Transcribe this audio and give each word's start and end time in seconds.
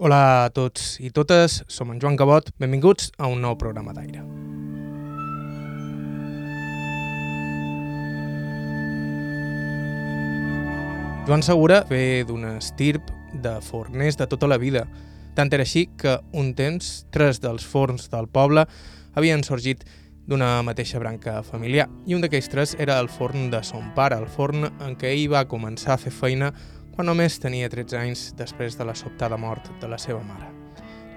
Hola 0.00 0.46
a 0.46 0.48
tots 0.48 0.94
i 1.04 1.10
totes, 1.12 1.58
som 1.68 1.90
en 1.92 1.98
Joan 2.00 2.14
Cabot, 2.16 2.46
benvinguts 2.56 3.10
a 3.20 3.26
un 3.28 3.42
nou 3.44 3.58
programa 3.60 3.92
d'aire. 3.92 4.22
Joan 11.28 11.44
Segura 11.44 11.82
ve 11.92 12.24
d'un 12.24 12.48
estirp 12.54 13.12
de 13.44 13.52
forners 13.60 14.16
de 14.16 14.24
tota 14.24 14.48
la 14.48 14.56
vida. 14.56 14.86
Tant 15.36 15.52
era 15.52 15.68
així 15.68 15.84
que 16.00 16.16
un 16.32 16.54
temps 16.56 16.88
tres 17.12 17.44
dels 17.44 17.68
forns 17.68 18.08
del 18.08 18.32
poble 18.32 18.64
havien 19.12 19.44
sorgit 19.44 19.84
d'una 20.24 20.62
mateixa 20.64 20.96
branca 21.02 21.42
familiar 21.44 21.90
i 22.08 22.16
un 22.16 22.24
d'aquells 22.24 22.48
tres 22.48 22.72
era 22.80 22.96
el 23.04 23.12
forn 23.12 23.50
de 23.52 23.60
son 23.68 23.92
pare, 23.92 24.16
el 24.16 24.32
forn 24.32 24.64
en 24.64 24.96
què 24.96 25.12
ell 25.12 25.28
va 25.36 25.44
començar 25.44 25.98
a 25.98 26.00
fer 26.00 26.16
feina 26.24 26.54
quan 26.94 27.08
només 27.08 27.38
tenia 27.42 27.70
13 27.70 27.98
anys 27.98 28.24
després 28.38 28.78
de 28.78 28.86
la 28.86 28.94
sobtada 28.98 29.38
mort 29.40 29.70
de 29.80 29.88
la 29.88 29.98
seva 29.98 30.22
mare. 30.26 30.50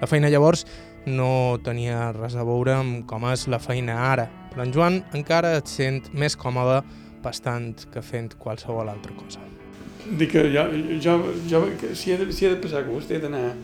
La 0.00 0.08
feina 0.10 0.30
llavors 0.32 0.64
no 1.06 1.58
tenia 1.64 2.10
res 2.16 2.36
a 2.36 2.44
veure 2.44 2.74
amb 2.78 3.04
com 3.08 3.26
és 3.30 3.46
la 3.52 3.60
feina 3.60 3.96
ara, 4.10 4.28
però 4.52 4.64
en 4.64 4.72
Joan 4.72 5.02
encara 5.14 5.56
et 5.58 5.70
sent 5.70 6.08
més 6.12 6.36
còmode 6.36 6.82
bastant 7.24 7.86
que 7.92 8.02
fent 8.04 8.34
qualsevol 8.40 8.88
altra 8.88 9.14
cosa. 9.16 9.42
Dic 10.04 10.34
que 10.34 10.42
jo, 10.52 10.66
jo, 11.00 11.14
jo 11.48 11.62
que 11.80 11.94
si, 11.96 12.12
he 12.12 12.18
de, 12.20 12.28
si 12.32 12.44
he 12.44 12.50
de 12.52 12.60
passar 12.60 12.82
gust 12.84 13.10
he 13.10 13.20
d'anar 13.22 13.54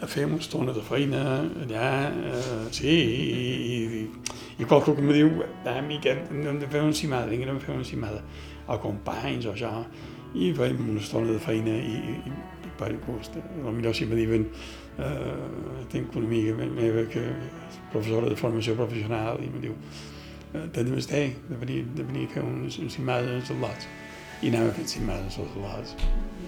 a 0.00 0.06
fer 0.06 0.28
una 0.28 0.38
estona 0.38 0.74
de 0.74 0.82
feina 0.86 1.22
allà, 1.64 1.88
eh, 2.30 2.60
sí, 2.74 2.92
i, 2.92 3.48
i, 3.74 4.04
i 4.62 4.68
qualcú 4.68 4.94
que 4.94 5.02
em 5.02 5.10
diu, 5.10 5.32
ah, 5.66 5.80
mica, 5.82 6.14
hem 6.30 6.60
de 6.60 6.68
fer 6.70 6.84
una 6.84 6.92
encimada, 6.92 7.26
vinga, 7.26 7.48
anem 7.48 7.58
a 7.58 7.64
fer 7.64 7.74
una 7.74 7.82
encimada, 7.82 8.22
o 8.68 8.78
companys 8.82 9.48
o 9.48 9.56
això, 9.56 9.72
i 10.34 10.52
fèiem 10.56 10.82
una 10.84 11.00
estona 11.00 11.32
de 11.32 11.40
feina 11.42 11.74
i, 11.76 11.96
i, 12.12 12.34
i 12.68 12.72
per 12.78 12.92
gust. 13.06 13.38
Potser 13.64 13.94
si 13.96 14.08
me 14.10 14.18
diuen, 14.18 14.46
eh, 14.98 15.86
tinc 15.92 16.14
una 16.16 16.26
amiga 16.26 16.56
meva 16.58 17.06
que 17.10 17.24
és 17.24 17.80
professora 17.92 18.30
de 18.30 18.36
formació 18.38 18.76
professional 18.78 19.40
i 19.42 19.48
em 19.50 19.60
diu, 19.62 19.78
eh, 20.52 20.66
tens 20.74 20.92
més 20.92 21.08
té 21.10 21.24
de 21.48 21.58
venir, 21.60 21.80
de 21.96 22.06
venir 22.06 22.28
a 22.28 22.34
fer 22.36 22.44
unes 22.46 22.78
encimades 22.82 23.50
als 23.50 23.64
lots 23.64 23.88
i 24.42 24.52
anem 24.52 24.68
a 24.68 24.74
fer 24.74 24.84
encimades 24.86 25.38
als 25.42 25.56
lots. 25.58 25.96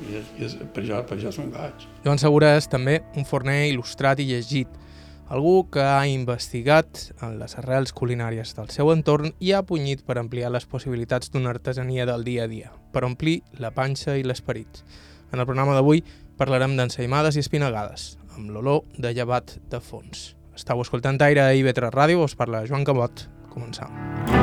I, 0.06 0.20
i 0.38 0.46
és, 0.46 0.54
per, 0.74 0.84
això, 0.84 1.00
per 1.06 1.16
això 1.18 1.32
som 1.34 1.50
gaig. 1.52 1.86
Joan 2.04 2.20
Segura 2.22 2.54
és 2.58 2.68
també 2.70 3.00
un 3.18 3.26
forner 3.28 3.64
il·lustrat 3.72 4.22
i 4.22 4.28
llegit, 4.30 4.70
algú 5.30 5.70
que 5.70 5.80
ha 5.80 6.06
investigat 6.10 7.14
en 7.22 7.38
les 7.38 7.54
arrels 7.56 7.94
culinàries 7.94 8.52
del 8.58 8.68
seu 8.74 8.90
entorn 8.90 9.30
i 9.38 9.54
ha 9.54 9.62
punyit 9.62 10.02
per 10.04 10.18
ampliar 10.18 10.50
les 10.50 10.66
possibilitats 10.66 11.30
d'una 11.30 11.54
artesania 11.54 12.04
del 12.04 12.26
dia 12.26 12.44
a 12.44 12.50
dia, 12.50 12.72
per 12.90 13.06
omplir 13.06 13.40
la 13.62 13.70
panxa 13.70 14.18
i 14.18 14.26
l'esperit. 14.26 14.82
En 15.30 15.38
el 15.38 15.46
programa 15.46 15.78
d'avui 15.78 16.02
parlarem 16.36 16.74
d'ensaïmades 16.76 17.38
i 17.38 17.44
espinagades, 17.46 18.16
amb 18.34 18.50
l'olor 18.50 18.82
de 18.98 19.14
llevat 19.14 19.54
de 19.70 19.80
fons. 19.80 20.34
Estau 20.58 20.82
escoltant 20.82 21.22
Aire 21.22 21.46
a 21.46 21.54
IB3 21.54 21.94
Ràdio, 21.94 22.26
us 22.26 22.34
parla 22.34 22.66
Joan 22.66 22.84
Cabot. 22.84 23.28
Començam. 23.54 24.39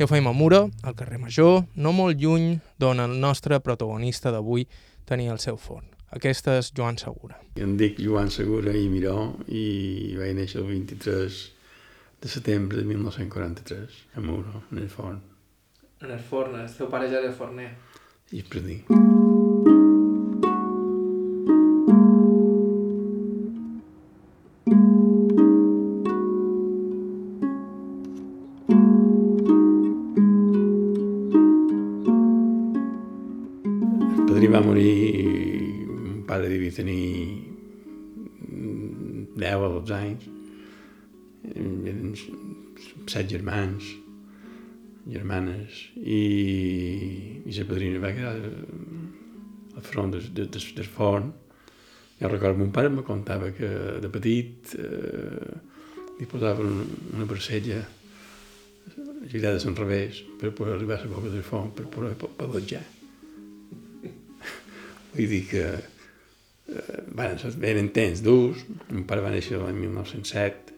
I 0.00 0.02
ho 0.02 0.06
feim 0.08 0.24
a 0.24 0.32
Mura, 0.32 0.62
al 0.82 0.94
carrer 0.96 1.18
Major, 1.20 1.66
no 1.76 1.90
molt 1.92 2.16
lluny 2.16 2.54
d'on 2.80 3.02
el 3.04 3.18
nostre 3.20 3.58
protagonista 3.60 4.30
d'avui 4.32 4.64
tenia 5.04 5.34
el 5.34 5.42
seu 5.44 5.58
forn. 5.60 5.90
Aquesta 6.16 6.54
és 6.56 6.70
Joan 6.72 6.96
Segura. 6.96 7.36
Em 7.60 7.76
dic 7.76 8.00
Joan 8.00 8.32
Segura 8.32 8.72
i 8.72 8.88
Miró 8.88 9.34
i 9.44 10.16
vaig 10.16 10.32
néixer 10.38 10.62
el 10.62 10.70
23 10.72 11.40
de 12.24 12.32
setembre 12.32 12.80
de 12.80 12.88
1943 12.88 14.00
a 14.16 14.24
Muro, 14.24 14.62
en 14.72 14.80
el 14.80 14.88
forn. 14.88 15.20
En 16.00 16.16
el 16.16 16.24
forn, 16.30 16.56
el 16.64 16.72
teu 16.78 16.88
pare 16.88 17.12
ja 17.12 17.20
era 17.20 17.36
forner. 17.36 17.74
I 18.32 18.40
per 18.40 18.64
dir. 18.64 18.80
Devia 36.50 36.74
tenir 36.74 37.06
10 39.36 39.64
o 39.64 39.72
12 39.80 39.94
anys. 39.96 40.28
Eren 41.50 42.14
set 43.08 43.30
germans, 43.30 43.86
germanes, 45.08 45.86
i, 45.96 46.22
i 47.46 47.54
la 47.56 47.68
padrina 47.68 48.02
va 48.02 48.12
quedar 48.14 48.34
al 49.76 49.86
front 49.86 50.12
del, 50.16 50.26
del, 50.34 50.50
del, 50.52 50.66
del 50.76 50.90
forn. 50.98 51.32
Jo 52.20 52.28
recordo, 52.28 52.58
mon 52.60 52.72
pare 52.74 52.90
me 52.92 53.02
contava 53.06 53.48
que 53.56 53.68
de 54.02 54.10
petit 54.12 54.74
eh, 54.76 55.56
li 56.18 56.28
posaven 56.28 56.68
una, 56.68 56.84
una 57.16 57.24
barcella 57.24 57.80
girada 59.30 59.56
al 59.56 59.76
revés 59.76 60.20
per 60.40 60.52
poder 60.52 60.74
arribar 60.74 60.98
a 60.98 61.06
la 61.06 61.14
boca 61.14 61.32
del 61.32 61.46
forn, 61.46 61.72
per 61.72 61.86
poder 61.88 62.12
pelatjar. 62.18 62.84
Vull 65.14 65.32
dir 65.32 65.40
que 65.48 65.64
eh, 65.64 65.99
van, 67.16 67.38
eren 67.66 67.90
temps 67.94 68.22
durs. 68.24 68.64
Mon 68.90 69.04
pare 69.08 69.24
va 69.24 69.32
néixer 69.34 69.58
l'any 69.60 69.78
1907, 69.84 70.74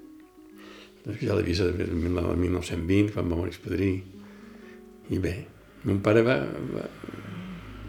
doncs 1.04 1.22
ja 1.22 1.36
l'he 1.36 1.46
vist 1.46 1.64
el 1.64 1.96
1920, 1.96 3.12
quan 3.14 3.30
va 3.30 3.38
morir 3.38 3.54
el 3.54 3.62
padrí. 3.64 3.92
I 5.12 5.18
bé, 5.22 5.34
mon 5.88 5.98
pare 6.04 6.22
va, 6.26 6.38
va, 6.74 6.86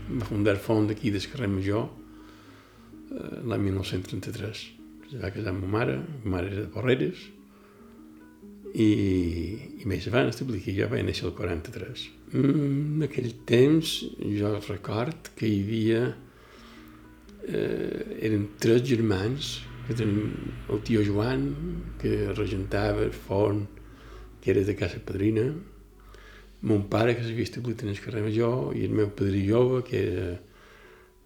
va 0.10 0.30
fundar 0.30 0.58
fons 0.62 0.90
d'aquí 0.90 1.14
del 1.14 1.28
carrer 1.32 1.52
Major 1.52 1.86
eh, 1.88 3.38
l'any 3.46 3.70
1933. 3.70 4.66
Se 5.12 5.22
va 5.22 5.32
casar 5.32 5.54
amb 5.54 5.64
ma 5.68 5.78
mare, 5.80 6.02
ma 6.24 6.38
mare 6.38 6.52
era 6.52 6.66
de 6.66 6.72
Porreres, 6.74 7.30
i, 8.74 8.90
i 9.78 9.86
bé, 9.86 10.00
se 10.02 10.10
van 10.10 10.32
establir 10.32 10.64
aquí, 10.64 10.74
jo 10.74 10.90
vaig 10.90 11.06
néixer 11.06 11.28
el 11.30 11.36
43. 11.38 12.08
Mm, 12.34 12.78
en 12.98 13.06
aquell 13.06 13.30
temps 13.46 14.00
jo 14.18 14.54
record 14.66 15.30
que 15.38 15.46
hi 15.46 15.60
havia 15.62 16.06
eh, 17.48 18.20
eren 18.22 18.50
tres 18.60 18.84
germans 18.88 19.62
que 19.88 19.96
tenim 19.98 20.32
el 20.72 20.82
tio 20.88 21.04
Joan 21.04 21.48
que 22.00 22.32
regentava 22.32 23.04
el 23.04 23.12
forn 23.12 23.66
que 24.42 24.52
era 24.52 24.64
de 24.64 24.76
casa 24.76 25.02
padrina 25.04 25.50
mon 26.64 26.88
pare 26.90 27.16
que 27.16 27.24
s'havia 27.24 27.44
establit 27.44 27.84
en 27.84 27.92
el 27.92 28.00
carrer 28.00 28.24
Major 28.24 28.72
i 28.78 28.86
el 28.88 28.96
meu 28.96 29.12
padrí 29.12 29.44
jove 29.50 29.84
que 29.84 30.04
era 30.04 30.30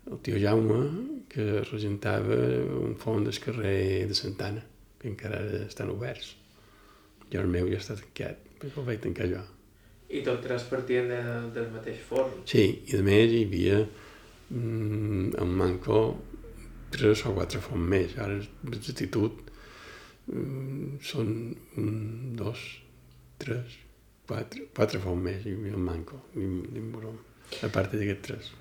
el 0.07 0.23
tio 0.25 0.39
Jaume 0.41 0.81
que 1.29 1.61
regentava 1.69 2.39
un 2.81 2.95
forn 2.97 3.27
del 3.27 3.38
carrer 3.44 4.07
de 4.09 4.17
Santana 4.17 4.66
que 4.97 5.11
encara 5.11 5.44
estan 5.67 5.94
oberts 5.94 6.33
jo 7.29 7.44
el 7.44 7.53
meu 7.53 7.69
ja 7.69 7.77
està 7.77 8.00
tancat 8.00 8.41
perquè 8.57 8.81
el 8.81 8.89
vaig 8.89 9.06
tancar 9.06 9.29
jo 9.35 9.45
I 10.07 10.22
tots 10.23 10.39
tres 10.39 10.63
partien 10.69 11.09
de, 11.11 11.22
del 11.51 11.66
mateix 11.73 12.00
forn? 12.09 12.45
Sí, 12.47 12.63
i 12.88 12.95
a 12.95 13.03
més 13.03 13.33
hi 13.35 13.41
havia 13.44 13.81
mm, 14.49 15.35
en 15.41 15.55
Manco 15.59 16.01
tres 16.93 17.23
o 17.27 17.33
quatre 17.35 17.61
fons 17.63 17.89
més. 17.93 18.15
Ara, 18.21 18.37
l'exactitud, 18.69 19.41
mm, 20.31 20.99
són 21.03 21.33
un, 21.81 21.97
dos, 22.39 22.63
tres, 23.41 23.79
quatre, 24.27 24.69
quatre 24.75 25.01
fons 25.03 25.23
més 25.23 25.43
havia 25.45 25.75
en 25.75 25.83
Manco, 25.83 26.21
i 26.35 26.85
Moró, 26.85 27.13
a 27.61 27.69
part 27.73 27.93
d'aquests 27.93 28.25
tres. 28.29 28.53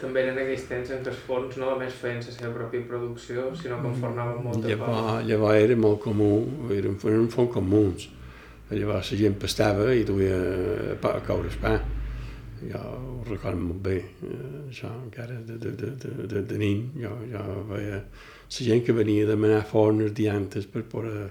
També 0.00 0.24
eren 0.24 0.38
aquells 0.42 0.64
temps 0.66 0.88
en 0.90 1.02
què 1.04 1.12
els 1.12 1.18
forns 1.28 1.58
no 1.60 1.68
només 1.70 1.94
feien 1.94 2.18
la 2.18 2.32
seva 2.34 2.50
pròpia 2.56 2.86
producció, 2.88 3.44
sinó 3.54 3.78
que 3.82 3.92
en 3.92 4.00
fornaven 4.02 4.40
molta 4.42 4.72
Llavors, 4.72 5.26
llavors 5.28 5.62
era 5.62 5.76
molt 5.78 6.00
comú, 6.02 6.30
eren, 6.74 6.96
eren 7.06 7.28
fons 7.30 7.52
comuns. 7.54 8.08
Llavors 8.72 9.12
la 9.12 9.20
gent 9.20 9.36
pastava 9.38 9.92
i 9.94 10.02
duia 10.08 10.40
a 10.98 11.20
coure 11.28 11.52
el 11.52 11.60
pa. 11.62 11.76
Jo 12.62 12.80
ho 12.80 13.24
recordo 13.28 13.60
molt 13.60 13.82
bé, 13.84 13.96
això 14.68 14.88
encara 15.02 15.36
de, 15.44 15.58
de, 15.60 15.72
de, 15.76 15.90
de, 16.02 16.26
de, 16.30 16.42
de 16.48 16.60
nin. 16.60 16.86
Jo, 17.00 17.12
jo 17.30 17.42
veia 17.68 18.00
la 18.00 18.66
gent 18.68 18.84
que 18.86 18.96
venia 18.96 19.26
a 19.26 19.32
demanar 19.32 19.64
fornes 19.68 20.14
diantes 20.16 20.68
per 20.70 20.86
poder 20.88 21.28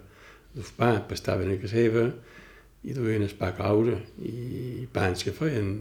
dur 0.56 0.68
pa, 0.78 0.92
pastaven 1.10 1.52
a 1.52 1.58
casa 1.60 1.76
seva 1.76 2.06
i 2.86 2.94
duien 2.94 3.26
el 3.26 3.34
pa 3.40 3.50
a 3.50 3.56
coure 3.58 3.96
i 4.22 4.86
pans 4.94 5.26
que 5.26 5.34
feien 5.34 5.72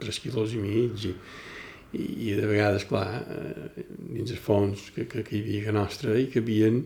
3 0.00 0.20
quilos 0.22 0.52
i 0.54 0.60
mig 0.60 1.06
i, 1.08 1.14
i, 1.94 2.34
de 2.36 2.44
vegades, 2.46 2.84
clar, 2.90 3.22
dins 3.86 4.30
els 4.34 4.42
fons 4.42 4.90
que, 4.94 5.06
que, 5.10 5.24
que 5.24 5.38
hi 5.38 5.42
havia 5.44 5.72
a 5.72 5.76
nostra 5.78 6.18
i 6.20 6.28
que 6.30 6.42
havien 6.44 6.82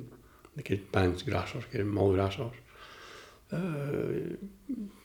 d'aquests 0.59 0.89
pans 0.95 1.27
grossos, 1.27 1.67
que 1.71 1.81
eren 1.81 1.91
molt 1.95 2.17
grossos, 2.17 2.57
eh, 3.57 4.37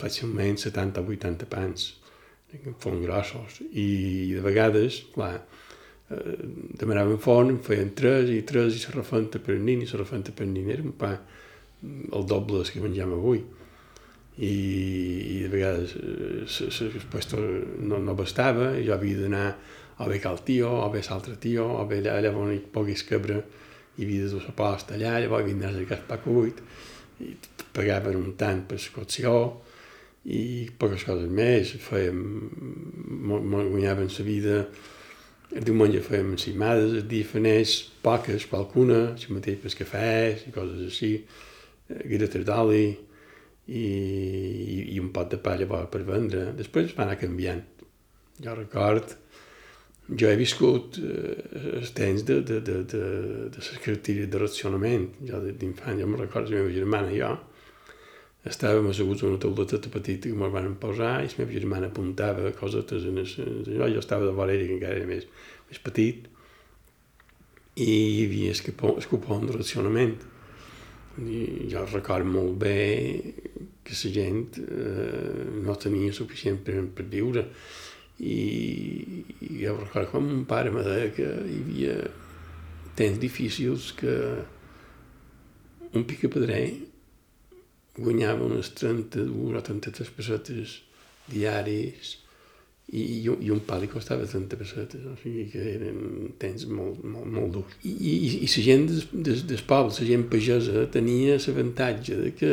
fàcilment 0.02 0.60
70 0.62 1.02
o 1.02 1.14
80 1.16 1.50
pans, 1.50 1.88
fons 2.80 3.02
grossos, 3.04 3.60
i 3.72 4.34
de 4.36 4.44
vegades, 4.46 5.02
clar, 5.14 5.36
eh, 6.10 6.38
demanaven 6.80 7.20
forn, 7.22 7.58
feien 7.66 7.94
tres 7.98 8.30
i 8.34 8.42
tres 8.48 8.78
i 8.78 8.86
la 8.88 9.00
refenta 9.00 9.42
per 9.44 9.58
nin 9.60 9.82
i 9.82 9.90
la 9.90 10.02
refenta 10.02 10.36
per 10.36 10.48
nin. 10.50 10.70
Era 10.70 10.86
un 10.86 10.96
pa 10.98 11.14
el 11.84 12.26
doble 12.28 12.64
que 12.70 12.82
mengem 12.82 13.14
avui. 13.14 13.44
I, 14.34 14.50
i 14.50 15.36
de 15.44 15.50
vegades 15.52 15.92
el 15.94 17.04
puesto 17.12 17.38
no, 17.38 18.00
no 18.02 18.16
bastava 18.18 18.72
i 18.80 18.88
jo 18.88 18.96
havia 18.96 19.20
d'anar 19.20 19.50
o 20.02 20.08
bé 20.10 20.18
cal 20.24 20.40
tio, 20.42 20.72
o 20.82 20.88
bé 20.90 21.04
l'altre 21.06 21.36
tio, 21.38 21.68
o 21.70 21.84
bé 21.86 22.00
allà, 22.02 22.16
allà 22.18 22.32
on 22.34 22.50
hi 22.56 22.58
pogués 22.58 23.04
cabre 23.06 23.44
hi 23.98 24.08
havia 24.08 24.24
de 24.24 24.32
dur 24.32 24.42
la 24.48 24.56
posta 24.58 24.96
allà, 24.96 25.20
llavors 25.22 25.44
havia 25.44 25.60
d'anar 25.60 25.70
a 25.70 25.78
cercar 25.78 26.00
el 26.00 26.08
pa 26.10 26.18
cuit 26.24 26.64
i 27.22 27.36
pagaven 27.76 28.18
un 28.18 28.34
tant 28.40 28.64
per 28.66 28.80
la 28.82 28.96
cocció 28.96 29.34
i 30.24 30.70
poques 30.80 31.04
coses 31.04 31.30
més, 31.30 31.74
fèiem, 31.84 32.20
guanyaven 33.28 34.12
la 34.18 34.26
vida, 34.28 34.60
el 35.54 35.66
diumenge 35.68 36.02
fèiem 36.02 36.32
encimades, 36.34 36.94
el 36.98 37.08
dia 37.10 37.28
fanés 37.28 37.76
poques, 38.06 38.48
qualcuna, 38.50 39.18
si 39.20 39.34
mateix 39.36 39.60
per 39.62 39.74
cafès 39.82 40.48
i 40.48 40.54
coses 40.56 40.86
així, 40.88 41.12
guiretes 42.08 42.46
d'oli 42.48 42.86
i, 42.88 43.84
i, 43.84 44.80
i 44.96 45.02
un 45.02 45.12
pot 45.14 45.30
de 45.30 45.40
pa 45.44 45.58
llavors 45.60 45.92
per 45.92 46.02
vendre. 46.08 46.52
Després 46.58 46.96
va 46.98 47.06
anar 47.06 47.20
canviant. 47.22 47.62
Jo 48.42 48.56
record, 48.58 49.14
jo 50.10 50.32
he 50.32 50.40
viscut 50.40 50.98
eh, 51.04 51.36
els 51.80 51.94
temps 51.96 52.26
de, 52.28 52.40
de, 52.42 52.60
de, 52.66 52.80
de, 52.90 53.04
de 53.54 53.60
les 53.60 53.72
característiques 53.76 54.32
de 54.32 54.42
racionament. 54.42 55.10
Jo 55.28 55.44
d'infant, 55.46 56.00
jo 56.00 56.08
me'n 56.10 56.24
recordo, 56.24 56.52
la 56.52 56.64
meva 56.64 56.74
germana 56.74 57.14
i 57.14 57.22
jo, 57.22 57.36
estàvem 58.50 58.90
asseguts 58.92 59.24
en 59.24 59.32
una 59.32 59.40
tauleta 59.40 59.80
petita 59.90 60.28
que 60.28 60.36
ens 60.36 60.54
van 60.54 60.76
posar 60.82 61.14
i 61.24 61.32
la 61.32 61.40
meva 61.40 61.56
germana 61.56 61.90
apuntava 61.92 62.52
coses 62.60 63.08
en 63.08 63.22
el, 63.22 63.30
jo, 63.70 64.00
estava 64.00 64.28
de 64.28 64.36
vora 64.36 64.52
ell, 64.52 64.66
que 64.68 64.76
encara 64.76 65.00
era 65.00 65.08
més, 65.08 65.28
més 65.70 65.80
petit 65.80 66.28
i 67.80 67.90
hi 67.90 68.26
havia 68.26 68.54
el 68.54 69.08
cupon 69.10 69.48
de 69.48 69.56
racionament 69.56 70.18
i 71.24 71.70
jo 71.72 71.86
recordo 71.86 72.26
molt 72.26 72.58
bé 72.58 72.78
que 73.84 73.94
la 73.94 74.12
gent 74.14 74.60
eh, 74.60 75.44
no 75.64 75.76
tenia 75.76 76.14
suficient 76.14 76.60
per, 76.66 76.80
per 76.96 77.06
viure. 77.06 77.46
I, 78.24 79.26
i 79.42 79.50
jo 79.60 79.76
recordo 79.78 80.10
quan 80.12 80.26
mon 80.26 80.44
pare 80.50 80.72
me 80.72 80.84
deia 80.86 81.12
que 81.14 81.28
hi 81.28 81.60
havia 81.60 81.96
temps 82.98 83.20
difícils 83.20 83.92
que 83.98 84.16
un 85.94 86.06
picapedrer 86.10 86.93
guanyava 87.98 88.46
unes 88.46 88.74
32 88.78 89.58
o 89.58 89.62
33 89.62 90.14
pessetes 90.18 90.82
diaris 91.30 92.18
i, 92.92 93.00
i, 93.00 93.20
i 93.24 93.52
un 93.54 93.62
pal 93.66 93.82
li 93.82 93.90
costava 93.90 94.26
30 94.28 94.60
pessetes, 94.60 95.06
o 95.08 95.16
sigui 95.22 95.46
que 95.52 95.62
eren 95.76 96.34
temps 96.42 96.66
molt, 96.70 97.00
molt, 97.04 97.30
molt 97.32 97.56
durs. 97.56 97.78
I, 97.88 97.94
i, 97.94 98.14
i 98.44 98.50
la 98.50 98.66
gent 98.68 98.86
des, 98.90 99.08
des, 99.14 99.46
des 99.50 99.64
poble, 99.66 99.96
la 99.96 100.10
gent 100.10 100.28
pagesa, 100.30 100.86
tenia 100.94 101.40
l'avantatge 101.40 102.20
de 102.20 102.34
que 102.38 102.52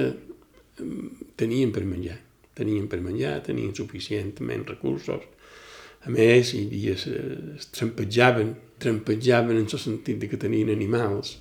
tenien 1.40 1.74
per 1.74 1.84
menjar, 1.88 2.16
tenien 2.56 2.86
per 2.88 3.02
menjar, 3.04 3.40
tenien 3.50 3.74
suficientment 3.76 4.64
recursos, 4.70 5.26
a 6.00 6.14
més, 6.14 6.54
hi 6.56 6.64
havia, 6.64 6.94
es 6.96 7.68
trampetjaven, 7.76 8.54
trampetjaven 8.80 9.58
en 9.58 9.66
el 9.66 9.82
sentit 9.82 10.22
de 10.22 10.30
que 10.30 10.40
tenien 10.40 10.70
animals, 10.72 11.36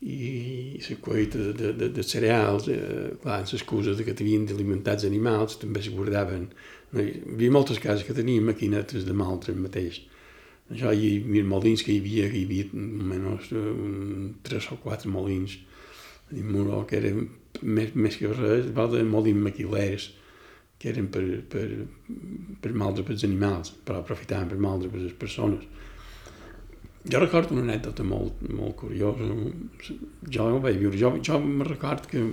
i 0.00 0.80
la 0.88 0.96
collita 0.96 1.38
de, 1.38 1.52
de, 1.52 1.72
de, 1.76 1.88
de 1.92 2.02
cereals, 2.02 2.68
eh, 2.72 3.16
clar, 3.20 3.42
amb 3.42 3.50
l'excusa 3.52 3.92
de 3.96 4.06
que 4.06 4.16
tenien 4.16 4.46
d'alimentats 4.48 5.04
animals, 5.04 5.58
també 5.60 5.82
es 5.82 5.90
guardaven. 5.92 6.46
No, 6.92 7.02
hi 7.04 7.20
havia 7.34 7.52
moltes 7.52 7.82
cases 7.82 8.06
que 8.08 8.16
tenien 8.16 8.46
maquinetes 8.46 9.04
de 9.04 9.16
maltre 9.16 9.52
mateix. 9.54 10.00
Això 10.70 10.94
hi 10.94 11.10
havia 11.18 11.44
molins 11.44 11.84
que 11.84 11.92
hi 11.92 12.00
havia, 12.00 12.30
hi 12.30 12.46
havia 12.46 12.70
menys 12.72 13.50
un, 13.52 14.32
tres 14.46 14.70
o 14.72 14.78
quatre 14.80 15.10
molins 15.10 15.58
a 16.30 16.40
Muró, 16.46 16.84
que 16.88 16.96
eren 16.96 17.28
més, 17.60 17.92
més 17.94 18.16
que 18.16 18.32
res, 18.32 18.70
de 18.72 19.04
molins 19.04 19.44
maquilers, 19.50 20.08
que 20.80 20.88
eren 20.94 21.10
per, 21.12 21.26
per, 21.52 21.66
per 22.62 22.72
maldre 22.72 23.04
per 23.04 23.18
els 23.18 23.26
animals, 23.26 23.74
però 23.84 24.00
aprofitaven 24.00 24.48
per 24.48 24.60
maldre 24.64 24.88
per 24.88 25.02
les 25.02 25.16
persones 25.18 25.66
jo 27.04 27.20
recordo 27.20 27.54
una 27.56 27.64
anècdota 27.64 28.04
molt, 28.04 28.42
molt 28.52 28.76
curiosa. 28.82 29.28
Jo 30.28 30.48
no 30.50 30.60
vaig 30.64 30.80
viure. 30.80 30.98
Jo, 31.00 31.14
jo 31.24 31.40
me 31.40 31.64
record 31.64 32.08
que 32.10 32.24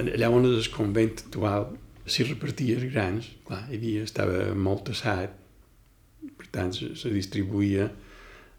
allà 0.00 0.30
on 0.30 0.46
és 0.48 0.60
el 0.62 0.70
convent 0.72 1.18
actual 1.26 1.72
s'hi 2.06 2.28
repartia 2.30 2.78
els 2.78 2.88
grans. 2.92 3.28
Clar, 3.48 3.64
hi 3.68 3.78
havia, 3.80 4.06
estava 4.08 4.46
molt 4.56 4.86
tassat, 4.88 5.36
per 6.38 6.48
tant 6.52 6.72
se, 6.76 7.12
distribuïa 7.12 7.90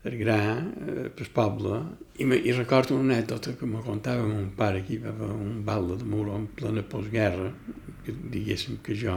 el 0.06 0.18
gra 0.20 0.38
eh, 0.54 1.08
pel 1.18 1.30
poble. 1.34 1.80
I, 2.22 2.28
me, 2.30 2.38
I 2.38 2.54
recordo 2.54 2.98
una 2.98 3.16
anècdota 3.16 3.56
que 3.58 3.66
me 3.70 3.82
contava 3.86 4.26
mon 4.28 4.52
pare 4.58 4.84
que 4.86 4.94
hi 4.96 5.00
va 5.02 5.14
un 5.34 5.64
balde 5.66 5.98
de 6.02 6.10
muro 6.10 6.36
en 6.38 6.46
plena 6.54 6.84
postguerra, 6.86 7.50
que 8.06 8.14
diguéssim 8.14 8.78
que 8.86 8.98
jo 8.98 9.16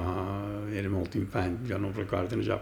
era 0.72 0.88
molt 0.88 1.18
infant, 1.20 1.60
jo 1.68 1.76
no 1.76 1.90
ho 1.90 1.96
recordo, 1.96 2.40
jo 2.40 2.56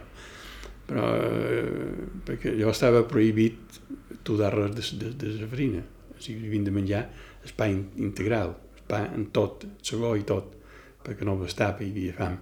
però 0.86 1.06
eh, 1.18 2.06
perquè 2.26 2.54
jo 2.58 2.70
estava 2.70 3.02
prohibit 3.10 3.80
tudar 4.26 4.52
res 4.54 4.92
de, 4.94 5.10
de, 5.10 5.32
de 5.34 5.40
la 5.40 5.48
farina, 5.50 5.82
o 6.14 6.20
sigui, 6.22 6.46
havien 6.46 6.66
de 6.66 6.74
menjar 6.74 7.02
el 7.46 7.54
pa 7.58 7.68
integral, 7.70 8.54
el 8.78 8.86
pa 8.88 9.02
en 9.06 9.28
tot, 9.34 9.66
segó 9.82 10.14
i 10.18 10.24
tot, 10.26 10.54
perquè 11.06 11.26
no 11.26 11.36
bastava, 11.38 11.82
hi 11.82 11.90
havia 11.90 12.14
fam. 12.16 12.38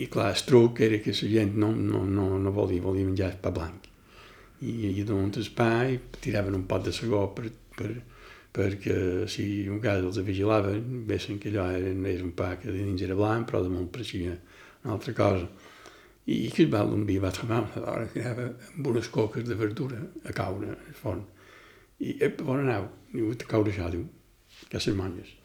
I 0.00 0.08
clar, 0.08 0.30
el 0.32 0.44
truc 0.48 0.80
era 0.86 1.00
que 1.04 1.12
la 1.12 1.32
gent 1.34 1.56
no, 1.60 1.72
no, 1.76 2.04
no, 2.08 2.30
no 2.40 2.52
volia, 2.56 2.80
volia 2.84 3.08
menjar 3.08 3.34
el 3.34 3.40
pa 3.40 3.52
blanc. 3.52 3.88
I, 4.60 4.92
i 4.92 5.04
donaven 5.04 5.32
el 5.40 5.50
pa 5.56 5.70
i 5.88 5.98
tiraven 6.20 6.56
un 6.56 6.66
pot 6.68 6.84
de 6.84 6.92
segó 6.92 7.26
per, 7.36 7.48
per, 7.76 7.90
perquè 8.52 9.26
si 9.28 9.44
un 9.72 9.80
cas 9.80 10.00
els 10.04 10.20
vigilaven, 10.24 11.04
vessin 11.08 11.40
que 11.40 11.52
allò 11.52 11.68
era, 11.76 11.92
era 12.12 12.24
un 12.24 12.32
pa 12.36 12.54
que 12.60 12.72
dins 12.72 13.04
era 13.04 13.16
blanc, 13.16 13.48
però 13.48 13.62
damunt 13.64 13.88
pareixia 13.92 14.36
una 14.84 14.96
altra 14.96 15.16
cosa 15.16 15.48
i 16.26 16.50
que 16.52 16.66
va 16.70 16.84
un 16.84 17.06
dia 17.08 17.20
va 17.22 17.32
una 17.42 17.60
dona 17.74 18.06
que 18.12 18.20
anava 18.20 18.46
amb 18.74 18.86
unes 18.92 19.08
coques 19.08 19.46
de 19.48 19.56
verdura 19.56 20.00
a 20.24 20.32
caure 20.36 20.68
al 20.74 20.94
forn. 20.94 21.24
I, 22.00 22.16
ep, 22.20 22.42
on 22.46 22.64
aneu? 22.64 22.88
Diu, 23.12 23.30
a 23.32 23.48
caure 23.48 23.72
això, 23.72 23.88
diu, 23.92 24.04
que 24.68 24.78
les 24.78 24.96
monges. 24.96 25.36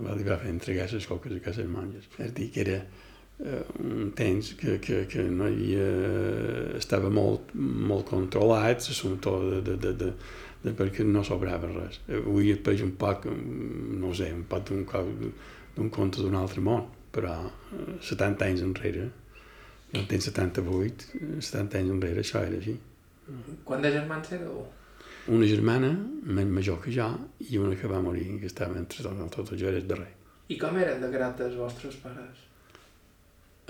Va 0.00 0.14
li 0.16 0.24
va 0.26 0.38
fer 0.40 0.50
entregar 0.54 0.88
les 0.92 1.06
coques 1.06 1.32
a 1.34 1.56
les 1.58 1.70
monges. 1.70 2.06
És 2.18 2.32
dir, 2.34 2.48
que 2.54 2.62
era 2.62 2.78
eh, 2.80 3.64
un 3.82 4.12
temps 4.16 4.54
que, 4.54 4.78
que, 4.78 5.04
que 5.10 5.26
no 5.28 5.48
hi 5.48 5.74
havia, 5.74 6.78
estava 6.78 7.10
molt, 7.10 7.52
molt 7.54 8.06
controlat 8.08 8.86
l'assumpte 8.86 9.34
de, 9.50 9.60
de, 9.66 9.76
de, 9.76 9.94
de, 10.04 10.12
de, 10.64 10.74
perquè 10.78 11.04
no 11.04 11.24
sobrava 11.26 11.70
res. 11.74 12.00
Avui 12.22 12.54
et 12.54 12.62
peix 12.64 12.84
un 12.86 12.94
poc, 13.00 13.26
no 13.26 14.14
sé, 14.14 14.30
un 14.34 14.46
poc 14.48 14.70
d'un 14.70 15.90
conte 15.90 16.22
d'un 16.22 16.38
altre 16.38 16.62
món, 16.64 16.86
però 17.10 17.34
70 18.06 18.30
eh, 18.46 18.50
anys 18.50 18.64
enrere 18.66 19.10
jo 19.94 20.04
tenc 20.10 20.22
78, 20.22 21.08
70 21.42 21.80
anys 21.80 21.94
enrere, 21.96 22.22
això 22.22 22.44
era 22.46 22.58
així. 22.60 22.76
Quant 23.66 23.82
de 23.82 23.90
germans 23.94 24.30
éreu? 24.36 24.62
Una 25.30 25.46
germana, 25.46 25.90
major 26.40 26.80
que 26.82 26.92
jo, 26.94 27.08
i 27.46 27.58
una 27.60 27.76
que 27.76 27.90
va 27.90 28.00
morir, 28.02 28.26
que 28.40 28.48
estava 28.48 28.78
entre 28.78 29.04
tots, 29.04 29.34
tot, 29.36 29.52
jo 29.58 29.68
era 29.68 29.78
el 29.78 29.88
darrer. 29.90 30.12
I 30.50 30.56
com 30.58 30.78
eren 30.80 31.02
de 31.02 31.10
grat 31.12 31.42
els 31.44 31.58
vostres 31.58 31.98
pares? 32.02 32.46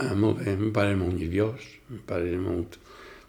Ah, 0.00 0.14
molt 0.16 0.40
bé, 0.40 0.54
meu 0.56 0.70
pare 0.72 0.94
era 0.94 1.00
molt 1.00 1.18
nerviós, 1.18 1.66
meu 1.90 2.04
pare 2.08 2.30
era 2.30 2.40
molt... 2.40 2.78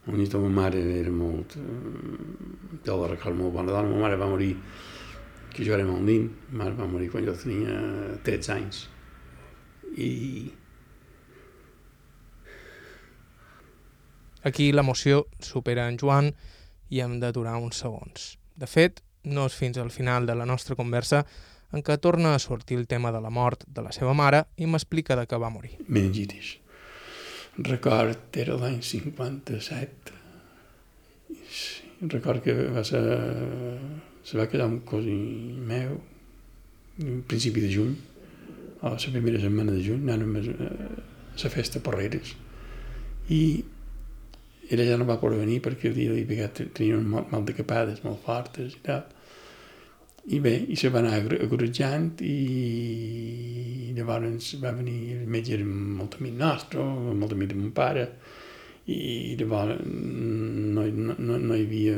Molt 0.05 0.17
nit, 0.17 0.33
ma 0.41 0.50
mare 0.50 0.79
era 0.98 1.12
molt... 1.13 1.57
Eh, 1.60 2.77
jo 2.88 2.95
la 3.01 3.10
recordo 3.12 3.38
molt 3.38 3.53
bona 3.57 3.74
dona, 3.75 3.89
ma 3.91 4.05
mare 4.05 4.17
va 4.17 4.29
morir 4.31 4.53
que 5.51 5.65
jo 5.67 5.75
era 5.75 5.86
molt 5.86 6.07
nin, 6.07 6.29
ma 6.53 6.63
mare 6.63 6.77
va 6.79 6.88
morir 6.89 7.10
quan 7.12 7.27
jo 7.27 7.36
tenia 7.38 7.75
13 8.24 8.53
anys. 8.55 8.86
I 10.00 10.10
Aquí 14.43 14.71
l'emoció 14.71 15.25
supera 15.39 15.88
en 15.89 16.00
Joan 16.01 16.31
i 16.89 17.01
hem 17.01 17.19
d'aturar 17.21 17.57
uns 17.62 17.81
segons. 17.83 18.36
De 18.57 18.67
fet, 18.67 19.01
no 19.24 19.45
és 19.45 19.55
fins 19.55 19.77
al 19.77 19.91
final 19.93 20.25
de 20.25 20.36
la 20.36 20.48
nostra 20.50 20.75
conversa 20.75 21.25
en 21.71 21.83
què 21.86 21.98
torna 22.01 22.33
a 22.36 22.39
sortir 22.39 22.77
el 22.77 22.88
tema 22.88 23.12
de 23.15 23.21
la 23.24 23.29
mort 23.29 23.63
de 23.67 23.83
la 23.86 23.93
seva 23.95 24.13
mare 24.17 24.43
i 24.57 24.67
m'explica 24.67 25.15
de 25.15 25.27
què 25.29 25.39
va 25.39 25.51
morir. 25.53 25.77
Meningitis. 25.88 26.57
Record, 27.57 28.31
era 28.39 28.57
l'any 28.60 28.81
57. 28.81 30.19
Record 32.12 32.43
que 32.43 32.55
va 32.74 32.83
ser... 32.88 33.01
se 34.24 34.38
va 34.38 34.48
quedar 34.50 34.67
un 34.69 34.81
cosí 34.86 35.13
meu, 35.65 35.95
en 37.01 37.21
principi 37.27 37.62
de 37.63 37.71
juny, 37.74 37.95
a 38.81 38.91
la 38.93 38.98
primera 38.98 39.39
setmana 39.41 39.74
de 39.74 39.81
juny, 39.86 40.03
anàvem 40.05 40.36
a 40.38 40.41
la 41.41 41.50
festa 41.50 41.81
Porreres. 41.81 42.36
I 43.29 43.41
ella 44.72 44.86
ja 44.88 44.98
no 44.98 45.08
va 45.10 45.20
poder 45.20 45.42
venir 45.42 45.60
perquè 45.63 45.92
dia 45.94 46.13
li 46.16 46.25
tenia 46.74 46.98
un 46.98 47.08
mal, 47.12 47.25
mal 47.32 47.44
de 47.46 47.56
capades 47.58 48.04
molt 48.06 48.24
fortes 48.25 48.78
i 48.78 48.84
tal. 48.86 49.04
I 50.32 50.40
bé, 50.40 50.54
i 50.70 50.75
se 50.78 50.92
va 50.94 51.01
anar 51.01 51.18
agorejant 51.42 52.22
i 52.22 53.92
llavors 53.98 54.51
va 54.62 54.72
venir, 54.78 55.18
el 55.18 55.30
metge 55.30 55.58
molt 55.66 56.20
amic 56.20 56.36
nostre, 56.38 56.84
molt 56.84 57.34
amic 57.34 57.50
de 57.51 57.58
mon 57.58 57.72
pare, 57.75 58.06
i 58.86 59.34
llavors 59.40 59.82
no, 59.86 60.86
no, 60.86 61.16
no, 61.18 61.38
no 61.38 61.58
hi 61.58 61.66
havia 61.66 61.98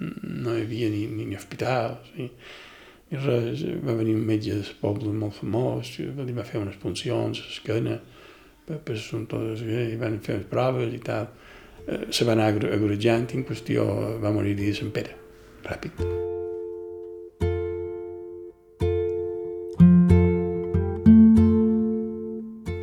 no 0.00 0.54
hi 0.56 0.64
havia 0.64 0.88
ni, 0.90 1.04
ni, 1.06 1.26
ni 1.30 1.36
hospital 1.36 1.98
ni, 2.16 2.30
ni 3.10 3.20
res. 3.22 3.62
Va 3.84 3.94
venir 4.00 4.16
un 4.18 4.26
metge 4.26 4.56
del 4.56 4.74
poble 4.80 5.12
molt 5.12 5.38
famós, 5.38 5.94
li 6.00 6.36
va 6.36 6.46
fer 6.48 6.62
unes 6.62 6.80
puncions 6.82 7.40
a 7.40 7.48
l'esquena, 7.48 7.98
per, 8.66 8.80
per 8.88 8.98
totes, 9.30 9.62
i 9.64 9.98
van 10.00 10.18
fer 10.24 10.40
les 10.40 10.48
proves 10.50 10.94
i 10.94 11.02
tal. 11.04 11.28
Se 12.10 12.24
va 12.24 12.36
anar 12.36 12.52
agorejant 12.54 13.30
i 13.32 13.40
en 13.40 13.48
qüestió 13.48 13.88
va 14.22 14.32
morir 14.34 14.56
de 14.58 14.72
Sant 14.76 14.92
Pere, 14.94 15.16
ràpid. 15.66 16.04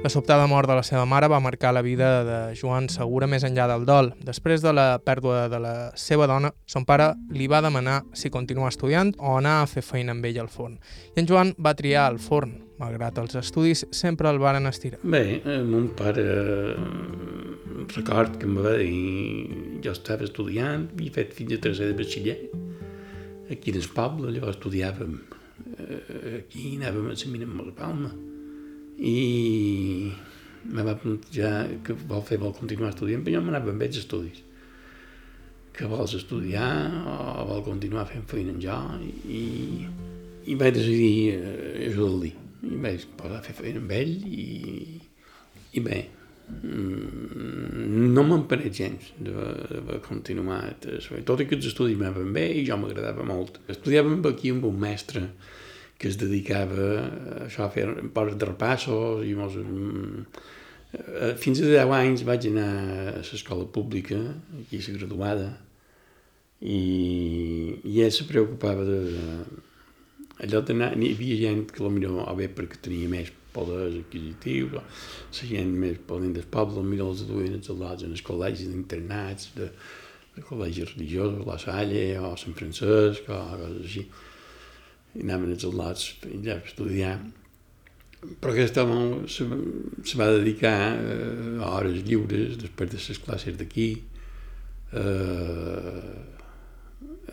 La 0.01 0.09
sobtada 0.09 0.47
mort 0.49 0.65
de 0.65 0.73
la 0.73 0.81
seva 0.81 1.03
mare 1.05 1.27
va 1.29 1.39
marcar 1.39 1.75
la 1.75 1.83
vida 1.85 2.23
de 2.25 2.37
Joan 2.57 2.87
Segura 2.89 3.27
més 3.29 3.43
enllà 3.45 3.67
del 3.69 3.83
dol. 3.85 4.07
Després 4.25 4.63
de 4.63 4.73
la 4.73 4.97
pèrdua 4.97 5.43
de 5.45 5.59
la 5.61 5.73
seva 5.93 6.25
dona, 6.25 6.49
son 6.65 6.87
pare 6.89 7.11
li 7.29 7.45
va 7.45 7.59
demanar 7.61 7.99
si 8.17 8.31
continuar 8.33 8.71
estudiant 8.73 9.13
o 9.19 9.35
anar 9.37 9.59
a 9.61 9.67
fer 9.69 9.83
feina 9.85 10.15
amb 10.15 10.25
ell 10.25 10.39
al 10.41 10.49
forn. 10.49 10.79
I 11.13 11.21
en 11.21 11.29
Joan 11.29 11.53
va 11.53 11.75
triar 11.77 12.07
el 12.09 12.17
forn, 12.17 12.57
malgrat 12.81 13.21
els 13.21 13.37
estudis 13.37 13.85
sempre 13.93 14.33
el 14.33 14.41
varen 14.41 14.65
estirar. 14.65 14.97
Bé, 15.03 15.37
eh, 15.37 15.61
mon 15.61 15.91
pare 15.93 16.25
eh, 16.25 17.50
record 17.95 18.37
que 18.39 18.49
em 18.49 18.57
va 18.57 18.75
dir 18.79 19.81
jo 19.85 19.93
estava 19.95 20.27
estudiant, 20.27 20.89
havia 20.93 21.15
fet 21.19 21.35
fins 21.37 21.55
a 21.55 21.61
tercer 21.67 21.91
de 21.91 21.97
batxiller 21.99 22.37
aquí 23.51 23.71
en 23.71 23.79
el 23.81 23.87
poble, 23.95 24.31
llavors 24.31 24.57
estudiàvem 24.57 25.15
eh, 25.77 26.37
aquí, 26.41 26.75
anàvem 26.77 27.09
a 27.11 27.15
la 27.15 27.47
amb 27.47 27.65
la 27.65 27.73
Palma 27.75 28.11
i 29.01 30.11
me 30.71 30.85
va 30.85 30.95
plantejar 31.01 31.81
que 31.85 31.95
vol 32.07 32.21
fer, 32.27 32.37
vol 32.41 32.53
continuar 32.53 32.91
estudiant, 32.93 33.23
però 33.25 33.39
jo 33.39 33.43
m'anava 33.45 33.73
amb 33.73 33.81
ells 33.81 33.97
estudis. 34.03 34.43
Que 35.73 35.87
vols 35.89 36.13
estudiar 36.13 36.69
o 37.09 37.45
vol 37.49 37.63
continuar 37.65 38.05
fent 38.09 38.27
feina 38.29 38.53
en 38.53 38.59
jo? 38.61 38.77
I, 39.25 39.43
i 40.45 40.57
vaig 40.59 40.75
decidir 40.77 41.39
eh, 41.39 41.87
ajudar-li. 41.89 42.33
I 42.69 42.81
vaig 42.83 43.07
posar 43.17 43.39
a 43.39 43.45
fer 43.45 43.55
feina 43.57 43.81
amb 43.81 43.95
ell 43.97 44.13
i, 44.29 44.47
i 45.73 45.81
bé, 45.81 46.03
no 46.51 48.23
m'empenec 48.27 48.73
gens 48.75 49.11
de, 49.17 49.33
de 49.87 49.99
continuar. 50.05 50.61
Tot 51.27 51.43
els 51.43 51.67
estudis 51.71 51.97
m'anaven 51.99 52.31
bé 52.35 52.45
i 52.59 52.65
jo 52.67 52.77
m'agradava 52.79 53.25
molt. 53.27 53.59
Estudiàvem 53.71 54.21
aquí 54.29 54.53
amb 54.53 54.67
un 54.69 54.79
mestre 54.81 55.27
que 56.01 56.09
es 56.09 56.17
dedicava 56.17 56.87
a 56.97 57.43
això, 57.45 57.67
a 57.67 57.73
fer 57.73 57.85
pares 58.13 58.37
de 58.41 58.47
repassos 58.49 59.25
i 59.27 59.35
mos, 59.37 59.57
eh, 60.97 61.33
fins 61.37 61.61
a 61.61 61.67
10 61.69 61.93
anys 61.99 62.23
vaig 62.25 62.47
anar 62.49 62.69
a 63.11 63.19
l'escola 63.19 63.67
pública, 63.69 64.17
aquí 64.63 64.79
a 64.79 64.87
la 64.87 64.97
graduada, 64.97 65.49
i, 66.61 66.79
i 67.85 68.01
ell 68.01 68.15
se 68.15 68.25
preocupava 68.29 68.85
de... 68.87 69.01
Allò 70.41 70.63
d'anar, 70.65 70.95
hi 70.97 71.11
havia 71.13 71.37
gent 71.37 71.67
que 71.69 71.83
potser 71.85 72.09
o 72.09 72.33
bé 72.33 72.47
perquè 72.49 72.79
tenia 72.81 73.09
més 73.09 73.29
poders 73.55 73.97
adquisitius, 74.01 74.77
o 74.77 74.81
la 74.81 75.49
gent 75.51 75.75
més 75.83 75.99
podent 76.07 76.33
del 76.37 76.47
poble, 76.57 76.83
potser 76.83 77.07
els 77.07 77.25
duien 77.29 77.59
els 77.59 77.71
alats 77.75 78.07
en 78.07 78.15
els 78.15 78.25
col·legis 78.25 78.71
d'internats, 78.71 79.51
de, 79.57 79.69
de 80.35 80.43
col·legis 80.47 80.95
religiosos, 80.95 81.45
la 81.47 81.59
Salle 81.61 82.05
o 82.19 82.35
Sant 82.39 82.57
Francesc, 82.57 83.29
o 83.29 83.39
coses 83.51 83.81
així 83.85 84.05
i 85.11 85.23
anaven 85.25 85.55
els 85.55 85.67
alats 85.67 86.07
allà 86.27 86.57
a 86.57 86.65
estudiar. 86.65 87.15
Però 88.21 88.53
aquest 88.53 88.77
home 88.77 89.27
se, 89.33 89.47
se 90.05 90.19
va 90.19 90.29
dedicar 90.31 90.75
eh, 90.93 91.57
a 91.59 91.71
hores 91.79 92.03
lliures, 92.05 92.59
després 92.61 92.91
de 92.93 92.99
les 93.01 93.21
classes 93.25 93.57
d'aquí, 93.59 93.89
eh, 94.93 96.11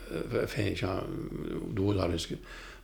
a 0.08 0.46
fer 0.48 0.70
això, 0.72 0.94
dues 1.76 2.00
hores, 2.00 2.30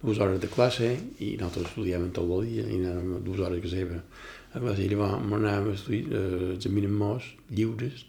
dues 0.05 0.21
hores 0.21 0.41
de 0.41 0.51
classe 0.53 0.91
i 1.25 1.35
nosaltres 1.41 1.73
estudiàvem 1.73 2.11
tot 2.13 2.29
el 2.29 2.49
dia 2.51 2.65
i 2.69 2.81
anàvem 2.81 3.25
dues 3.25 3.41
hores 3.41 3.63
que 3.65 3.73
seva 3.73 4.01
a 4.55 4.61
classe 4.61 4.85
i 4.85 4.91
llavors 4.93 5.17
anàvem 5.39 5.71
a 5.71 5.79
estudiar 5.79 6.21
eh, 6.21 6.53
examinant 6.55 7.31
lliures 7.51 8.05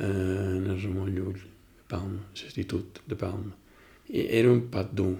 eh, 0.00 0.06
en 0.08 0.66
el 0.66 0.82
Ramon 0.82 1.14
Llull 1.14 1.38
de 1.38 1.86
Palma, 1.88 2.20
l'Institut 2.34 3.02
de 3.06 3.16
Palma. 3.16 3.54
I 4.08 4.26
era 4.40 4.50
un 4.52 4.66
pat 4.72 4.92
dur, 4.96 5.14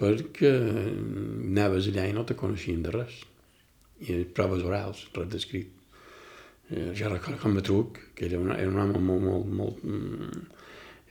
perquè 0.00 0.52
anaves 0.54 1.90
allà 1.90 2.08
i 2.08 2.16
no 2.16 2.24
te 2.28 2.36
coneixien 2.38 2.82
de 2.84 2.92
res. 2.94 3.22
I 4.04 4.22
proves 4.36 4.64
orals, 4.66 5.06
res 5.16 5.30
d'escrit. 5.32 5.70
Eh, 6.70 6.92
ja 6.96 7.10
recordo 7.12 7.40
com 7.42 7.58
a 7.58 7.62
truc, 7.64 8.00
que 8.16 8.26
era, 8.26 8.40
una, 8.40 8.56
era 8.56 8.70
un 8.70 8.80
home 8.80 9.00
molt, 9.00 9.24
molt, 9.28 9.52
molt, 9.60 9.84
mm, 9.84 10.53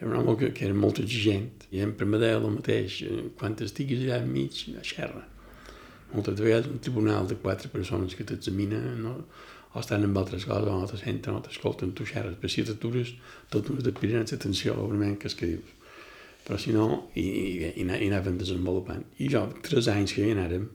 era 0.03 0.11
un 0.11 0.19
home 0.19 0.37
que, 0.37 0.51
que 0.51 0.65
era 0.67 0.75
molt 0.75 0.99
exigent. 0.99 1.67
I 1.71 1.83
em 1.85 1.93
permeteu 1.97 2.41
el 2.41 2.57
mateix, 2.57 2.99
eh, 3.07 3.21
quan 3.39 3.55
estiguis 3.63 4.03
allà 4.03 4.19
enmig, 4.21 4.63
a 4.75 4.83
xerra. 4.85 5.23
Moltes 6.13 6.41
vegades 6.43 6.67
un 6.69 6.81
tribunal 6.83 7.29
de 7.29 7.39
quatre 7.41 7.71
persones 7.73 8.13
que 8.13 8.25
t'examina 8.27 8.81
no? 8.99 9.15
o 9.73 9.81
estan 9.81 10.03
amb 10.05 10.19
altres 10.21 10.43
coses, 10.45 10.67
o 10.69 10.81
no 10.81 10.89
te 10.89 10.99
senten, 11.01 11.39
o 11.39 11.41
t'escolten, 11.41 11.95
tu 11.97 12.05
xerres, 12.05 12.35
però 12.37 12.51
si 12.51 12.65
t'atures, 12.67 13.15
t'atures 13.49 13.87
de 13.87 13.93
pirar 13.97 14.21
atenció 14.21 14.75
a 14.75 14.83
una 14.85 15.15
que 15.17 15.31
és 15.31 15.39
que 15.39 15.49
dius 15.55 15.79
però 16.43 16.59
si 16.59 16.73
no, 16.75 17.07
i, 17.15 17.23
i, 17.23 17.49
i 17.79 17.83
anàvem 17.87 18.37
desenvolupant. 18.37 19.03
I 19.23 19.29
jo, 19.31 19.45
tres 19.63 19.87
anys 19.87 20.11
que 20.15 20.25
hi 20.25 20.33
anàrem, 20.35 20.65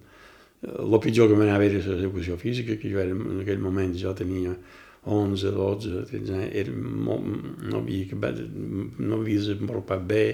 el 0.65 0.95
eh, 0.97 1.01
pitjor 1.05 1.29
que 1.29 1.37
m'anava 1.37 1.67
era 1.67 1.83
l'execució 1.85 2.39
física, 2.41 2.79
que 2.81 2.91
jo 2.91 3.03
era, 3.03 3.13
en 3.13 3.43
aquell 3.45 3.61
moment 3.61 3.93
jo 4.01 4.15
tenia 4.17 4.55
11, 5.07 5.53
12, 5.55 6.03
13 6.11 6.35
anys, 6.35 6.51
era 6.63 6.75
molt, 6.75 7.25
no 7.65 7.81
havia 7.83 8.09
acabat, 8.09 8.43
no 8.99 9.21
havia 9.21 9.41
desenvolupat 9.41 10.05
bé, 10.11 10.25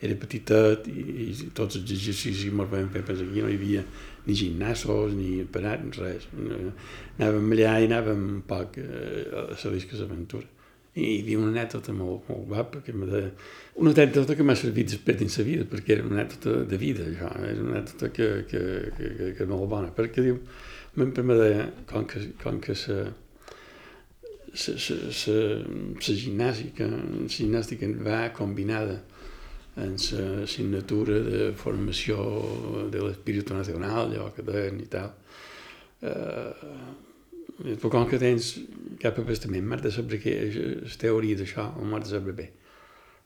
era 0.00 0.16
petitet 0.22 0.88
i, 0.92 1.04
i 1.26 1.50
tots 1.56 1.80
els 1.80 1.90
exercicis 1.96 2.46
ens 2.48 2.70
vam 2.72 2.88
fer 2.94 3.04
per 3.06 3.18
aquí 3.18 3.42
no 3.42 3.50
hi 3.50 3.58
havia 3.58 3.84
ni 4.26 4.38
gimnasos, 4.38 5.12
ni 5.18 5.42
parat, 5.52 5.84
res. 5.98 6.28
Anàvem 7.18 7.54
allà 7.58 7.76
i 7.82 7.90
anàvem 7.90 8.26
un 8.38 8.42
poc 8.46 8.78
eh, 8.78 9.28
a 9.34 9.46
la 9.50 9.74
disca 9.74 9.98
d'aventura 9.98 10.48
i 10.92 11.04
hi 11.06 11.20
havia 11.22 11.40
una 11.40 11.52
anècdota 11.54 11.92
molt, 11.96 12.26
molt 12.28 12.48
guapa, 12.50 12.82
que 12.84 12.92
de... 12.92 13.22
una 13.80 13.92
anècdota 13.94 14.36
que 14.36 14.44
m'ha 14.44 14.56
servit 14.60 14.90
després 14.92 15.16
dins 15.22 15.38
la 15.40 15.44
vida, 15.46 15.64
perquè 15.70 15.94
era 15.94 16.04
una 16.04 16.18
anècdota 16.20 16.66
de 16.68 16.78
vida, 16.80 17.06
això, 17.08 17.30
era 17.48 17.62
una 17.62 17.78
anècdota 17.78 18.10
que, 18.12 18.28
que, 18.50 18.60
que, 18.98 19.12
que, 19.16 19.30
que 19.38 19.46
molt 19.48 19.70
bona, 19.72 19.92
perquè 19.96 20.24
diu, 20.26 20.42
me 21.00 21.38
deia, 21.38 21.70
com 21.88 22.04
que, 22.04 22.26
com 22.42 22.60
que 22.60 22.76
sa, 22.76 23.06
sa 24.54 26.14
gimnàstica, 26.14 26.86
la 26.86 27.28
gimnàstica 27.28 27.88
va 28.04 28.28
combinada 28.36 29.00
en 29.76 29.96
la 29.96 30.42
assignatura 30.44 31.18
de 31.24 31.52
formació 31.56 32.18
de 32.92 33.00
l'espíritu 33.00 33.54
nacional, 33.56 34.10
allò 34.10 34.28
que 34.34 34.44
deien 34.44 34.80
i 34.82 34.88
tal, 34.92 35.14
eh, 36.04 36.52
però 37.78 37.88
com 37.88 38.04
que 38.10 38.20
tens 38.20 38.58
cap 39.00 39.18
abastament, 39.22 39.64
m'has 39.64 39.86
de 39.86 39.94
saber 39.94 40.20
què 40.20 40.36
és 40.48 40.58
la 40.84 40.98
teoria 41.00 41.38
d'això, 41.40 41.70
o 41.80 41.88
m'has 41.88 42.04
de 42.04 42.12
saber 42.12 42.36
bé. 42.36 42.50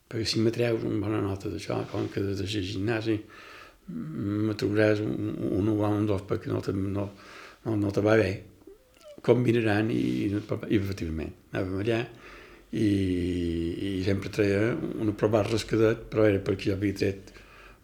Perquè 0.06 0.26
si 0.30 0.40
me 0.40 0.52
treus 0.54 0.86
una 0.86 1.02
bona 1.02 1.20
nota 1.24 1.50
d'això, 1.50 1.80
com 1.90 2.06
que 2.12 2.22
des 2.22 2.38
de 2.38 2.46
gimnasi 2.46 3.18
me 3.88 4.54
trobaràs 4.54 5.02
un, 5.02 5.34
un 5.50 5.68
1 5.70 5.74
o 5.74 5.90
un 5.90 6.06
2 6.06 6.22
perquè 6.26 6.50
no 6.50 6.60
te, 6.62 6.72
no, 6.74 7.10
no, 7.64 7.76
no 7.78 7.90
te 7.94 8.02
va 8.02 8.16
bé, 8.18 8.30
combinaran 9.26 9.90
i, 9.90 10.02
i, 10.26 10.30
i 10.30 10.78
efectivament 10.78 11.34
anàvem 11.52 11.82
allà 11.82 12.00
i, 12.76 12.86
i 12.86 13.90
sempre 14.06 14.30
treia 14.34 14.70
una 14.74 15.14
prova 15.16 15.42
rescadet, 15.46 16.06
però 16.10 16.26
era 16.28 16.42
perquè 16.44 16.70
jo 16.70 16.76
havia 16.76 17.00
tret 17.02 17.34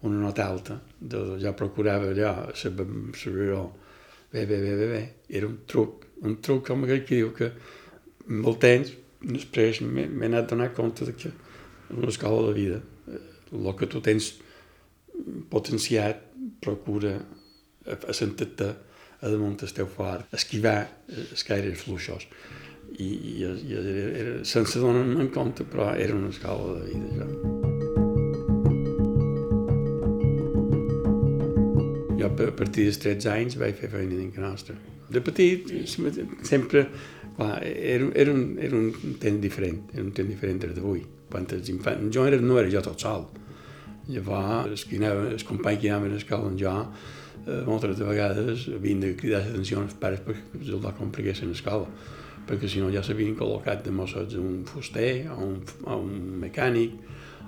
una 0.02 0.18
nota 0.18 0.46
alta, 0.50 0.80
de, 0.98 1.18
ja 1.38 1.52
procurava 1.54 2.08
allò, 2.10 2.32
saber, 2.58 2.88
saber 3.14 3.52
bé, 4.32 4.46
bé, 4.46 4.56
bé, 4.58 4.72
bé, 4.74 4.88
bé, 4.90 5.02
era 5.30 5.46
un 5.46 5.60
truc 5.70 6.08
un 6.22 6.38
truc 6.40 6.66
com 6.68 6.84
aquell 6.86 7.04
que 7.06 7.18
diu 7.18 7.32
que 7.34 7.50
el 8.30 8.58
temps 8.62 8.92
després 9.22 9.80
m'he 9.82 10.28
anat 10.28 10.46
a 10.46 10.50
donar 10.54 10.70
compte 10.76 11.06
de 11.06 11.14
que 11.18 11.30
en 11.30 11.98
una 11.98 12.10
escola 12.12 12.48
de 12.48 12.54
vida. 12.56 12.78
El 13.52 13.68
que 13.78 13.88
tu 13.90 14.00
tens 14.00 14.32
potenciat 15.50 16.22
procura 16.62 17.18
assentar-te 18.08 18.70
a 19.22 19.30
damunt 19.30 19.62
el 19.62 19.72
teu 19.76 19.88
fort, 19.88 20.26
esquivar 20.34 20.76
els 21.08 21.46
caires 21.46 21.84
fluixos. 21.84 22.26
I, 22.92 23.06
i, 23.06 23.34
i 23.40 23.76
era, 23.78 23.92
era, 24.20 24.32
sense 24.44 24.80
donar-me 24.82 25.22
en 25.24 25.30
compte, 25.32 25.64
però 25.64 25.92
era 25.96 26.16
una 26.18 26.28
escola 26.34 26.80
de 26.80 26.90
vida, 26.90 27.08
ja. 27.16 27.28
Jo, 32.22 32.28
a 32.28 32.56
partir 32.56 32.90
dels 32.90 33.00
13 33.02 33.30
anys, 33.32 33.60
vaig 33.62 33.78
fer 33.78 33.90
feina 33.94 34.18
dins 34.18 34.42
nostra 34.42 34.76
de 35.12 35.20
petit, 35.20 35.68
sempre, 36.42 36.88
clar, 37.36 37.62
era, 37.62 38.08
era, 38.14 38.32
un, 38.32 38.56
era 38.60 38.76
un 38.76 39.16
temps 39.20 39.40
diferent, 39.40 39.82
era 39.92 40.04
un 40.04 40.12
temps 40.16 40.28
diferent 40.28 40.62
des 40.62 40.74
d'avui. 40.76 41.04
Quan 41.32 41.48
els 41.52 41.68
infants, 41.72 42.08
jo 42.14 42.24
era, 42.28 42.40
no 42.40 42.58
era 42.60 42.70
jo 42.72 42.82
tot 42.84 43.04
sol. 43.04 43.26
Llavors, 44.08 44.72
els, 44.72 44.86
els 45.34 45.44
companys 45.48 45.82
que 45.82 45.90
anaven 45.90 46.12
a 46.14 46.18
l'escola 46.18 46.48
amb 46.50 46.60
jo, 46.60 46.72
eh, 46.72 47.20
moltes 47.66 47.96
de 47.98 48.06
vegades 48.06 48.68
havien 48.70 49.00
de 49.02 49.14
cridar 49.18 49.42
l'atenció 49.42 49.80
als 49.80 49.96
pares 49.98 50.20
perquè 50.22 50.60
els 50.60 50.84
la 50.84 50.92
compreguessin 50.98 51.48
a 51.48 51.52
l'escola. 51.52 51.88
perquè 52.46 52.68
si 52.68 52.80
no 52.82 52.90
ja 52.90 53.02
s'havien 53.02 53.36
col·locat 53.38 53.84
de 53.84 53.90
mossets 53.94 54.34
un 54.34 54.64
fuster 54.66 55.28
o 55.30 55.36
un, 55.44 55.60
o 55.86 55.96
un 56.02 56.14
mecànic, 56.42 56.96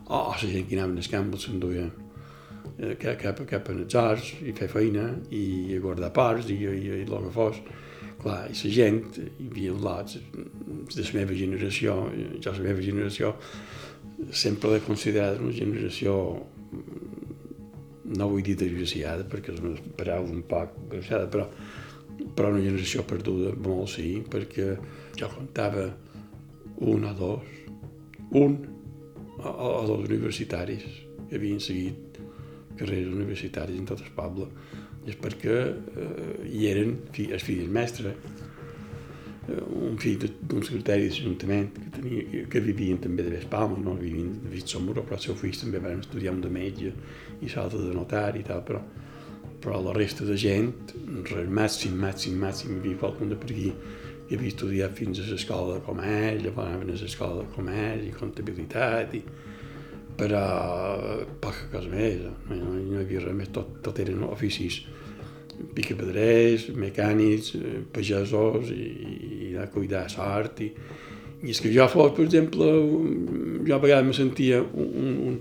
o, 0.07 0.15
o 0.15 0.31
la 0.31 0.39
gent 0.39 0.69
que 0.69 0.77
anava 0.79 0.95
als 0.95 1.09
camps 1.11 1.47
s'enduia 1.47 1.89
eh, 2.79 2.95
cap, 3.01 3.19
cap, 3.19 3.41
cap 3.49 3.71
als 3.75 3.95
arts 3.99 4.35
i 4.43 4.55
fer 4.55 4.69
feina 4.71 5.09
i 5.31 5.75
a 5.75 5.81
guardar 5.83 6.13
parts 6.15 6.51
i, 6.51 6.61
i, 6.63 6.85
i 6.87 7.03
el 7.03 7.11
que 7.11 7.33
fos. 7.35 7.59
Clar, 8.23 8.45
i 8.49 8.55
la 8.55 8.71
gent, 8.73 9.19
hi 9.19 9.49
havia 9.51 9.75
lots 9.75 10.21
de 10.95 11.03
la 11.03 11.15
meva 11.19 11.35
generació, 11.37 11.97
jo 12.41 12.53
la 12.55 12.69
meva 12.69 12.81
generació 12.81 13.35
sempre 14.31 14.71
l'he 14.71 14.85
considerat 14.87 15.43
una 15.43 15.53
generació 15.53 16.15
no 18.05 18.29
vull 18.29 18.45
dir 18.45 18.57
desgraciada 18.61 19.25
perquè 19.31 19.55
és 19.55 19.63
una 19.65 19.75
paraula 19.97 20.33
un 20.35 20.45
poc 20.49 20.77
desgraciada, 20.91 21.29
però, 21.33 21.49
però 22.37 22.53
una 22.53 22.63
generació 22.65 23.05
perduda, 23.09 23.55
molt 23.65 23.95
sí, 23.97 24.19
perquè 24.31 24.75
jo 25.19 25.31
comptava 25.35 25.89
un 26.85 27.05
o 27.05 27.13
dos, 27.15 27.53
un 28.35 28.59
o, 29.39 29.49
o 29.49 29.87
dos 29.87 30.09
universitaris 30.09 30.85
que 31.29 31.39
havien 31.39 31.61
seguit 31.63 32.19
carreres 32.79 33.13
universitàries 33.15 33.79
en 33.79 33.87
tot 33.89 34.03
el 34.03 34.11
poble, 34.17 34.49
és 35.07 35.17
perquè 35.21 35.59
eh, 35.61 36.33
hi 36.49 36.67
eren 36.71 36.97
fi, 37.15 37.29
els 37.35 37.45
fills 37.45 37.71
mestre, 37.71 38.15
eh, 39.47 39.61
un 39.61 39.99
fill 40.01 40.25
d'un 40.25 40.65
secretari 40.65 41.07
de 41.07 41.13
l'Ajuntament 41.13 41.71
que, 41.77 41.91
tenia, 41.99 42.47
que 42.51 42.63
vivien 42.65 43.01
també 43.03 43.27
de 43.27 43.35
Vespalma, 43.37 43.79
no 43.79 43.97
vivien 44.01 44.33
de 44.43 44.53
Vitsomuro, 44.53 45.05
però 45.05 45.21
els 45.21 45.29
seus 45.29 45.39
fills 45.41 45.63
també 45.63 45.83
van 45.85 46.03
estudiar 46.03 46.35
un 46.35 46.43
de 46.45 46.53
metge 46.53 46.95
i 47.45 47.53
l'altre 47.53 47.83
de 47.83 47.95
notari 47.95 48.43
i 48.43 48.47
tal, 48.47 48.63
però, 48.67 48.81
però 49.61 49.81
la 49.85 49.95
resta 49.97 50.27
de 50.29 50.37
gent, 50.41 50.73
res 51.31 51.49
màxim, 51.49 51.97
màxim, 52.01 52.39
màxim, 52.41 52.75
hi 52.75 52.83
havia 52.83 53.01
qualcun 53.05 53.33
de 53.33 53.39
per 53.41 53.51
aquí 53.53 53.71
que 54.25 54.39
havia 54.39 54.55
estudiat 54.55 54.95
fins 54.97 55.21
a 55.21 55.29
l'escola 55.29 55.77
de 55.77 55.85
comerç, 55.85 56.43
llavors 56.45 56.71
anaven 56.71 56.95
a 56.95 57.01
l'escola 57.01 57.43
de 57.43 57.49
comerç 57.55 58.07
i 58.09 58.13
comptabilitat, 58.17 59.17
i, 59.19 59.23
però 60.17 60.45
poca 61.43 61.69
cosa 61.73 61.91
més, 61.93 62.23
no, 62.49 62.59
no, 62.59 62.75
hi 62.81 63.01
havia 63.03 63.25
res 63.27 63.37
més, 63.37 63.51
tot, 63.55 63.81
tot 63.85 64.01
eren 64.01 64.25
oficis 64.29 64.81
picapedrers, 65.75 66.69
mecànics, 66.79 67.55
pagesos 67.95 68.71
i, 68.75 68.89
i 69.49 69.53
de 69.55 69.67
cuidar 69.75 70.07
sort. 70.11 70.63
I, 70.65 70.71
I 71.45 71.53
és 71.53 71.61
que 71.61 71.71
jo 71.75 71.87
fos, 71.93 72.15
per 72.17 72.25
exemple, 72.25 72.71
jo 73.67 73.77
a 73.77 73.81
vegades 73.83 74.09
me 74.09 74.17
sentia 74.17 74.63
un, 74.65 74.91
un, 75.05 75.17
un, 75.29 75.41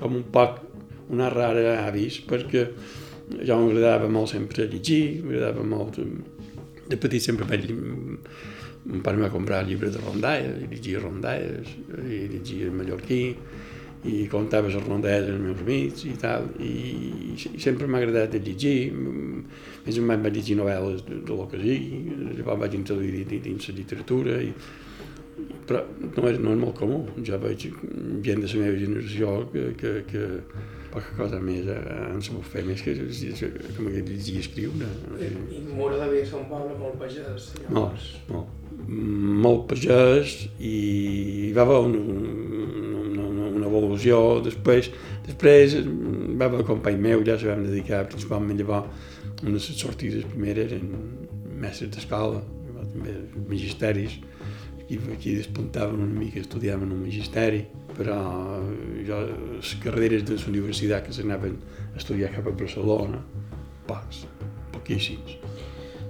com 0.00 0.18
un 0.18 0.24
poc 0.34 0.60
una 1.12 1.28
rara 1.32 1.78
avis, 1.86 2.20
perquè 2.28 2.66
jo 3.40 3.58
m'agradava 3.60 4.08
molt 4.12 4.32
sempre 4.32 4.68
llegir, 4.68 5.22
m'agradava 5.24 5.64
molt... 5.64 6.00
De 6.88 6.98
petit 7.00 7.24
sempre 7.24 7.48
vaig... 7.48 7.68
Mon 8.82 8.98
pare 8.98 9.14
em 9.14 9.22
va 9.22 9.30
comprar 9.30 9.60
llibres 9.62 9.92
de 9.94 10.00
rondalles, 10.02 10.56
i 10.58 10.66
llegia 10.66 10.98
rondalles, 10.98 11.68
i 12.02 12.24
llegia 12.32 12.72
mallorquí, 12.74 13.20
i 14.10 14.24
contava 14.26 14.66
les 14.66 14.82
rondalles 14.82 15.28
als 15.30 15.38
meus 15.38 15.60
amics 15.62 16.02
i 16.10 16.16
tal, 16.18 16.48
i, 16.58 16.72
i 17.38 17.60
sempre 17.62 17.86
m'ha 17.86 18.00
agradat 18.02 18.34
de 18.34 18.40
llegir, 18.42 18.90
més 18.90 20.00
o 20.00 20.06
menys 20.08 20.24
vaig 20.24 20.34
llegir 20.40 20.56
novel·les 20.58 21.04
de, 21.06 21.20
de 21.28 21.36
lo 21.38 21.46
que 21.52 21.60
sigui, 21.62 22.00
llavors 22.40 22.64
vaig 22.64 22.74
introduir 22.80 23.22
dins 23.30 23.70
la 23.70 23.76
literatura, 23.78 24.40
i, 24.42 24.50
però 25.68 25.84
no 26.02 26.26
és, 26.32 26.42
no 26.42 26.56
és 26.56 26.60
molt 26.64 26.76
comú, 26.82 27.04
jo 27.22 27.38
veig 27.46 27.68
gent 27.68 28.42
de 28.42 28.50
la 28.50 28.64
meva 28.64 28.82
generació 28.82 29.36
que, 29.54 29.68
que, 29.78 29.94
que 30.10 30.26
poca 30.92 31.16
cosa 31.16 31.40
més 31.42 31.68
eh, 31.72 31.78
en 32.08 32.22
sabut 32.24 32.46
fer, 32.48 32.64
més 32.68 32.82
que, 32.84 32.94
com 33.76 33.88
que 33.88 34.02
llegir 34.02 34.36
i 34.36 34.42
escriure. 34.42 34.88
I 35.18 35.62
Mora 35.72 36.00
devia 36.04 36.26
ser 36.28 36.40
un 36.40 36.48
poble 36.50 36.76
molt 36.80 36.98
pagès. 37.00 37.52
Molt, 37.68 38.08
molt. 38.30 38.58
Molt 38.88 39.68
pagès 39.70 40.36
i 40.58 40.74
hi 41.48 41.52
va 41.56 41.66
haver 41.66 41.80
un, 41.86 41.96
una 43.62 43.68
evolució, 43.68 44.40
després, 44.44 44.90
després 45.26 45.78
va 45.80 46.48
haver 46.48 46.62
un 46.62 46.68
company 46.68 46.98
meu, 47.00 47.22
ja 47.26 47.38
se 47.38 47.50
vam 47.50 47.64
dedicar 47.66 48.04
principalment 48.10 48.58
llavors, 48.58 49.08
una 49.42 49.50
de 49.50 49.58
les 49.58 49.70
sortides 49.78 50.26
primeres 50.32 50.70
eren 50.70 50.90
mestres 51.62 51.92
d'escola, 51.94 52.42
també 52.92 53.14
magisteris, 53.48 54.18
i 54.92 54.98
aquí 55.14 55.36
despuntaven 55.38 56.02
una 56.04 56.18
mica, 56.18 56.40
estudiaven 56.42 56.90
un 56.92 57.04
magisteri, 57.06 57.62
però 57.96 58.18
jo, 59.06 59.20
les 59.56 59.74
carreres 59.82 60.24
de 60.28 60.38
la 60.38 60.48
universitat 60.52 61.06
que 61.06 61.14
s'anaven 61.16 61.58
a 61.92 62.00
estudiar 62.00 62.32
cap 62.34 62.48
a 62.48 62.54
Barcelona, 62.56 63.20
pocs, 63.88 64.24
poquíssims. 64.74 65.36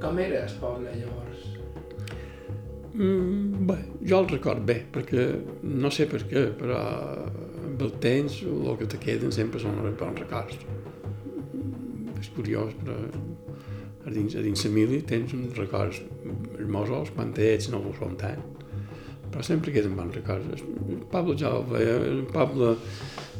Com 0.03 0.19
era 0.19 0.45
el 0.47 0.55
poble 0.61 0.95
llavors? 0.99 1.49
Mm, 2.93 3.67
bé, 3.69 3.79
jo 4.05 4.21
el 4.21 4.29
record 4.29 4.65
bé, 4.69 4.83
perquè 4.93 5.27
no 5.63 5.91
sé 5.95 6.09
per 6.11 6.25
què, 6.29 6.49
però 6.59 6.81
amb 7.63 7.83
el 7.87 7.93
temps 8.03 8.43
el 8.45 8.75
que 8.81 8.89
te 8.91 9.01
queden 9.01 9.33
sempre 9.33 9.63
són 9.63 9.81
els 9.81 9.99
bons 10.01 10.21
records. 10.21 10.59
És 12.21 12.29
curiós, 12.37 12.75
però 12.83 12.99
a 14.07 14.11
dins, 14.11 14.35
a 14.37 14.43
dins 14.43 14.65
la 14.67 14.73
mili 14.75 15.01
tens 15.07 15.33
uns 15.37 15.57
records 15.59 16.03
hermosos 16.59 17.13
quan 17.15 17.33
ets 17.39 17.71
no 17.73 17.81
ho 17.83 17.95
són 17.97 18.17
tant, 18.19 18.43
però 19.33 19.45
sempre. 19.47 19.73
El 19.73 21.07
poble 21.11 21.37
ja 21.41 21.53
el 21.57 21.65
veia, 21.71 21.97
un 22.13 22.27
poble, 22.33 22.75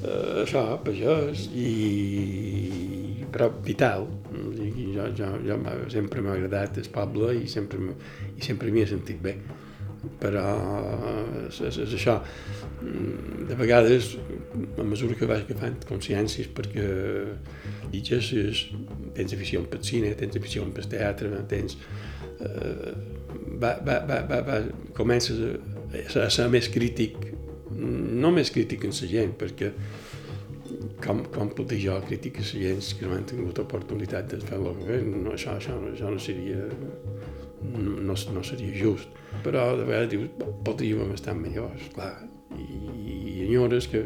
eh, 0.03 0.43
això, 0.43 0.65
pagès, 0.85 1.47
i, 1.53 3.27
però 3.33 3.51
vital, 3.65 4.09
jo, 4.33 5.09
jo, 5.17 5.29
jo 5.47 5.59
sempre 5.93 6.25
m'ha 6.25 6.37
agradat 6.39 6.81
el 6.83 6.89
poble 6.95 7.35
i 7.43 7.47
sempre, 7.49 7.93
i 8.37 8.45
sempre 8.45 8.73
m'hi 8.73 8.85
he 8.85 8.89
sentit 8.95 9.21
bé. 9.23 9.37
Però 10.19 10.43
és, 11.47 11.61
és, 11.69 11.77
és 11.85 11.93
això. 11.95 12.17
De 12.83 13.55
vegades 13.55 14.17
a 14.81 14.87
mesura 14.87 15.15
que 15.15 15.29
vaig 15.31 15.45
agafant 15.47 15.85
consciències 15.87 16.49
perquè 16.57 16.87
llitges 17.93 18.33
tens 19.15 19.37
afició 19.37 19.63
pel 19.71 19.85
cine, 19.87 20.11
tens 20.19 20.41
afició 20.41 20.67
pel 20.75 20.89
teatre 20.91 21.31
tens 21.49 21.77
eh, 22.43 22.93
va, 23.63 23.77
va, 23.87 24.01
va, 24.09 24.19
va, 24.29 24.41
va, 24.49 24.59
comences 24.99 25.39
a, 25.47 25.53
a 25.93 26.31
ser 26.31 26.49
més 26.53 26.71
crític 26.73 27.19
no 27.73 28.31
més 28.35 28.51
crític 28.53 28.85
en 28.89 28.95
la 28.97 29.11
gent 29.11 29.37
perquè 29.41 29.73
com, 31.03 31.25
com 31.35 31.51
puc 31.57 31.69
dir 31.73 31.81
jo 31.87 31.99
crítiques 32.07 32.55
a 32.55 32.63
gent 32.63 32.85
que 32.99 33.09
no 33.09 33.17
han 33.17 33.27
tingut 33.29 33.59
oportunitat 33.63 34.31
de 34.33 34.41
fer 34.45 34.59
el 34.59 34.83
que 34.85 35.01
no, 35.09 35.33
això, 35.35 35.57
això, 35.59 35.79
això 35.93 36.13
no 36.13 36.21
seria 36.23 36.69
no, 37.63 38.15
no 38.35 38.43
seria 38.45 38.75
just. 38.75 39.09
Però 39.45 39.73
de 39.79 39.87
vegades 39.87 40.11
dius 40.13 40.29
podríem 40.67 41.15
estar 41.15 41.35
millors, 41.39 41.89
clar. 41.95 42.15
I, 42.53 42.67
i 43.33 43.37
enyores 43.47 43.89
que, 43.89 44.05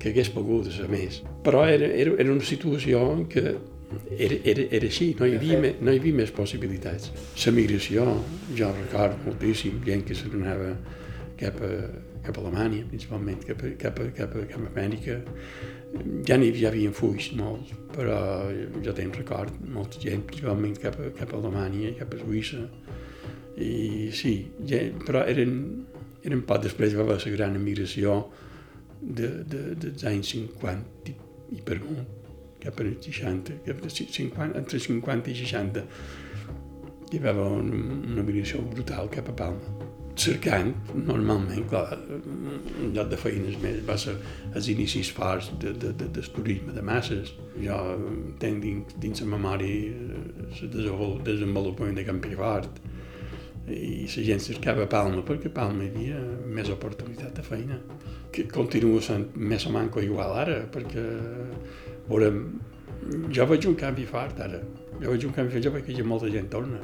que 0.00 0.10
hagués 0.10 0.30
pogut 0.34 0.70
ser 0.74 0.88
més. 0.92 1.22
Però 1.46 1.64
era, 1.68 1.86
era, 1.86 2.16
era 2.18 2.32
una 2.32 2.44
situació 2.44 3.04
que 3.30 3.54
era, 4.16 4.38
era, 4.44 4.66
era 4.78 4.88
així, 4.90 5.12
no 5.18 5.28
hi, 5.28 5.36
havia, 5.38 5.60
no 5.80 5.92
hi 5.92 6.00
havia 6.00 6.18
més 6.22 6.32
possibilitats. 6.34 7.10
La 7.44 7.54
migració, 7.56 8.06
jo 8.58 8.72
recordo 8.78 9.20
moltíssim, 9.28 9.80
gent 9.86 10.04
que 10.08 10.16
se 10.18 10.30
n'anava 10.32 10.74
cap 11.40 11.60
a, 11.64 11.70
cap 12.24 12.38
a 12.38 12.44
Alemanya, 12.44 12.84
principalment, 12.88 13.40
cap 13.44 13.62
a, 13.62 13.72
cap 13.80 14.00
a, 14.00 14.10
cap 14.16 14.36
a, 14.36 14.44
cap 14.50 14.60
a 14.62 14.70
Amèrica, 14.70 15.18
ja 16.26 16.38
n'hi 16.40 16.50
ja 16.56 16.70
havia 16.70 16.92
fulls 16.94 17.30
molts, 17.38 17.74
però 17.94 18.18
jo 18.84 18.94
tenc 18.96 19.20
record, 19.20 19.58
molta 19.74 20.00
gent, 20.02 20.24
principalment 20.30 20.78
cap 20.82 20.98
a, 20.98 21.10
cap 21.18 21.34
a 21.34 21.40
Alemanya, 21.40 21.92
cap 21.98 22.14
a 22.14 22.22
Suïssa, 22.22 22.64
i 23.60 24.10
sí, 24.14 24.34
ja, 24.66 24.80
però 25.04 25.22
eren, 25.30 25.60
eren 26.24 26.42
poc 26.48 26.64
després 26.64 26.96
va 26.96 27.04
haver 27.04 27.20
la 27.22 27.36
gran 27.36 27.60
emigració 27.60 28.16
de, 29.00 29.30
de, 29.44 29.62
dels 29.78 30.04
anys 30.10 30.32
50 30.34 31.12
i, 31.12 31.16
i 31.54 31.62
per 31.62 31.78
amunt, 31.78 32.23
cap 32.64 32.84
als 32.84 33.10
60, 33.10 33.60
cap 33.66 33.84
a 33.84 33.92
50, 33.94 34.52
entre 34.60 34.80
50 34.88 35.30
i 35.32 35.40
60, 35.44 35.88
hi 37.12 37.20
va 37.22 37.34
haver 37.34 37.50
una, 37.62 37.82
una 38.14 38.24
migració 38.26 38.64
brutal 38.74 39.12
cap 39.12 39.28
a 39.30 39.36
Palma 39.44 39.92
cercant, 40.14 40.70
normalment, 40.94 41.64
clar, 41.68 41.96
un 41.98 42.92
lloc 42.94 43.10
de 43.10 43.18
feines 43.18 43.56
més 43.62 43.80
va 43.86 43.96
ser 43.98 44.14
els 44.54 44.68
inicis 44.70 45.10
forts 45.14 45.50
de, 45.60 45.72
de, 45.74 45.90
de, 45.98 46.08
del 46.14 46.28
turisme 46.36 46.74
de 46.74 46.82
masses. 46.86 47.32
Jo 47.58 47.78
tenc 48.42 48.62
dins, 48.62 48.94
dins 49.02 49.24
la 49.24 49.30
memòria 49.34 49.94
el 50.62 51.16
desenvolupament 51.26 51.98
de 51.98 52.06
Campifort 52.06 52.82
i 53.64 54.04
la 54.04 54.24
gent 54.28 54.42
cercava 54.44 54.86
Palma 54.90 55.24
perquè 55.26 55.50
a 55.50 55.56
Palma 55.56 55.84
hi 55.84 55.90
havia 55.90 56.20
més 56.46 56.70
oportunitat 56.70 57.34
de 57.38 57.44
feina 57.46 57.78
que 58.34 58.44
continua 58.50 59.00
sent 59.02 59.30
més 59.34 59.64
o 59.66 59.72
manco 59.72 60.02
igual 60.04 60.34
ara 60.42 60.58
perquè 60.70 61.04
veurem, 62.08 62.40
jo 63.34 63.46
veig 63.50 63.66
un 63.70 63.76
canvi 63.78 64.06
fort 64.08 64.40
ara. 64.44 64.60
Jo 65.00 65.10
veig 65.10 65.26
un 65.28 65.34
canvi 65.34 65.54
fort, 65.54 65.64
jo 65.64 65.74
veig 65.74 65.90
que 65.90 66.06
molta 66.06 66.30
gent 66.32 66.50
torna. 66.52 66.80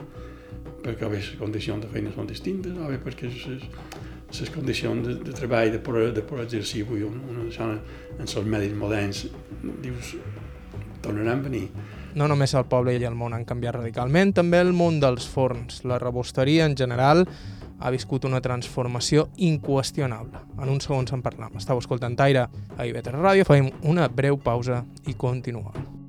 Perquè 0.80 1.11
les 1.12 1.33
condicions 1.37 1.83
de 1.85 1.90
feina 1.92 2.12
són 2.14 2.28
distintes, 2.28 2.72
o 2.72 2.88
bé 2.88 2.98
perquè 3.04 3.28
les 3.28 4.52
condicions 4.54 5.06
de, 5.06 5.18
de 5.26 5.35
treball 5.37 5.72
de 5.74 5.80
poder, 5.85 6.11
de 6.16 6.24
poder 6.24 6.46
exercir 6.46 6.87
avui 6.87 7.04
una, 7.04 7.20
una 7.28 7.50
zona 7.52 7.76
en 8.16 8.24
els 8.24 8.37
medis 8.46 8.76
moderns, 8.76 9.26
dius, 9.85 10.14
tornaran 11.02 11.40
a 11.40 11.48
venir. 11.48 11.66
No 12.14 12.26
només 12.26 12.54
el 12.59 12.66
poble 12.66 12.96
i 12.96 13.04
el 13.06 13.14
món 13.14 13.37
han 13.37 13.46
canviat 13.46 13.76
radicalment, 13.76 14.33
també 14.35 14.61
el 14.64 14.72
món 14.74 14.98
dels 15.02 15.28
forns, 15.30 15.85
la 15.87 16.00
rebosteria 16.02 16.66
en 16.66 16.76
general, 16.78 17.26
ha 17.80 17.90
viscut 17.90 18.26
una 18.28 18.42
transformació 18.44 19.28
inqüestionable. 19.36 20.44
En 20.60 20.68
uns 20.68 20.88
segons 20.88 21.12
en 21.16 21.22
parlam. 21.24 21.56
Estau 21.56 21.80
escoltant 21.80 22.18
Aire 22.20 22.46
a 22.76 22.84
IB3 22.84 23.16
Ràdio, 23.16 23.48
fem 23.48 23.72
una 23.82 24.08
breu 24.08 24.38
pausa 24.38 24.84
i 25.08 25.16
continuem. 25.16 25.99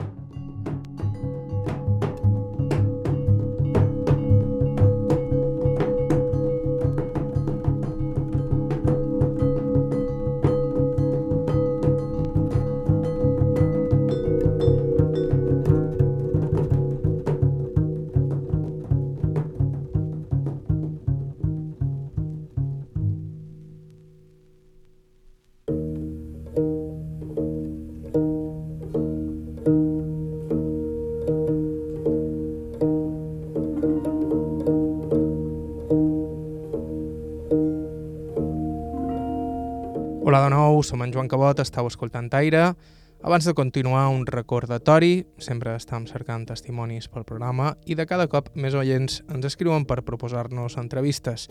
Som 40.83 41.01
en 41.01 41.13
Joan 41.13 41.29
Cabot, 41.29 41.59
estàu 41.61 41.87
escoltant 41.87 42.33
Aire. 42.33 42.73
Abans 43.21 43.45
de 43.45 43.53
continuar, 43.53 44.07
un 44.09 44.25
recordatori, 44.25 45.27
sempre 45.37 45.75
estem 45.77 46.07
cercant 46.09 46.47
testimonis 46.49 47.05
pel 47.05 47.25
programa 47.27 47.75
i 47.85 47.93
de 47.93 48.07
cada 48.09 48.25
cop 48.31 48.47
més 48.57 48.73
oients 48.73 49.19
ens 49.29 49.45
escriuen 49.45 49.85
per 49.85 49.99
proposar-nos 50.07 50.79
entrevistes. 50.81 51.45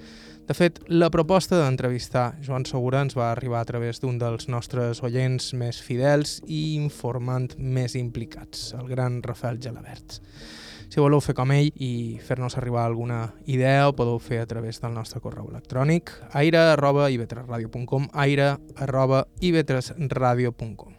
De 0.49 0.57
fet, 0.59 0.81
la 0.91 1.13
proposta 1.15 1.61
d'entrevistar 1.61 2.41
Joan 2.43 2.67
Segura 2.67 3.05
ens 3.07 3.15
va 3.15 3.29
arribar 3.31 3.61
a 3.63 3.69
través 3.69 4.03
d'un 4.03 4.19
dels 4.19 4.49
nostres 4.51 5.05
oients 5.07 5.53
més 5.55 5.79
fidels 5.79 6.41
i 6.49 6.75
informant 6.75 7.53
més 7.59 7.95
implicats, 7.95 8.73
el 8.75 8.91
gran 8.91 9.23
Rafael 9.23 9.63
Gelabert. 9.63 10.19
Si 10.91 10.99
voleu 10.99 11.21
fer 11.23 11.37
com 11.39 11.53
ell 11.55 11.69
i 11.79 12.19
fer-nos 12.27 12.57
arribar 12.59 12.83
alguna 12.83 13.21
idea, 13.47 13.87
ho 13.87 13.93
podeu 13.95 14.17
fer 14.19 14.41
a 14.43 14.47
través 14.51 14.81
del 14.83 14.91
nostre 14.91 15.21
correu 15.23 15.47
electrònic 15.47 16.11
aire 16.35 16.59
arroba 16.73 17.05
ib3radio.com 17.15 18.09
aire 18.25 18.57
arroba 18.75 19.21
ib3radio.com 19.39 20.97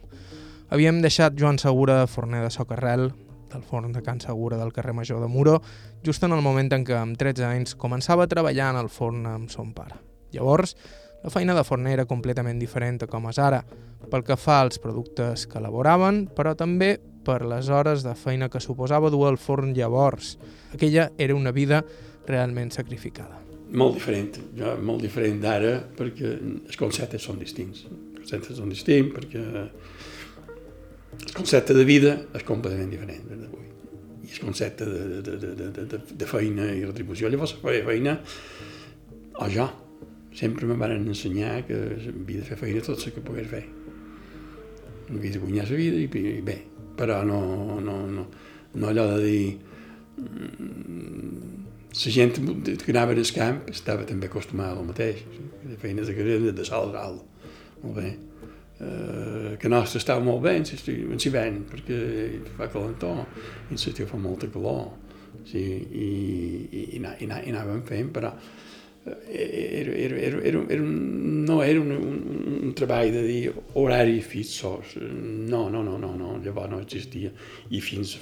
Havíem 0.72 1.02
deixat 1.04 1.36
Joan 1.36 1.60
Segura, 1.60 2.06
forner 2.08 2.40
de 2.40 2.48
Socarrel, 2.48 3.10
del 3.52 3.68
forn 3.68 3.92
de 3.92 4.00
Can 4.00 4.24
Segura 4.24 4.56
del 4.56 4.72
carrer 4.72 4.94
Major 4.96 5.20
de 5.20 5.28
Muro, 5.28 5.60
just 6.02 6.24
en 6.24 6.32
el 6.32 6.40
moment 6.40 6.72
en 6.72 6.88
què 6.88 6.96
amb 6.96 7.20
13 7.20 7.44
anys 7.44 7.76
començava 7.76 8.24
a 8.24 8.32
treballar 8.32 8.70
en 8.72 8.80
el 8.80 8.88
forn 8.88 9.28
amb 9.28 9.52
son 9.52 9.74
pare. 9.76 10.00
Llavors, 10.32 10.72
la 11.20 11.28
feina 11.28 11.52
de 11.52 11.68
forner 11.68 11.92
era 11.98 12.08
completament 12.08 12.56
diferent 12.56 13.04
a 13.04 13.12
com 13.12 13.28
és 13.28 13.36
ara, 13.36 13.60
pel 14.08 14.24
que 14.24 14.40
fa 14.40 14.62
als 14.62 14.80
productes 14.80 15.44
que 15.44 15.60
elaboraven, 15.60 16.30
però 16.32 16.56
també 16.56 16.94
per 17.24 17.42
les 17.46 17.68
hores 17.70 18.02
de 18.06 18.14
feina 18.18 18.48
que 18.50 18.60
suposava 18.60 19.10
dur 19.10 19.26
al 19.28 19.38
forn 19.38 19.72
llavors. 19.76 20.36
Aquella 20.74 21.10
era 21.18 21.34
una 21.34 21.52
vida 21.52 21.82
realment 22.26 22.72
sacrificada. 22.74 23.40
Molt 23.72 23.96
diferent, 23.96 24.36
ja, 24.58 24.74
molt 24.76 25.00
diferent 25.00 25.40
d'ara 25.40 25.78
perquè 25.96 26.34
els 26.36 26.76
conceptes 26.76 27.24
són 27.24 27.38
distints. 27.40 27.86
Els 27.88 28.18
conceptes 28.20 28.58
són 28.58 28.72
distints 28.72 29.14
perquè 29.14 29.42
el 31.12 31.34
concepte 31.36 31.76
de 31.76 31.84
vida 31.88 32.16
és 32.36 32.44
completament 32.48 32.90
diferent 32.92 33.28
d'avui. 33.30 33.68
I 34.22 34.32
el 34.32 34.42
concepte 34.44 34.86
de, 34.88 35.20
de, 35.20 35.36
de, 35.40 35.54
de, 35.56 35.86
de, 35.94 36.02
de 36.20 36.28
feina 36.28 36.68
i 36.72 36.84
retribució. 36.84 37.30
Llavors, 37.32 37.56
la 37.64 37.78
feina, 37.88 38.16
o 39.40 39.48
jo, 39.52 39.66
sempre 40.36 40.66
me 40.66 40.76
van 40.80 40.94
ensenyar 40.96 41.62
que 41.68 41.76
havia 41.76 42.40
de 42.40 42.46
fer 42.48 42.58
feina 42.60 42.84
tot 42.84 43.00
el 43.00 43.16
que 43.16 43.24
pogués 43.24 43.48
fer. 43.50 43.64
Havia 45.12 45.34
de 45.34 45.42
guanyar 45.42 45.68
la 45.68 45.80
vida 45.80 46.00
i, 46.00 46.08
i 46.38 46.44
bé, 46.44 46.58
però 46.98 47.22
no, 47.26 47.40
no, 47.80 47.98
no, 48.10 48.26
no 48.74 48.88
allò 48.88 49.06
de 49.14 49.20
dir 49.24 49.46
la 51.92 52.10
gent 52.10 52.32
que 52.32 52.92
anava 52.92 53.12
al 53.12 53.30
camp 53.36 53.62
estava 53.68 54.04
també 54.08 54.28
acostumada 54.30 54.78
al 54.78 54.86
mateix, 54.88 55.24
de 55.62 55.76
feines 55.80 56.08
de 56.08 56.14
carrera, 56.16 56.52
de 56.52 56.64
sol 56.64 56.94
alt, 56.96 57.48
molt 57.82 57.96
bé. 58.00 58.12
Uh, 58.82 59.52
que 59.62 59.68
nostre 59.70 60.00
estava 60.00 60.24
molt 60.24 60.40
bé 60.42 60.56
en 60.58 60.64
l'hivern, 60.66 61.60
perquè 61.70 61.98
fa 62.56 62.66
calentor, 62.72 63.20
i 63.68 63.76
en 63.76 63.78
l'estiu 63.78 64.08
fa 64.10 64.18
molta 64.18 64.48
calor, 64.50 64.88
sí, 65.46 65.60
i, 65.60 66.08
i, 66.72 66.82
i, 66.96 66.98
i 66.98 67.26
anàvem 67.52 67.84
fent, 67.86 68.10
però 68.16 68.32
era, 69.04 69.92
era, 69.92 70.16
era, 70.16 70.42
era, 70.42 70.64
era 70.68 70.82
un, 70.82 71.44
no 71.44 71.62
era 71.62 71.80
un, 71.80 71.90
un, 71.90 72.60
un 72.62 72.74
treball 72.74 73.10
de 73.10 73.22
dir 73.26 73.54
horari 73.74 74.20
fixos, 74.22 74.96
no, 74.96 75.68
no, 75.70 75.82
no, 75.82 75.98
no, 75.98 76.14
no, 76.16 76.36
llavors 76.44 76.70
no 76.70 76.80
existia, 76.80 77.32
i 77.70 77.80
fins, 77.82 78.14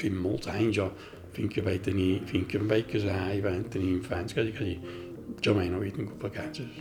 fins 0.00 0.16
molts 0.16 0.48
anys 0.54 0.78
jo, 0.78 0.88
fins 1.36 1.52
que 1.52 1.64
vaig 1.64 1.82
tenir, 1.84 2.22
fins 2.30 2.48
que 2.48 2.60
em 2.60 2.70
vaig 2.70 2.88
casar 2.88 3.20
i 3.36 3.44
vam 3.44 3.66
tenir 3.68 3.92
infants, 3.98 4.36
quasi, 4.36 4.54
quasi, 4.56 4.78
jo 5.44 5.54
mai 5.58 5.68
no 5.68 5.82
havia 5.82 5.98
tingut 5.98 6.24
vacances, 6.24 6.80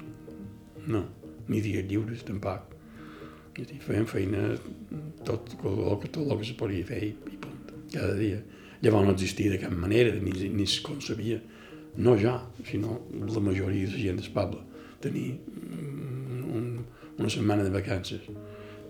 no, 0.87 1.03
ni 1.51 1.61
dies 1.65 1.85
lliures 1.89 2.23
tampoc. 2.27 2.73
És 3.57 3.65
dir, 3.71 3.79
fèiem 3.81 4.05
feina 4.05 4.51
tot, 5.25 5.49
el 5.57 5.95
que, 5.99 6.09
tot 6.13 6.23
el 6.23 6.35
que 6.37 6.45
se 6.45 6.55
podia 6.55 6.85
fer 6.85 7.01
i, 7.09 7.13
i 7.33 7.39
punt, 7.41 7.71
cada 7.89 8.13
dia. 8.15 8.39
Llavors 8.85 9.07
no 9.07 9.15
existia 9.17 9.49
de 9.49 9.57
cap 9.59 9.73
manera, 9.73 10.13
ni, 10.21 10.31
ni 10.53 10.67
es 10.67 10.75
concebia, 10.85 11.39
no 11.97 12.15
jo, 12.19 12.35
sinó 12.67 12.99
la 13.11 13.41
majoria 13.43 13.87
de 13.87 13.93
la 13.93 14.03
gent 14.03 14.21
del 14.21 14.33
poble, 14.35 14.61
tenir 15.03 15.31
un, 16.57 16.85
una 17.17 17.29
setmana 17.29 17.65
de 17.65 17.73
vacances. 17.73 18.21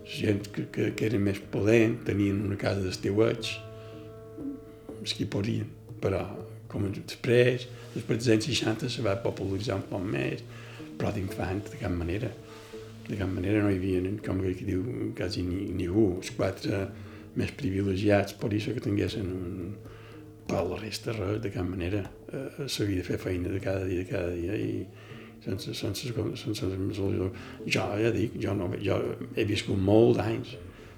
Gent 0.08 0.48
que, 0.52 0.66
que, 0.72 0.92
que 0.96 1.08
era 1.08 1.20
més 1.20 1.40
podent 1.52 1.98
tenien 2.06 2.40
una 2.44 2.56
casa 2.60 2.80
d'estiuets, 2.84 3.56
els 4.98 5.14
que 5.16 5.28
podien, 5.28 5.68
però 6.00 6.22
com 6.68 6.84
després, 6.92 7.68
després 7.94 8.20
dels 8.20 8.34
anys 8.36 8.48
60 8.50 8.92
se 8.92 9.04
va 9.04 9.18
popularitzar 9.24 9.80
un 9.80 9.88
poc 9.88 10.04
més, 10.04 10.44
però 10.98 11.12
d'infant 11.14 11.64
de 11.68 11.80
cap 11.80 11.92
manera 11.94 12.32
de 13.08 13.16
cap 13.16 13.28
manera 13.32 13.62
no 13.64 13.70
hi 13.72 13.78
havia, 13.78 14.02
com 14.24 14.40
que 14.44 14.66
diu, 14.68 14.82
quasi 15.16 15.42
ni, 15.46 15.64
ningú. 15.72 16.18
Els 16.18 16.32
quatre 16.36 16.82
més 17.38 17.52
privilegiats 17.56 18.36
per 18.38 18.52
això 18.52 18.74
que 18.76 18.84
tinguessin 18.84 19.30
un... 19.32 19.70
Però 20.48 20.64
la 20.64 20.78
resta, 20.80 21.12
res, 21.12 21.42
de 21.44 21.52
cap 21.52 21.68
manera. 21.68 22.00
Eh, 22.32 22.66
S'havia 22.66 23.02
de 23.02 23.04
fer 23.06 23.18
feina 23.20 23.52
de 23.52 23.60
cada 23.60 23.84
dia, 23.84 24.04
de 24.04 24.08
cada 24.08 24.32
dia, 24.32 24.56
i 24.56 24.86
sense, 25.44 25.74
sense, 25.74 26.08
sense, 26.12 26.70
sense 26.70 27.02
jo 27.04 27.28
ja 27.66 28.10
dic, 28.14 28.34
jo, 28.40 28.54
no, 28.58 28.70
jo 28.82 28.96
he 29.36 29.44
viscut 29.46 29.78
molts 29.78 30.18
anys 30.24 30.56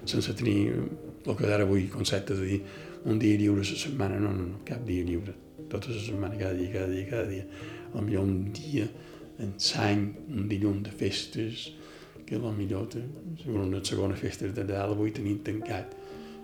sense 0.09 0.33
tenir 0.33 0.71
el 0.71 1.35
que 1.37 1.45
ara 1.45 1.67
avui 1.67 1.85
concepte 1.91 2.33
de 2.33 2.47
dir 2.47 2.61
un 3.05 3.19
dia 3.21 3.37
lliure 3.37 3.61
a 3.61 3.67
la 3.67 3.77
setmana, 3.83 4.17
no, 4.19 4.31
no, 4.33 4.47
no, 4.47 4.63
cap 4.65 4.81
dia 4.85 5.05
lliure, 5.05 5.33
tota 5.69 5.93
la 5.93 6.01
setmana, 6.01 6.37
cada 6.37 6.53
dia, 6.57 6.71
cada 6.73 6.89
dia, 6.89 7.05
cada 7.09 7.27
dia. 7.29 7.45
A 7.93 8.01
millor 8.01 8.25
un 8.25 8.51
dia 8.53 8.87
en 9.41 9.55
l'any, 9.57 10.03
un 10.29 10.47
dilluns 10.49 10.83
de 10.85 10.93
festes, 10.95 11.71
que 12.25 12.39
millor 12.39 12.87
segons 12.93 13.67
una 13.67 13.83
segona 13.83 14.15
festa 14.15 14.47
de 14.47 14.63
Nadal 14.63 14.93
avui 14.93 15.11
tenim 15.11 15.41
tancat 15.43 15.97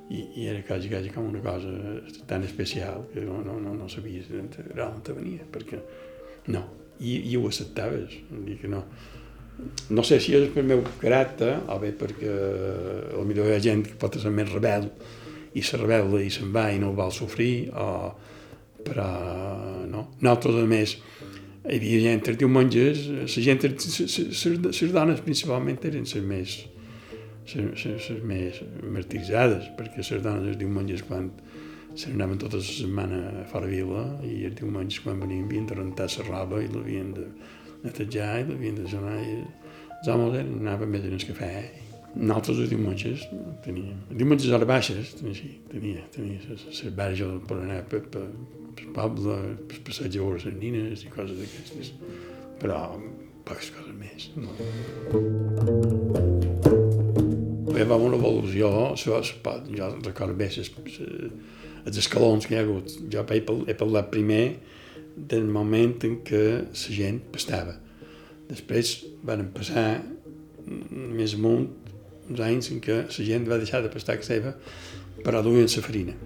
i, 0.10 0.24
i 0.40 0.48
era 0.48 0.62
quasi, 0.64 0.90
quasi 0.90 1.12
com 1.12 1.28
una 1.28 1.42
cosa 1.44 1.72
tan 2.30 2.44
especial 2.48 3.08
que 3.14 3.22
no, 3.22 3.42
no, 3.44 3.60
no, 3.60 3.74
no 3.76 3.90
sabies 3.92 4.32
on 4.32 4.50
te 5.04 5.16
venia 5.16 5.48
perquè 5.52 5.82
no, 6.54 6.64
i, 7.00 7.20
i 7.32 7.36
ho 7.38 7.46
acceptaves. 7.48 8.16
Dir 8.46 8.58
que 8.62 8.72
no. 8.72 8.84
No 9.90 10.04
sé 10.06 10.20
si 10.22 10.36
és 10.38 10.52
per 10.54 10.64
meu 10.64 10.84
caràcter 11.02 11.56
o 11.74 11.80
bé 11.82 11.92
perquè 11.98 12.34
a 13.18 13.24
millor 13.26 13.50
hi 13.50 13.56
ha 13.56 13.64
gent 13.64 13.88
que 13.88 13.98
pot 14.00 14.20
ser 14.22 14.32
més 14.32 14.52
rebel 14.54 14.86
i 15.58 15.64
se 15.66 15.80
rebel·la 15.82 16.22
i 16.22 16.30
se'n 16.34 16.52
va 16.54 16.68
i 16.70 16.78
no 16.78 16.92
ho 16.92 16.98
vol 16.98 17.14
sofrir 17.16 17.72
o, 17.74 17.88
però 18.86 19.08
no, 19.90 20.04
nosaltres 20.22 20.62
a 20.62 20.68
més 20.70 20.98
hi 21.68 21.80
havia 21.80 22.04
gent 22.06 22.30
els 22.32 22.40
diumenges, 22.40 23.08
la 23.10 23.28
gent, 23.28 23.66
les 23.66 24.94
dones 24.94 25.24
principalment 25.26 25.82
eren 25.90 26.06
les 26.06 26.28
més, 26.30 26.54
les 27.56 28.10
més 28.28 28.60
martiritzades, 28.84 29.72
perquè 29.78 30.04
les 30.04 30.24
dones 30.24 30.52
els 30.52 30.60
diumenges 30.60 31.04
quan 31.08 31.32
se 31.98 32.12
n'anaven 32.12 32.38
tota 32.38 32.60
la 32.60 32.64
setmana 32.64 33.20
a 33.42 33.46
fora 33.50 33.70
vila 33.70 34.04
i 34.28 34.44
els 34.50 34.58
diumenges 34.60 35.02
quan 35.02 35.22
venien 35.24 35.48
havien 35.48 35.66
de 35.66 35.78
rentar 35.80 36.10
la 36.12 36.28
roba 36.28 36.62
i 36.62 36.68
l'havien 36.70 37.14
de 37.16 37.26
netejar 37.84 38.42
i 38.42 38.48
l'havien 38.50 38.78
de 38.78 38.86
sonar 38.92 39.18
i 39.24 39.38
els 39.98 40.10
homes 40.14 40.38
anaven 40.44 40.94
més 40.94 41.08
en 41.08 41.18
el 41.18 41.26
cafè. 41.32 41.52
Nosaltres 42.18 42.62
els 42.64 42.72
diumenges 42.72 43.26
teníem, 43.66 43.98
diumenges 44.12 44.54
a 44.54 44.62
les 44.62 44.70
baixes, 44.70 45.16
tenia, 45.20 45.58
tenia, 45.74 46.06
tenia 46.14 46.40
les 46.50 46.84
verges 47.02 47.42
per 47.50 47.60
anar 47.62 47.82
per, 47.90 48.04
per, 48.14 48.26
per 48.78 48.88
poble, 48.96 49.42
per 49.70 49.84
passeig 49.90 50.18
a 50.18 50.32
les 50.38 50.48
nines 50.58 51.06
i 51.06 51.14
coses 51.14 51.38
d'aquestes, 51.42 51.94
però 52.62 52.80
poques 53.48 53.74
coses 53.76 53.94
més. 53.98 54.32
No. 54.38 56.27
Hi 57.82 57.88
va 57.90 57.98
una 58.02 58.18
evolució, 58.18 58.70
jo 59.00 59.20
recordo 60.06 60.36
bé 60.38 60.50
ses, 60.54 60.72
els 61.88 62.00
escalons 62.02 62.48
que 62.48 62.56
hi 62.56 62.60
ha 62.60 62.64
hagut. 62.66 62.94
Jo 63.14 63.24
he, 63.24 63.42
he 63.42 63.76
parlat 63.78 64.12
primer 64.14 64.44
del 65.18 65.48
moment 65.50 65.98
en 66.08 66.20
què 66.28 66.44
la 66.62 66.96
gent 67.00 67.22
pastava. 67.34 67.76
Després 68.48 68.94
van 69.28 69.48
passar 69.56 69.88
més 70.68 71.36
amunt 71.36 71.68
uns 72.28 72.42
anys 72.44 72.72
en 72.74 72.82
què 72.84 73.04
la 73.06 73.28
gent 73.32 73.48
va 73.48 73.60
deixar 73.60 73.82
de 73.84 73.92
pastar 73.94 74.18
que 74.20 74.28
seva, 74.28 74.56
però 75.24 75.44
duien 75.44 75.68
la 75.68 75.86
farina. 75.86 76.18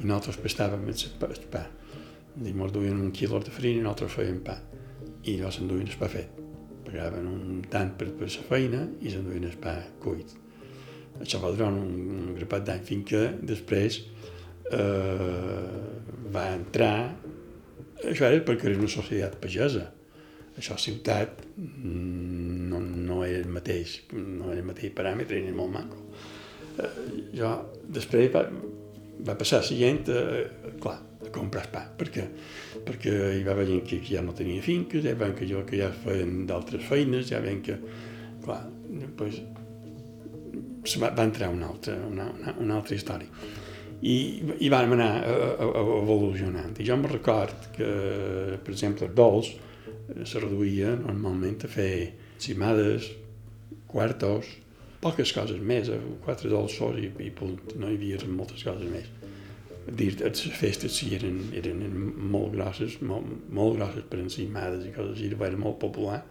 I 0.00 0.04
nosaltres 0.04 0.40
pastàvem 0.42 0.88
el 0.90 1.50
pa. 1.52 1.66
Mos 2.54 2.72
duien 2.74 2.98
un 2.98 3.12
quilo 3.14 3.38
de 3.40 3.52
farina 3.54 3.80
i 3.80 3.84
nosaltres 3.84 4.16
fèiem 4.18 4.40
pa. 4.46 4.58
I 5.24 5.38
llavors 5.38 5.60
s'enduien 5.60 5.88
el 5.88 6.00
pa 6.00 6.10
fet 6.10 6.40
pagaven 6.94 7.26
un 7.26 7.62
tant 7.70 7.92
per, 7.98 8.10
per 8.14 8.28
la 8.30 8.48
feina 8.48 8.86
i 9.02 9.12
s'enduien 9.12 9.48
el 9.48 9.58
pa 9.60 9.74
cuit. 10.02 10.43
Això 11.22 11.38
va 11.42 11.52
durar 11.54 11.70
un, 11.70 11.78
un 12.16 12.34
grapat 12.38 12.66
d'anys 12.66 12.88
fins 12.88 13.06
que 13.10 13.22
després 13.46 14.00
eh, 14.72 15.70
va 16.34 16.48
entrar 16.56 16.96
això 18.10 18.28
era 18.28 18.42
perquè 18.44 18.70
era 18.70 18.80
una 18.80 18.90
societat 18.90 19.36
pagesa. 19.40 19.86
Això 20.58 20.76
ciutat 20.78 21.40
mm, 21.56 22.68
no, 22.70 22.80
no 22.80 23.22
era 23.26 23.40
el 23.40 23.50
mateix, 23.50 23.96
no 24.14 24.52
era 24.52 24.60
el 24.60 24.68
mateix 24.68 24.92
paràmetre, 24.96 25.40
era 25.40 25.56
molt 25.56 25.72
maco. 25.74 26.04
Eh, 26.78 26.92
jo, 27.38 27.50
després 27.96 28.30
va, 28.34 28.44
va 29.26 29.36
passar 29.40 29.62
la 29.64 29.78
gent, 29.80 30.10
eh, 30.12 30.76
clar, 30.82 30.98
a 31.24 31.32
comprar 31.34 31.66
pa. 31.72 31.84
Per 31.98 32.10
què? 32.14 32.28
Perquè 32.86 33.16
hi 33.38 33.42
va 33.46 33.56
veient 33.58 33.82
que, 33.88 34.00
que 34.04 34.14
ja 34.14 34.22
no 34.22 34.36
tenia 34.36 34.62
finques, 34.62 35.02
ja 35.06 35.16
veien 35.18 35.36
que 35.38 35.48
jo 35.50 35.64
que 35.66 35.80
ja 35.80 35.90
feien 36.04 36.44
d'altres 36.50 36.86
feines, 36.86 37.26
ja 37.32 37.42
veien 37.42 37.62
que, 37.64 37.78
clar, 38.44 38.62
pues, 39.18 39.40
va, 41.00 41.10
va 41.16 41.26
entrar 41.26 41.50
una 41.52 41.68
altra, 41.72 41.96
una, 42.08 42.28
una, 42.32 42.54
una 42.60 42.80
altra 42.80 42.96
història. 42.96 43.28
I, 44.04 44.16
i 44.60 44.68
vam 44.68 44.92
anar 44.96 45.10
a, 45.24 45.34
a, 45.64 45.68
a 45.80 45.84
evolucionant. 46.02 46.74
I 46.76 46.88
jo 46.88 46.96
me 47.00 47.08
record 47.08 47.70
que, 47.76 47.90
per 48.60 48.74
exemple, 48.74 49.08
el 49.08 49.14
dolç 49.16 49.54
eh, 49.54 50.24
se 50.28 50.42
reduïa 50.42 50.92
normalment 51.00 51.64
a 51.64 51.72
fer 51.72 51.94
cimades, 52.42 53.08
quartos, 53.88 54.50
poques 55.00 55.32
coses 55.36 55.60
més, 55.60 55.90
quatre 56.24 56.50
dolços 56.52 56.98
i, 57.00 57.10
i 57.24 57.30
punt, 57.32 57.60
no 57.80 57.88
hi 57.88 57.96
havia 57.98 58.20
moltes 58.28 58.64
coses 58.64 58.88
més 58.90 59.08
dir, 59.86 60.14
les 60.20 60.44
festes 60.56 60.96
sí 60.96 61.10
eren, 61.16 61.40
eren 61.56 61.82
molt 62.32 62.54
grosses, 62.54 62.96
molt, 63.04 63.28
molt 63.54 63.78
grosses 63.78 64.06
per 64.08 64.20
encimades 64.22 64.86
i 64.88 64.92
coses 64.94 65.16
així, 65.16 65.30
era 65.34 65.60
molt 65.60 65.78
popular. 65.82 66.22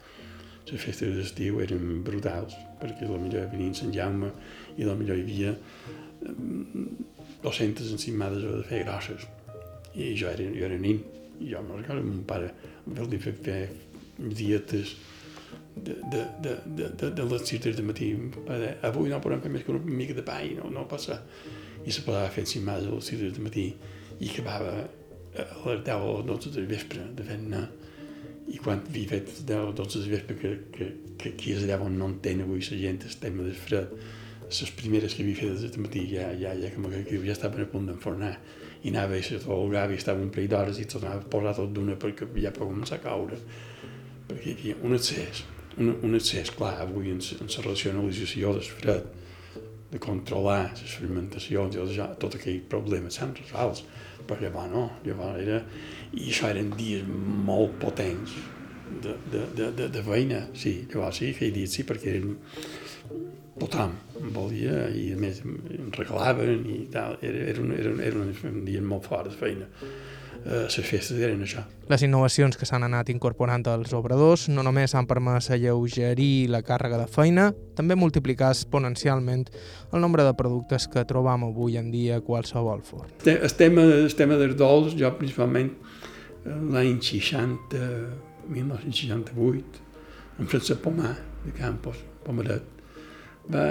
Les 0.71 0.79
festes 0.79 1.11
d'estiu 1.17 1.59
eren 1.63 2.03
brutals, 2.07 2.55
perquè 2.79 3.07
millor 3.09 3.49
venien 3.51 3.75
Sant 3.75 3.91
Jaume 3.93 4.31
i 4.77 4.85
millor 4.87 5.19
hi 5.19 5.25
havia 5.25 5.55
200 6.23 7.43
mm, 7.43 7.89
encimades 7.97 8.45
de 8.45 8.61
fer 8.69 8.83
grosses. 8.85 9.27
I 9.93 10.13
jo 10.17 10.29
era, 10.31 10.45
jo 10.55 10.65
era 10.65 10.77
nin, 10.79 11.01
i 11.39 11.51
jo 11.51 11.61
me'n 11.65 11.81
recordo, 11.81 12.05
mon 12.07 12.23
pare 12.27 12.53
em 12.87 12.95
va 12.97 13.07
fer, 13.25 13.35
fer 13.43 13.59
dietes 14.17 14.95
de, 15.75 15.97
de, 16.11 16.23
de, 16.41 16.55
de, 16.65 17.09
de, 17.09 17.27
les 17.33 17.45
6 17.49 17.75
de 17.75 17.83
matí. 17.83 18.13
Avui 18.87 19.11
no 19.11 19.21
podem 19.21 19.43
fer 19.43 19.51
més 19.51 19.65
que 19.65 19.73
una 19.75 19.83
mica 19.83 20.15
de 20.17 20.25
pa 20.25 20.39
i 20.45 20.55
no, 20.57 20.71
no 20.73 20.87
passa 20.89 21.19
i 21.83 21.91
se 21.91 22.03
posava 22.05 22.31
fent 22.31 22.47
cimades 22.47 22.87
a 22.87 22.95
les 22.95 23.09
6 23.11 23.23
del 23.23 23.43
matí 23.43 23.69
i 24.19 24.29
acabava 24.29 24.75
a 24.79 25.47
les 25.67 25.81
10 25.83 26.05
o 26.07 26.19
les 26.19 26.27
12 26.29 26.53
del 26.55 26.69
vespre 26.69 27.07
de 27.17 27.25
fer-ne 27.27 27.63
i 28.53 28.59
quan 28.61 28.83
havia 28.87 29.11
fet 29.15 29.31
10 29.49 29.69
o 29.69 29.71
12 29.77 30.01
del 30.01 30.11
vespre 30.15 30.37
que, 30.39 30.51
que, 30.73 30.89
que 31.19 31.31
aquí 31.33 31.55
és 31.55 31.63
allà 31.63 31.79
on 31.85 31.97
no 31.99 32.11
entén 32.13 32.43
avui 32.45 32.61
la 32.61 32.81
gent 32.83 33.01
el 33.07 33.15
tema 33.21 33.45
del 33.47 33.57
fred 33.57 33.95
les 34.49 34.73
primeres 34.77 35.15
que 35.15 35.23
havia 35.23 35.39
fet 35.39 35.55
des 35.55 35.71
del 35.71 35.85
matí 35.85 36.03
ja, 36.11 36.27
ja, 36.37 36.53
ja, 36.59 36.69
com 36.75 36.85
que 36.91 37.21
ja 37.23 37.33
estaven 37.33 37.63
a 37.63 37.69
punt 37.71 37.87
d'enfornar. 37.89 38.35
I 38.83 38.91
anava 38.91 39.17
i 39.17 39.23
se 39.23 39.39
i 39.39 39.97
estava 39.97 40.21
un 40.21 40.29
parell 40.29 40.51
d'hores 40.51 40.79
i 40.79 40.85
tornava 40.85 41.23
a 41.23 41.29
posar 41.35 41.55
tot 41.57 41.71
d'una 41.73 41.95
perquè 41.97 42.27
ja 42.35 42.51
per 42.51 42.67
començar 42.67 42.99
a 42.99 43.03
caure. 43.07 43.39
Perquè 44.27 44.49
hi 44.49 44.55
havia 44.59 44.75
un 44.83 44.93
excés 44.93 45.45
un, 45.77 45.97
un 46.03 46.15
excés, 46.15 46.51
clar, 46.51 46.75
avui 46.81 47.11
en, 47.11 47.19
en 47.39 47.49
la 47.49 47.65
racionalització 47.65 48.53
del 48.53 48.67
fred 48.67 49.09
de 49.93 50.01
controlar 50.01 50.73
les 50.73 50.95
fermentacions 50.97 51.77
i 51.77 52.07
tot 52.21 52.37
aquell 52.37 52.61
problema 52.69 53.11
s'han 53.13 53.35
resolt, 53.37 53.83
però 54.27 54.45
llavors 54.45 54.71
no, 54.73 54.83
llavors 55.07 55.41
era... 55.43 55.61
I 56.13 56.29
això 56.29 56.51
eren 56.53 56.69
dies 56.77 57.05
molt 57.07 57.79
potents 57.81 58.35
de, 59.01 59.15
de, 59.31 59.45
de, 59.57 59.69
de, 59.79 59.89
de 59.89 60.03
feina, 60.05 60.43
sí, 60.57 60.75
llavors 60.91 61.21
sí, 61.21 61.31
aquell 61.33 61.53
dia 61.55 61.71
sí, 61.71 61.85
perquè 61.89 62.13
eren 62.13 62.35
tothom 63.59 63.95
volia 64.33 64.87
i 64.97 65.11
a 65.13 65.19
més 65.19 65.43
em 65.45 65.91
regalaven 65.93 66.65
i 66.69 66.79
tal, 66.93 67.17
era, 67.21 67.45
era, 67.53 67.61
un, 67.61 67.73
era, 67.75 67.93
un, 67.93 68.01
era 68.01 68.49
un 68.49 68.63
dia 68.65 68.81
molt 68.81 69.09
fort 69.09 69.29
de 69.29 69.37
feina 69.37 69.69
eh, 70.45 70.63
les 70.67 70.87
festes 70.87 71.19
eren 71.19 71.41
això. 71.43 71.63
Les 71.89 72.03
innovacions 72.05 72.57
que 72.59 72.67
s'han 72.67 72.85
anat 72.87 73.09
incorporant 73.13 73.65
als 73.71 73.93
obradors 73.95 74.47
no 74.51 74.63
només 74.65 74.95
han 74.95 75.07
permès 75.09 75.49
alleugerir 75.53 76.49
la 76.51 76.63
càrrega 76.65 76.99
de 77.01 77.07
feina, 77.11 77.49
també 77.77 77.95
multiplicar 77.99 78.51
exponencialment 78.53 79.47
el 79.91 80.03
nombre 80.03 80.25
de 80.27 80.33
productes 80.37 80.87
que 80.91 81.05
trobam 81.09 81.47
avui 81.49 81.77
en 81.77 81.91
dia 81.91 82.19
a 82.19 82.25
qualsevol 82.25 82.83
forn. 82.83 83.09
El 83.25 83.57
tema, 83.57 83.83
el 83.83 84.13
tema 84.15 84.39
dels 84.41 84.57
dolç, 84.59 84.97
jo 84.99 85.11
principalment 85.19 85.73
eh, 85.73 86.59
l'any 86.75 86.99
60, 87.01 87.87
1968, 88.49 89.81
en 90.39 90.47
Francesc 90.49 90.81
Pomar, 90.83 91.15
de 91.43 91.51
Campos, 91.55 91.99
Pomaret, 92.23 92.63
va, 93.51 93.65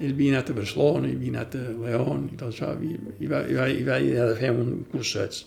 ell 0.00 0.12
havia 0.14 0.36
anat 0.36 0.50
a 0.52 0.56
Barcelona, 0.56 1.08
havia 1.08 1.32
anat 1.34 1.56
a 1.56 1.64
León 1.72 2.28
i 2.32 2.36
tot 2.36 2.52
això, 2.52 2.74
i, 2.80 2.92
i, 3.18 3.28
va, 3.28 3.42
i, 3.48 3.56
va, 3.56 3.66
i 3.68 3.82
va, 3.84 3.96
i 4.00 4.12
va 4.16 4.28
fer 4.38 4.52
un 4.54 4.84
curset 4.92 5.40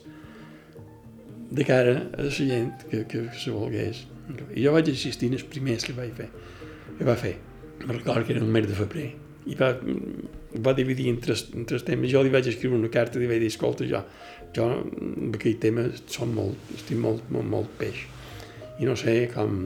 de 1.53 1.63
cara 1.63 2.09
a 2.17 2.23
la 2.23 2.31
gent 2.31 2.71
que, 2.89 3.05
que 3.05 3.29
se 3.37 3.51
volgués. 3.51 4.07
I 4.55 4.63
jo 4.63 4.71
vaig 4.73 4.89
assistir 4.89 5.29
als 5.35 5.43
primers 5.45 5.85
que 5.85 5.93
vaig 5.93 6.13
fer, 6.17 6.29
que 6.97 7.05
va 7.05 7.15
fer. 7.19 7.35
Me 7.85 7.93
recordo 7.93 8.25
que 8.25 8.33
era 8.33 8.41
el 8.41 8.49
mes 8.49 8.65
de 8.67 8.77
febrer. 8.77 9.09
I 9.45 9.57
va, 9.59 9.73
va 10.65 10.73
dividir 10.73 11.09
en 11.11 11.19
tres, 11.21 11.49
en 11.53 11.67
tres 11.69 11.83
temes. 11.85 12.09
Jo 12.09 12.23
li 12.23 12.31
vaig 12.33 12.47
escriure 12.49 12.79
una 12.79 12.89
carta 12.89 13.19
i 13.19 13.23
li 13.23 13.29
vaig 13.29 13.43
dir, 13.43 13.51
escolta, 13.53 13.85
jo, 13.85 14.01
jo 14.55 14.69
en 14.81 15.33
aquell 15.35 15.59
tema 15.61 15.85
som 16.07 16.31
molt, 16.33 16.71
estic 16.77 16.97
molt, 16.97 17.27
molt, 17.29 17.49
molt 17.51 17.75
peix. 17.77 18.05
I 18.81 18.89
no 18.89 18.95
sé 18.97 19.27
com, 19.33 19.59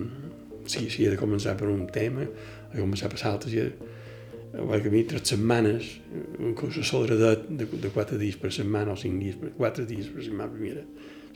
si, 0.66 0.90
si 0.92 1.06
he 1.06 1.14
de 1.14 1.20
començar 1.20 1.56
per 1.60 1.70
un 1.72 1.86
tema, 1.94 2.26
he 2.26 2.74
de 2.74 2.82
començar 2.82 3.12
per 3.14 3.22
l'altre, 3.22 3.54
si 3.54 3.62
he 3.62 3.70
de, 3.70 4.82
camí 4.84 5.06
tres 5.08 5.24
setmanes, 5.30 5.94
un 6.42 6.58
curs 6.58 6.82
de, 6.82 7.32
de, 7.48 7.70
de 7.70 7.94
quatre 7.94 8.20
dies 8.20 8.36
per 8.42 8.52
setmana 8.52 8.98
o 8.98 9.00
cinc 9.00 9.24
dies, 9.24 9.40
per, 9.40 9.54
quatre 9.56 9.88
dies 9.88 10.12
per 10.12 10.26
setmana 10.26 10.52
primera. 10.58 10.84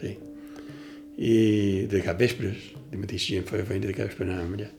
Sí 0.01 0.17
i 1.17 1.87
de 1.91 2.01
cap 2.05 2.19
vespres, 2.19 2.71
de 2.91 2.99
mateix 2.99 3.25
si 3.25 3.39
em 3.39 3.47
feia 3.47 3.65
feina 3.67 3.89
de 3.89 3.95
cap 3.97 4.11
vespre 4.11 4.27
anàvem 4.27 4.53
allà. 4.59 4.69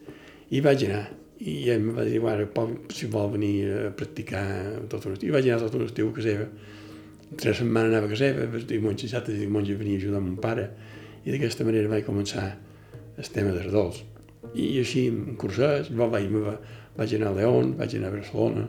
I 0.52 0.60
vaig 0.64 0.84
anar, 0.88 1.04
i 1.42 1.56
ell 1.72 1.80
em 1.80 1.90
va 1.96 2.04
dir, 2.06 2.20
bueno, 2.22 2.46
si 2.94 3.08
vol 3.10 3.32
venir 3.34 3.54
a 3.72 3.90
practicar 3.96 4.44
tot 4.92 5.06
un 5.08 5.16
estiu. 5.16 5.32
I 5.32 5.36
vaig 5.36 5.48
anar 5.48 5.64
tot 5.64 5.78
un 5.78 5.86
estiu 5.88 6.10
a 6.10 6.16
casa. 6.16 6.46
Tres 7.40 7.62
setmanes 7.62 7.94
anava 7.94 8.06
a 8.06 8.12
casa 8.12 8.28
seva, 8.28 8.62
diumenge, 8.68 9.06
dissabte, 9.06 9.32
el 9.32 9.46
diumenge 9.46 9.76
venia 9.80 9.96
a 9.96 10.02
ajudar 10.02 10.20
mon 10.20 10.36
pare. 10.40 10.68
I 11.24 11.32
d'aquesta 11.32 11.64
manera 11.64 11.88
vaig 11.88 12.04
començar 12.04 12.44
el 13.16 13.32
tema 13.32 13.54
dels 13.56 13.72
dolç. 13.72 14.02
I 14.52 14.68
així, 14.82 15.06
en 15.08 15.36
cursés, 15.40 15.88
vaig, 15.96 16.28
vaig 16.98 17.16
anar 17.16 17.32
a 17.32 17.36
León, 17.38 17.74
vaig 17.78 17.96
anar 17.96 18.12
a 18.12 18.16
Barcelona, 18.18 18.66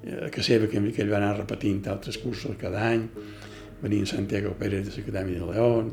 a 0.00 0.30
casa 0.32 0.46
seva, 0.54 0.70
que, 0.70 0.80
que 0.94 1.04
ell 1.04 1.12
va 1.12 1.18
anar 1.20 1.34
repetint 1.36 1.82
altres 1.92 2.16
cursos 2.22 2.56
cada 2.60 2.86
any, 2.88 3.04
venia 3.82 4.06
en 4.06 4.08
Santiago 4.08 4.54
Pérez 4.58 4.88
de 4.88 4.96
l'Acadèmia 4.96 5.42
de 5.42 5.52
León, 5.52 5.92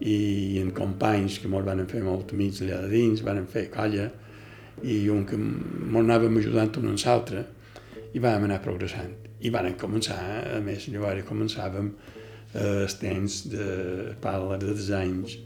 i 0.00 0.58
en 0.60 0.70
companys 0.72 1.38
que 1.40 1.48
ens 1.48 1.66
van 1.66 1.82
fer 1.88 2.00
molt 2.04 2.32
amics 2.32 2.62
allà 2.64 2.80
de 2.84 2.90
dins, 2.94 3.22
van 3.24 3.44
fer 3.50 3.66
colla, 3.72 4.08
i 4.82 5.02
un 5.12 5.26
que 5.28 5.36
ens 5.36 5.98
anàvem 6.00 6.38
ajudant 6.40 6.72
un 6.80 6.92
amb 6.94 7.02
l'altre, 7.04 7.44
i 8.14 8.22
vam 8.22 8.46
anar 8.46 8.62
progressant. 8.64 9.12
I 9.40 9.50
van 9.52 9.74
començar, 9.80 10.20
a 10.56 10.60
més, 10.64 10.88
llavors 10.92 11.26
començàvem 11.28 11.90
eh, 12.54 12.86
els 12.86 12.96
temps 13.00 13.42
de 13.52 13.66
parla 14.20 14.56
dels 14.60 14.88
anys 14.96 15.36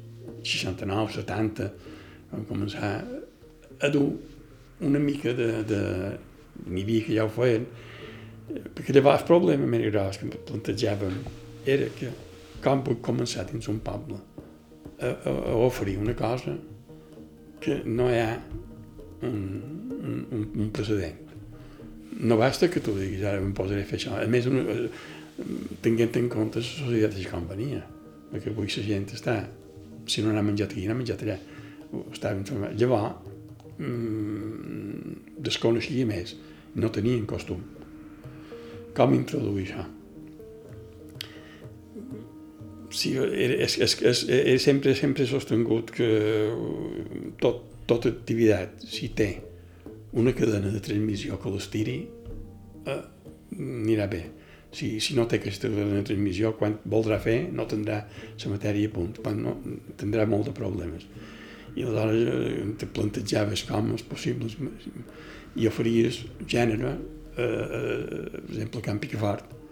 69, 0.44 1.12
70, 1.18 1.68
vam 2.30 2.46
començar 2.48 2.94
a 3.80 3.90
dur 3.90 4.12
una 4.80 5.02
mica 5.02 5.34
de... 5.34 5.50
de 5.66 5.82
n'hi 6.70 7.00
que 7.02 7.16
ja 7.16 7.24
ho 7.26 7.30
feien, 7.34 7.64
perquè 8.46 8.94
llavors 8.94 9.24
el 9.24 9.26
problema 9.26 9.66
més 9.66 9.88
gros 9.88 10.20
que 10.22 10.38
plantejàvem 10.46 11.16
era 11.66 11.88
que 11.98 12.12
com 12.62 12.84
puc 12.86 13.02
començar 13.02 13.42
dins 13.48 13.66
un 13.72 13.80
poble 13.82 14.20
a, 15.00 15.10
a, 15.30 15.56
oferir 15.64 15.98
una 15.98 16.14
cosa 16.14 16.56
que 17.60 17.80
no 17.84 18.10
hi 18.10 18.20
ha 18.20 18.30
un, 19.22 19.36
un, 20.30 20.48
un 20.54 20.70
precedent. 20.70 21.20
No 22.20 22.36
basta 22.38 22.68
que 22.70 22.80
tu 22.84 22.94
diguis, 22.94 23.24
ara 23.26 23.40
em 23.42 23.52
posaré 23.56 23.82
a 23.82 23.88
fer 23.88 23.98
això. 23.98 24.14
A 24.20 24.26
més, 24.30 24.46
tinguent 25.82 26.18
en 26.20 26.28
compte 26.30 26.62
la 26.62 26.66
societat 26.68 27.16
de 27.16 27.26
companyia, 27.30 27.82
perquè 28.30 28.52
avui 28.52 28.70
la 28.70 28.86
gent 28.86 29.08
està, 29.16 29.38
si 30.06 30.22
no 30.22 30.34
n'ha 30.34 30.44
menjat 30.44 30.74
aquí, 30.74 30.86
n'ha 30.86 30.98
menjat 30.98 31.24
allà. 31.24 31.38
Està. 32.12 32.34
Llavors, 32.74 33.32
mmm, 33.78 35.40
desconeixia 35.42 36.06
més 36.06 36.36
no 36.74 36.90
tenien 36.90 37.26
costum. 37.26 37.60
Com 38.94 39.14
introduir 39.14 39.68
això? 39.68 39.84
Sí, 42.94 43.10
és, 43.18 43.74
és, 43.82 43.96
és, 44.06 44.20
és, 44.30 44.62
sempre, 44.62 44.94
sempre 44.94 45.24
he 45.24 45.26
sostingut 45.26 45.90
que 45.96 46.08
tot, 47.42 47.64
tota 47.90 48.12
activitat, 48.12 48.84
si 48.86 49.10
té 49.18 49.32
una 50.14 50.34
cadena 50.36 50.70
de 50.70 50.82
transmissió 50.84 51.40
que 51.42 51.50
l'estiri, 51.50 51.96
eh, 52.86 53.00
anirà 53.58 54.06
bé. 54.10 54.22
Si, 54.74 54.92
si 55.02 55.16
no 55.18 55.26
té 55.30 55.40
aquesta 55.40 55.70
cadena 55.70 55.98
de 55.98 56.06
transmissió, 56.06 56.54
quan 56.58 56.78
voldrà 56.90 57.18
fer, 57.22 57.40
no 57.50 57.66
tindrà 57.70 57.98
la 58.06 58.52
matèria 58.52 58.90
a 58.90 58.94
punt, 58.94 59.18
quan 59.22 59.42
no, 59.42 59.56
tindrà 59.98 60.28
molt 60.30 60.50
de 60.50 60.54
problemes. 60.54 61.08
I 61.74 61.82
aleshores 61.82 62.30
eh, 62.30 62.62
te 62.78 62.90
plantejaves 62.94 63.66
com 63.66 63.90
és 63.98 64.06
possible 64.06 64.70
i 65.58 65.66
oferies 65.66 66.22
gènere, 66.50 66.94
eh, 67.34 67.42
eh, 67.42 68.30
per 68.38 68.54
exemple, 68.54 68.84
a 68.84 68.86
Camp 68.86 69.02
Picafort, 69.02 69.50
a 69.50 69.63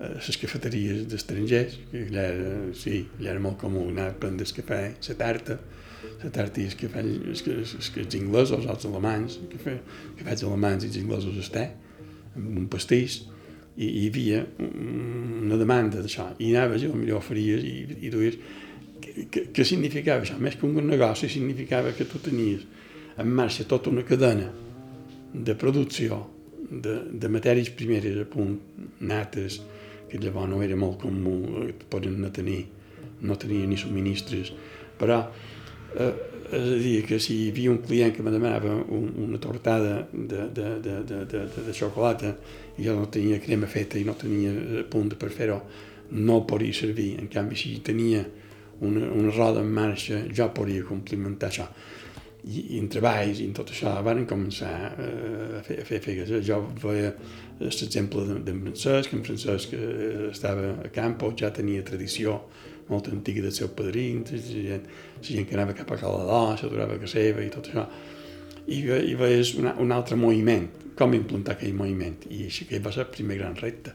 les 0.00 0.38
cafeteries 0.40 1.04
d'estrangers, 1.08 1.76
que 1.90 2.06
allà, 2.08 2.24
sí, 2.76 3.02
allà 3.18 3.34
era 3.34 3.42
molt 3.44 3.58
comú 3.60 3.82
anar 3.90 4.08
a 4.10 4.16
prendre 4.16 4.46
el 4.46 4.54
cafè, 4.56 4.80
la 5.08 5.16
tarta, 5.18 5.58
la 6.22 6.30
tarta 6.32 6.62
i 6.62 6.68
el 6.70 6.76
cafè, 6.80 7.02
els, 7.04 7.42
els, 7.52 7.74
els 8.00 8.16
inglesos, 8.16 8.64
els 8.64 8.86
alemanys, 8.88 9.36
el 9.42 9.50
cafè, 9.52 9.76
cafès 10.22 10.44
alemanys 10.46 10.86
i 10.86 10.88
els 10.88 10.96
inglesos 11.02 11.36
el 11.36 11.52
té, 11.52 11.66
amb 12.32 12.62
un 12.62 12.70
pastís, 12.72 13.20
i 13.80 13.90
hi 14.00 14.06
havia 14.08 14.40
una 14.64 15.58
demanda 15.60 16.00
d'això, 16.00 16.30
i 16.40 16.50
anaves 16.54 16.84
i 16.84 16.90
potser 16.90 17.16
oferies 17.18 17.68
i, 17.68 17.76
i 18.00 18.12
duies, 18.12 18.40
què 19.20 19.64
significava 19.64 20.24
això? 20.24 20.36
Més 20.40 20.56
que 20.56 20.68
un 20.68 20.80
negoci 20.88 21.28
significava 21.32 21.92
que 21.96 22.08
tu 22.08 22.20
tenies 22.24 22.64
en 23.20 23.28
marxa 23.36 23.66
tota 23.68 23.92
una 23.92 24.04
cadena 24.08 24.48
de 25.32 25.54
producció 25.60 26.22
de, 26.70 26.96
de 27.12 27.30
matèries 27.32 27.70
primeres 27.76 28.16
a 28.20 28.26
punt, 28.28 28.56
nates, 29.00 29.60
que 30.10 30.20
llavors 30.22 30.50
no 30.50 30.62
era 30.66 30.76
molt 30.76 31.00
comú, 31.04 31.36
eh, 31.64 31.72
poden 31.90 32.20
no 32.20 32.32
tenir, 32.34 32.64
no 33.22 33.36
tenia 33.38 33.66
ni 33.66 33.78
subministres, 33.78 34.52
però 34.98 35.22
eh, 35.94 36.12
és 36.50 36.66
a 36.66 36.78
dir, 36.82 37.04
que 37.06 37.20
si 37.22 37.36
hi 37.44 37.50
havia 37.52 37.70
un 37.70 37.78
client 37.84 38.14
que 38.16 38.24
me 38.26 38.32
demanava 38.34 38.74
un, 38.74 39.12
una 39.22 39.38
tortada 39.38 40.08
de, 40.12 40.48
de, 40.50 40.70
de, 40.82 40.96
de, 41.06 41.20
de, 41.30 41.44
de, 41.46 41.64
de 41.68 41.74
xocolata 41.76 42.32
i 42.76 42.86
jo 42.86 42.96
no 42.98 43.06
tenia 43.12 43.38
crema 43.42 43.68
feta 43.70 43.98
i 44.00 44.04
no 44.06 44.16
tenia 44.18 44.82
punt 44.90 45.14
per 45.20 45.30
fer-ho, 45.30 45.60
no 46.10 46.40
podia 46.50 46.74
servir. 46.74 47.12
En 47.22 47.30
canvi, 47.30 47.56
si 47.56 47.76
tenia 47.86 48.24
una, 48.80 49.06
una 49.12 49.30
roda 49.30 49.62
en 49.62 49.70
marxa, 49.70 50.24
jo 50.34 50.50
podia 50.56 50.82
complimentar 50.88 51.52
això. 51.52 51.68
I, 52.44 52.76
i 52.76 52.78
en 52.80 52.88
treballs 52.88 53.40
i 53.42 53.46
en 53.48 53.54
tot 53.56 53.70
això 53.72 53.92
van 54.04 54.24
començar 54.28 54.72
eh, 54.96 55.58
a 55.58 55.62
fer, 55.66 55.80
a 55.82 55.86
fer, 55.88 56.00
fer 56.00 56.40
jo 56.46 56.60
veia 56.80 57.12
l'exemple 57.60 58.24
d'en 58.46 58.62
Francesc, 58.64 59.12
en 59.12 59.24
Francesc 59.26 59.74
que 59.74 60.28
estava 60.30 60.70
a 60.80 60.88
Campo 60.94 61.34
ja 61.36 61.52
tenia 61.52 61.84
tradició 61.84 62.38
molt 62.90 63.10
antiga 63.12 63.42
del 63.44 63.54
seu 63.54 63.70
padrí, 63.76 64.06
la 64.18 64.38
gent, 64.40 64.88
la 65.18 65.26
gent 65.26 65.46
que 65.46 65.56
anava 65.56 65.76
cap 65.78 65.92
a 65.94 65.98
Caladó, 66.00 66.56
s'adorava 66.58 66.96
a 66.96 67.02
casa 67.02 67.20
seva 67.20 67.44
i 67.44 67.52
tot 67.52 67.70
això. 67.70 67.84
I, 68.66 68.80
i 68.82 69.14
veies 69.18 69.54
un, 69.58 69.70
un 69.84 69.94
altre 69.94 70.18
moviment, 70.18 70.66
com 70.98 71.14
implantar 71.14 71.54
aquell 71.56 71.76
moviment. 71.76 72.18
I 72.30 72.46
així 72.48 72.66
que 72.68 72.80
va 72.82 72.92
ser 72.94 73.06
el 73.06 73.12
primer 73.14 73.38
gran 73.40 73.54
repte. 73.60 73.94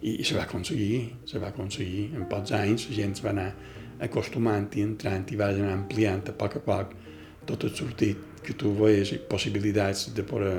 I, 0.00 0.16
i 0.16 0.24
se 0.24 0.38
va 0.38 0.46
aconseguir, 0.46 1.02
se 1.28 1.42
va 1.42 1.52
aconseguir. 1.52 2.08
En 2.16 2.26
pocs 2.30 2.54
anys 2.56 2.88
la 2.88 2.96
gent 2.96 3.20
va 3.24 3.34
anar 3.34 3.50
acostumant 4.00 4.70
i 4.80 4.86
entrant 4.86 5.28
i 5.28 5.36
vas 5.36 5.60
anar 5.60 5.74
ampliant 5.76 6.24
a 6.32 6.36
poc 6.40 6.56
a 6.56 6.64
poc 6.64 6.96
tot 7.50 7.66
el 7.68 7.74
sortit 7.76 8.42
que 8.44 8.54
tu 8.56 8.72
veies 8.78 9.12
possibilitats 9.28 10.08
de 10.14 10.24
poder 10.26 10.56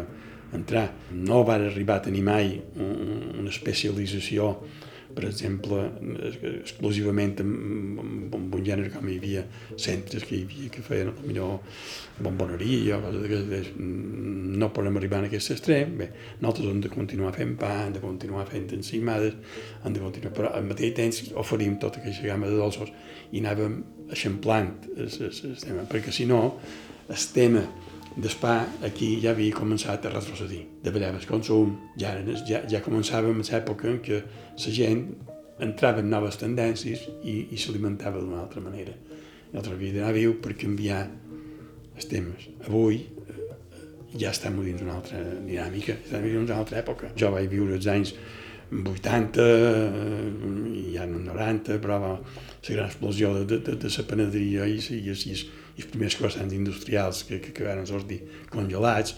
entrar. 0.54 0.90
No 1.12 1.42
va 1.48 1.58
arribar 1.58 2.00
a 2.00 2.06
tenir 2.10 2.24
mai 2.28 2.54
una 2.78 3.50
especialització 3.50 4.54
per 5.16 5.26
exemple, 5.28 5.84
exclusivament 6.52 7.36
amb, 7.44 8.02
amb, 8.04 8.56
un 8.56 8.66
gènere 8.66 8.92
com 8.94 9.08
hi 9.10 9.18
havia 9.20 9.44
centres 9.80 10.26
que 10.28 10.38
hi 10.38 10.44
havia 10.46 10.72
que 10.74 10.84
feien 10.86 11.12
millor 11.26 11.60
bomboneria 12.22 12.98
o 12.98 13.02
coses 13.06 13.24
d'aquestes, 13.24 13.72
no 14.62 14.72
podem 14.76 15.00
arribar 15.00 15.22
a 15.22 15.30
aquest 15.30 15.56
extrem. 15.56 15.96
Bé, 16.02 16.10
nosaltres 16.42 16.72
hem 16.72 16.82
de 16.86 16.94
continuar 16.94 17.34
fent 17.38 17.56
pa, 17.62 17.72
hem 17.86 17.96
de 17.98 18.04
continuar 18.04 18.48
fent 18.52 18.70
encimades, 18.78 19.38
hem 19.84 19.98
de 19.98 20.04
continuar, 20.04 20.34
però 20.38 20.54
al 20.56 20.68
mateix 20.70 20.96
temps 20.98 21.24
oferim 21.42 21.78
tota 21.82 22.02
aquesta 22.02 22.30
gamma 22.30 22.52
de 22.52 22.60
dolços 22.60 22.92
i 23.32 23.42
anàvem 23.44 23.80
eixamplant 24.12 24.74
el, 24.96 25.08
el, 25.08 25.32
el 25.52 25.58
tema, 25.64 25.88
perquè 25.90 26.14
si 26.16 26.28
no, 26.30 26.44
el 27.12 27.26
tema 27.36 27.66
Després, 28.20 28.68
aquí 28.84 29.14
ja 29.24 29.32
havia 29.32 29.56
començat 29.56 30.06
a 30.06 30.12
retrocedir. 30.12 30.66
De 30.84 30.92
vegades 30.92 31.28
consum, 31.30 31.78
ja, 32.00 32.12
ja, 32.48 32.60
ja 32.68 32.82
començàvem 32.84 33.40
en 33.40 33.48
l'època 33.48 33.88
en 33.88 34.02
què 34.04 34.20
la 34.22 34.74
gent 34.76 35.06
entrava 35.64 36.02
en 36.02 36.10
noves 36.12 36.40
tendències 36.42 37.06
i, 37.24 37.38
i 37.54 37.58
s'alimentava 37.62 38.20
d'una 38.20 38.42
altra 38.44 38.64
manera. 38.64 38.92
I 38.92 39.56
l'altra 39.56 39.78
vida 39.80 40.04
anar 40.04 40.18
viu 40.18 40.36
per 40.44 40.58
canviar 40.60 41.06
els 41.96 42.10
temes. 42.12 42.50
Avui 42.68 43.00
eh, 43.00 43.40
ja 44.18 44.34
estem 44.34 44.60
dins 44.66 44.84
una 44.84 44.98
altra 45.00 45.22
dinàmica, 45.48 45.96
estem 46.04 46.28
dins 46.28 46.44
una 46.44 46.60
altra 46.60 46.82
època. 46.82 47.14
Jo 47.16 47.32
vaig 47.32 47.48
viure 47.52 47.80
els 47.80 47.88
anys 47.88 48.16
80 48.72 49.44
eh, 49.46 50.30
i 50.82 50.86
ja 50.98 51.08
en 51.08 51.18
90, 51.30 51.80
però 51.84 52.00
la 52.04 52.16
gran 52.68 52.88
explosió 52.88 53.34
de, 53.40 53.46
de, 53.46 53.64
de, 53.70 53.80
de 53.86 53.96
la 53.96 54.08
panaderia 54.08 54.68
i, 54.68 54.80
i, 54.80 55.00
i, 55.00 55.16
i 55.32 55.61
els 55.78 55.90
primers 55.92 56.18
croissants 56.20 56.54
industrials 56.56 57.24
que, 57.28 57.40
que, 57.44 57.54
que 57.56 57.68
van 57.68 57.86
sortir 57.90 58.22
congelats, 58.52 59.16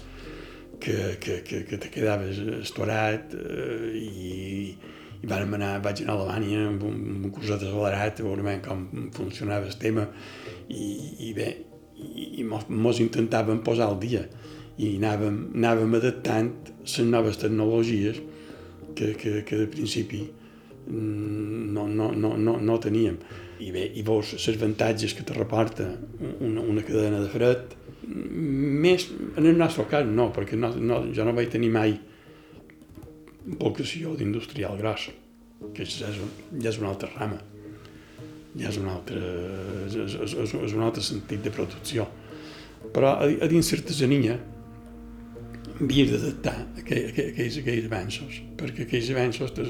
que, 0.84 1.18
que, 1.20 1.42
que, 1.44 1.64
que 1.66 1.78
te 1.78 1.90
quedaves 1.90 2.40
estorat 2.62 3.34
eh, 3.38 3.92
i, 3.96 4.76
i 5.24 5.30
vam 5.30 5.56
anar, 5.56 5.78
vaig 5.84 6.02
anar 6.04 6.18
a 6.18 6.24
Alemanya 6.26 6.66
amb 6.68 6.84
un, 6.90 6.98
amb 7.14 7.28
un 7.30 7.32
curset 7.32 7.62
accelerat 7.62 8.20
a 8.20 8.26
veure 8.26 8.58
com 8.66 8.88
funcionava 9.16 9.70
el 9.70 9.78
tema 9.80 10.08
i, 10.68 10.90
i 11.30 11.32
bé, 11.38 11.50
i, 11.96 12.42
i 12.42 12.48
mos, 12.48 12.68
mos 12.68 13.00
intentàvem 13.04 13.64
posar 13.64 13.88
al 13.92 14.00
dia 14.02 14.26
i 14.78 14.96
anàvem, 14.98 15.40
anàvem 15.56 15.96
adaptant 16.02 16.52
les 16.84 17.00
noves 17.08 17.40
tecnologies 17.40 18.20
que, 18.96 19.14
que, 19.14 19.42
que 19.48 19.62
de 19.64 19.68
principi 19.72 20.24
mm, 20.26 21.72
no, 21.74 21.88
no, 21.88 22.12
no, 22.12 22.36
no, 22.38 22.58
no 22.60 22.80
teníem 22.84 23.22
i 23.62 23.70
bé, 23.74 23.86
i 23.98 24.04
veus 24.06 24.34
els 24.38 24.48
avantatges 24.56 25.14
que 25.18 25.26
te 25.28 25.36
reporta 25.36 25.86
una, 26.40 26.62
una 26.62 26.84
cadena 26.86 27.22
de 27.22 27.30
fred, 27.32 27.76
més, 28.08 29.08
en 29.38 29.46
el 29.46 29.58
nostre 29.58 29.86
cas 29.92 30.08
no, 30.08 30.30
perquè 30.36 30.58
no, 30.60 30.74
no, 30.76 31.04
jo 31.16 31.26
no 31.28 31.36
vaig 31.36 31.52
tenir 31.54 31.72
mai 31.74 31.96
vocació 33.60 34.16
d'industrial 34.20 34.78
gros, 34.80 35.10
que 35.76 35.86
és, 35.86 36.00
és, 36.08 36.20
ja 36.60 36.72
és 36.72 36.80
una 36.82 36.92
altra 36.94 37.12
rama, 37.14 37.40
ja 38.60 38.70
és 38.70 38.80
un 38.82 38.90
altre, 38.92 39.22
és, 39.88 39.98
és, 40.28 40.36
és, 40.46 40.76
un 40.76 40.86
altre 40.86 41.04
sentit 41.04 41.44
de 41.44 41.54
producció. 41.54 42.08
Però 42.94 43.16
a, 43.16 43.28
a 43.28 43.50
dins 43.52 43.72
l'artesania 43.74 44.38
havies 45.80 46.14
d'adaptar 46.14 46.58
aquells, 46.84 47.18
aquells, 47.18 47.60
aquells 47.64 47.90
avanços, 47.90 48.40
perquè 48.60 48.88
aquells 48.88 49.12
avanços 49.16 49.56
te, 49.56 49.68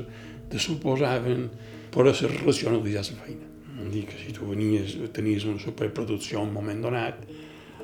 te 0.52 0.62
suposaven 0.62 1.50
poder 1.94 2.14
relacionalitzar 2.26 3.06
la 3.14 3.26
feina 3.26 3.53
dir 3.92 4.06
que 4.08 4.18
si 4.20 4.34
tu 4.36 4.48
venies, 4.50 4.96
tenies 5.16 5.46
una 5.50 5.60
superproducció 5.60 6.42
en 6.42 6.50
un 6.50 6.54
moment 6.54 6.82
donat, 6.84 7.24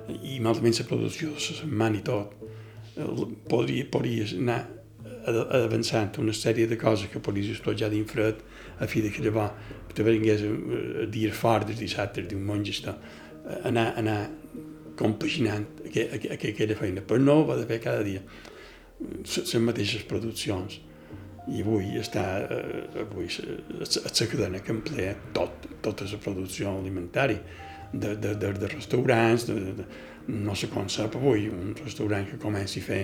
i 0.10 0.40
malament 0.42 0.76
la 0.80 0.88
producció 0.90 1.30
de 1.30 1.38
la 1.38 1.46
setmana 1.46 2.00
i 2.00 2.04
tot, 2.06 2.36
podria, 3.50 3.86
podries 3.92 4.34
anar 4.38 4.60
avançant 5.30 6.18
una 6.22 6.34
sèrie 6.34 6.68
de 6.68 6.78
coses 6.80 7.10
que 7.12 7.22
podries 7.22 7.52
explotar 7.54 7.90
d'infred 7.92 8.40
a 8.80 8.88
fi 8.88 9.04
de 9.04 9.12
que 9.14 9.24
llavors 9.24 9.54
te 9.94 10.04
vingués 10.06 10.44
dies 11.12 11.36
forts, 11.36 11.76
dissabtes, 11.78 12.28
diumenges, 12.30 12.82
anar, 13.64 13.94
anar 14.00 14.20
compaginant 15.00 15.68
aquella 15.88 16.78
feina, 16.80 17.04
però 17.06 17.20
no 17.22 17.42
va 17.48 17.58
de 17.60 17.68
fer 17.70 17.80
cada 17.84 18.04
dia 18.04 18.24
les 19.00 19.56
mateixes 19.64 20.04
produccions 20.08 20.80
i 21.50 21.64
avui 21.64 21.98
està 22.00 22.26
eh, 22.46 23.02
avui 23.04 23.30
la 23.80 24.28
cadena 24.32 24.62
que 24.64 24.76
emplea 24.76 25.16
tot, 25.34 25.68
tota 25.86 26.08
la 26.10 26.22
producció 26.22 26.76
alimentària 26.78 27.42
de, 27.94 28.16
de, 28.16 28.36
de, 28.36 28.54
de 28.54 28.68
restaurants, 28.68 29.48
de, 29.50 29.74
de, 29.80 29.88
no 30.30 30.56
sé 30.56 30.70
com 30.70 30.90
sap 30.90 31.18
avui, 31.18 31.48
un 31.50 31.74
restaurant 31.80 32.28
que 32.30 32.38
comenci 32.42 32.84
a 32.84 32.86
fer 32.86 33.02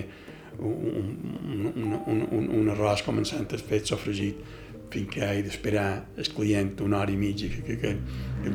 un, 0.58 0.70
un, 0.70 1.98
un, 2.06 2.22
un, 2.30 2.48
un 2.60 2.70
arròs 2.72 3.02
començant 3.04 3.48
a 3.50 3.58
fer 3.58 3.82
sofregit 3.84 4.38
fins 4.92 5.10
que 5.10 5.24
hagi 5.26 5.42
d'esperar 5.42 5.88
el 6.16 6.30
client 6.32 6.76
una 6.86 7.02
hora 7.02 7.12
i 7.12 7.18
mitja 7.18 7.50
que, 7.50 7.62
que, 7.66 7.76
que, 7.82 7.94
que 8.44 8.54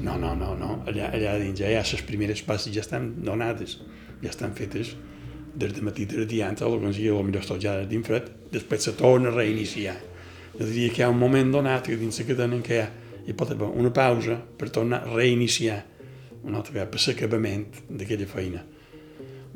no, 0.00 0.16
no, 0.20 0.34
no, 0.36 0.54
no, 0.60 0.70
allà, 0.86 1.10
allà 1.16 1.36
dins 1.40 1.58
ja, 1.58 1.72
ja 1.72 1.82
les 1.82 2.06
primeres 2.06 2.42
passes 2.46 2.72
ja 2.74 2.84
estan 2.84 3.14
donades, 3.24 3.80
ja 4.22 4.30
estan 4.30 4.54
fetes 4.56 4.94
des 5.56 5.72
de 5.72 5.82
matí 5.82 6.04
de 6.04 6.26
diant, 6.28 6.58
o 6.60 6.92
sigui, 6.92 7.10
potser 7.10 7.40
està 7.42 7.56
ja 7.60 7.76
d'infred, 7.88 8.28
després 8.52 8.86
se 8.88 8.94
torna 8.98 9.30
a 9.30 9.34
reiniciar. 9.34 9.96
Jo 10.56 10.64
diria 10.64 10.92
que 10.92 11.02
hi 11.02 11.04
ha 11.06 11.12
un 11.12 11.20
moment 11.20 11.52
donat 11.52 11.84
que 11.86 11.98
dins 12.00 12.20
la 12.20 12.26
cadena 12.28 12.56
en 12.56 12.64
què 12.64 12.80
hi, 13.26 13.34
pot 13.34 13.50
haver 13.52 13.68
una 13.68 13.92
pausa 13.92 14.38
per 14.58 14.70
tornar 14.70 15.02
a 15.02 15.12
reiniciar 15.14 15.82
una 16.46 16.60
altra 16.60 16.72
vegada, 16.72 16.90
per 16.92 17.02
l'acabament 17.02 17.66
d'aquella 17.88 18.28
feina. 18.30 18.62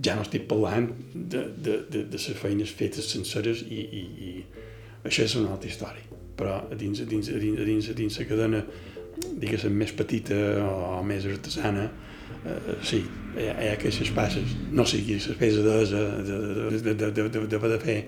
Ja 0.01 0.17
no 0.17 0.25
estic 0.25 0.47
parlant 0.49 0.89
de, 1.15 1.45
de, 1.57 1.77
de, 1.91 2.05
de 2.09 2.19
les 2.19 2.39
feines 2.41 2.71
fetes 2.73 3.11
senceres 3.13 3.63
i, 3.69 3.81
i, 3.81 4.03
i 4.29 4.31
això 5.07 5.25
és 5.27 5.37
una 5.39 5.55
altra 5.55 5.71
història. 5.71 6.21
Però 6.37 6.57
a 6.65 6.77
dins, 6.77 7.03
a 7.05 7.09
dins, 7.09 7.29
a 7.29 7.39
dins, 7.39 7.61
a 7.61 7.67
dins, 7.69 7.91
a 7.93 7.97
dins 7.97 8.19
la 8.21 8.27
cadena, 8.29 8.63
diguéssim, 9.41 9.77
més 9.77 9.93
petita 9.97 10.37
o 10.65 11.03
més 11.07 11.29
artesana, 11.29 11.91
eh, 12.45 12.77
sí, 12.87 13.03
hi 13.37 13.47
ha, 13.49 13.55
hi 13.55 13.69
ha 13.71 13.77
aquestes 13.77 14.11
passes. 14.17 14.57
No 14.73 14.87
sigui 14.89 15.19
les 15.19 15.29
pesadesa 15.41 16.01
de, 16.01 16.41
de, 16.71 16.81
de, 16.81 16.95
de, 16.95 17.29
de, 17.29 17.45
de, 17.47 17.61
de 17.75 17.79
fer, 17.83 17.99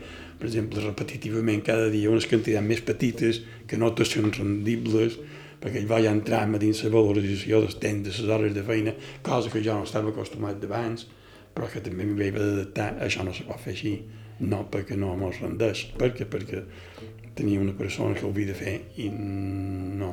per 0.41 0.49
exemple, 0.51 0.83
repetitivament 0.85 1.62
cada 1.66 1.89
dia 1.93 2.11
unes 2.11 2.27
quantitats 2.31 2.66
més 2.66 2.83
petites 2.87 3.43
que 3.68 3.79
no 3.81 3.93
totes 3.93 4.14
són 4.16 4.33
rendibles, 4.35 5.18
perquè 5.62 5.79
ell 5.79 5.91
va 5.91 6.01
entrar 6.11 6.45
dins 6.59 6.83
la 6.85 6.95
valorització 6.95 7.62
dels 7.62 7.79
temps, 7.83 8.09
de 8.09 8.27
les 8.27 8.35
hores 8.35 8.55
de 8.55 8.64
feina, 8.66 8.95
cosa 9.23 9.51
que 9.51 9.62
jo 9.62 9.77
no 9.79 9.87
estava 9.87 10.11
acostumat 10.11 10.59
d'abans, 10.62 11.07
però 11.55 11.68
que 11.70 11.83
també 11.85 12.09
m'hi 12.09 12.18
vaig 12.18 12.35
d'adaptar, 12.39 12.97
això 13.05 13.23
no 13.25 13.35
se 13.37 13.47
pot 13.47 13.61
fer 13.62 13.77
així, 13.77 13.95
no 14.43 14.64
perquè 14.73 14.97
no 14.99 15.14
mos 15.16 15.39
rendeix, 15.43 15.85
perquè, 16.01 16.27
perquè 16.27 16.64
tenia 17.37 17.61
una 17.61 17.77
persona 17.79 18.16
que 18.16 18.27
ho 18.27 18.33
havia 18.33 18.51
de 18.51 18.57
fer 18.57 18.75
i 19.01 19.09
no, 19.12 20.12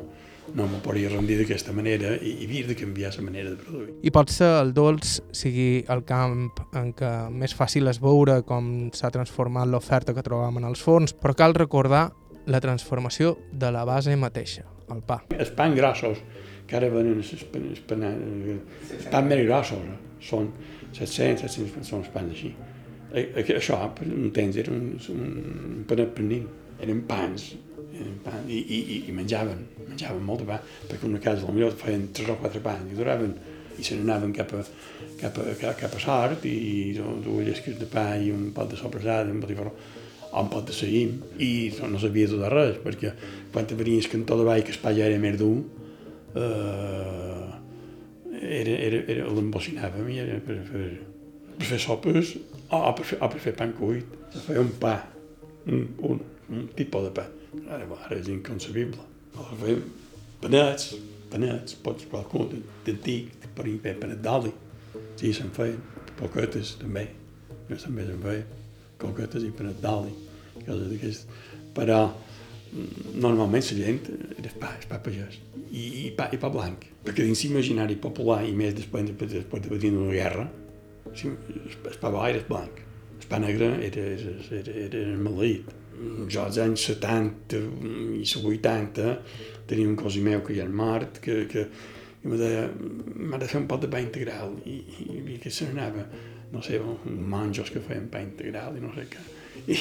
no 0.56 0.68
me 0.70 0.80
podria 0.84 1.12
rendir 1.12 1.38
d'aquesta 1.40 1.74
manera 1.76 2.16
i, 2.18 2.36
i 2.44 2.48
havia 2.48 2.70
de 2.70 2.76
canviar 2.80 3.12
la 3.16 3.26
manera 3.26 3.54
de 3.54 3.58
produir. 3.60 3.94
I 4.04 4.14
pot 4.16 4.32
ser 4.34 4.50
el 4.62 4.74
dolç 4.78 5.20
sigui 5.36 5.84
el 5.92 6.04
camp 6.08 6.50
en 6.78 6.94
què 6.98 7.12
més 7.34 7.56
fàcil 7.56 7.90
és 7.92 8.02
veure 8.04 8.40
com 8.48 8.90
s'ha 8.96 9.12
transformat 9.14 9.70
l'oferta 9.70 10.16
que 10.16 10.26
trobam 10.26 10.62
en 10.62 10.70
els 10.70 10.82
forns, 10.84 11.14
però 11.14 11.36
cal 11.38 11.58
recordar 11.58 12.10
la 12.50 12.62
transformació 12.64 13.36
de 13.52 13.72
la 13.72 13.86
base 13.86 14.16
mateixa, 14.18 14.66
el 14.94 15.04
pa. 15.06 15.22
Els 15.38 15.52
pans 15.58 15.78
grossos, 15.78 16.22
que 16.70 16.78
ara 16.78 16.90
venen 16.94 17.20
els, 17.20 17.34
els, 17.36 17.46
pan, 17.50 18.06
els 18.08 19.08
pans 19.10 19.30
més 19.30 19.46
grossos, 19.46 19.86
eh? 19.86 19.98
són 20.30 20.52
700, 20.94 21.46
700, 21.46 21.88
són 21.88 22.04
els 22.04 22.12
pans 22.14 22.34
així. 22.34 22.54
Eh, 23.14 23.26
eh, 23.42 23.46
això, 23.56 23.80
per 23.98 24.08
un 24.10 24.30
temps, 24.34 24.58
era 24.62 24.74
un, 24.74 24.94
un 25.16 25.86
panet 25.90 26.14
prenent. 26.18 26.50
Eren 26.80 27.02
pans, 27.10 27.50
pans 28.26 28.50
i, 28.50 28.60
i, 28.60 29.00
i 29.10 29.16
menjaven, 29.16 29.64
menjaven 29.88 30.26
molt 30.26 30.44
de 30.44 30.50
pa, 30.50 30.60
perquè 30.90 31.08
una 31.08 31.22
casa 31.24 31.48
potser 31.48 31.72
feien 31.84 32.10
tres 32.16 32.34
o 32.34 32.38
quatre 32.42 32.62
pans 32.66 32.92
i 32.92 32.98
duraven 32.98 33.34
i 33.80 33.86
se 33.86 33.96
n'anaven 33.96 34.34
cap 34.36 34.54
a, 34.58 34.64
cap 35.22 35.40
a, 35.40 35.54
cap, 35.60 35.78
cap 35.80 35.96
a 35.96 36.04
sort 36.04 36.46
i, 36.50 36.54
i 36.54 36.76
dues 36.98 37.48
llesques 37.48 37.80
de 37.80 37.88
pa 37.90 38.12
i 38.20 38.32
un 38.36 38.50
pot 38.56 38.70
de 38.72 38.80
sopressada, 38.80 39.32
un 39.32 39.42
botifarró 39.44 39.74
o 40.30 40.44
un 40.44 40.50
pot 40.52 40.68
de 40.68 40.76
seguim 40.76 41.16
i 41.42 41.72
no 41.90 42.00
sabia 42.02 42.30
de 42.30 42.50
res, 42.52 42.78
perquè 42.84 43.14
quan 43.54 43.66
te 43.66 43.78
venies 43.80 44.10
cantó 44.12 44.38
de 44.38 44.46
ball 44.46 44.66
que 44.66 44.76
el 44.76 44.82
pa 44.84 44.94
ja 44.94 45.08
era 45.10 45.18
més 45.22 45.40
dur, 45.40 45.56
eh, 46.36 47.48
era, 48.40 48.76
era, 48.76 49.02
era 49.16 49.32
l'embocinava 49.34 50.00
a 50.00 50.06
mi 50.06 50.20
era 50.22 50.38
per, 50.46 50.60
per, 50.70 50.86
per 51.58 51.72
fer 51.72 51.80
sopes 51.82 52.36
o, 52.70 52.78
o, 52.78 52.94
per 52.94 53.06
fer, 53.06 53.20
o 53.20 53.30
per 53.32 53.42
fer 53.42 53.56
pan 53.58 53.74
cuit. 53.78 54.18
Feia 54.46 54.62
un 54.62 54.72
pa, 54.82 54.96
un, 55.68 55.88
un, 56.06 56.22
un 56.54 56.68
tipus 56.78 57.08
de 57.08 57.14
pa. 57.16 57.26
Ara, 57.70 57.86
és 58.16 58.30
inconcebible. 58.30 59.06
O 59.38 59.46
feia 59.62 59.80
panets, 60.42 60.94
panets, 61.32 61.76
pots 61.84 62.08
qualcun 62.12 62.50
d'antic, 62.86 63.32
per 63.56 63.66
exemple, 63.66 63.96
panet 64.04 64.24
d'oli. 64.26 64.54
Sí, 65.20 65.34
se'n 65.36 65.52
feien, 65.56 65.80
poquetes 66.20 66.78
també. 66.82 67.08
Jo 67.70 67.78
també 67.84 68.06
se'n 68.08 68.22
feia, 68.24 68.46
coquetes 69.02 69.46
i 69.46 69.54
panet 69.56 69.82
d'oli. 69.84 70.14
Coses. 70.66 71.24
Però 71.76 72.00
normalment 73.18 73.64
la 73.66 73.78
gent 73.80 74.04
era 74.38 74.52
pa, 74.62 74.70
pa 74.90 75.00
pagès 75.02 75.40
i, 75.72 75.82
i, 75.82 76.04
pa, 76.16 76.28
i 76.34 76.38
pa 76.42 76.52
blanc. 76.54 76.86
Perquè 77.06 77.26
dins 77.26 77.42
l'imaginari 77.46 77.98
popular 78.02 78.44
i 78.46 78.54
més 78.54 78.76
després, 78.78 79.08
després, 79.10 79.34
de 79.34 79.44
patir 79.50 79.94
una 79.96 80.12
guerra, 80.14 80.46
el 81.10 81.98
pa 82.02 82.12
blanc 82.14 82.30
era 82.30 82.46
blanc, 82.50 82.82
el 83.18 83.30
pa 83.32 83.42
negre 83.42 83.72
era, 83.88 84.06
era, 84.20 84.36
era, 84.60 84.76
era 85.02 85.18
maleït. 85.18 85.79
Jo 86.32 86.46
als 86.46 86.60
anys 86.64 86.88
70 86.92 87.62
i 88.20 88.26
80 88.26 89.08
tenia 89.70 89.88
un 89.88 89.98
cosí 90.00 90.22
meu 90.26 90.44
que 90.46 90.56
ja 90.56 90.66
era 90.66 90.74
mort, 90.74 91.20
que, 91.24 91.44
que 91.52 91.66
i 92.20 92.28
me 92.28 92.40
deia, 92.40 92.66
m'ha 92.70 93.40
de 93.40 93.48
fer 93.48 93.62
un 93.62 93.68
pot 93.68 93.84
de 93.84 93.90
pa 93.92 94.02
integral 94.04 94.58
i, 94.68 94.80
i, 94.80 95.20
i 95.36 95.38
que 95.40 95.52
se 95.54 95.70
n'anava, 95.70 96.04
no 96.52 96.64
sé, 96.66 96.82
monjos 97.06 97.72
que 97.72 97.84
feien 97.84 98.10
pa 98.12 98.24
integral 98.24 98.76
i 98.76 98.84
no 98.84 98.92
sé 98.96 99.06
què 99.12 99.28
i, 99.68 99.74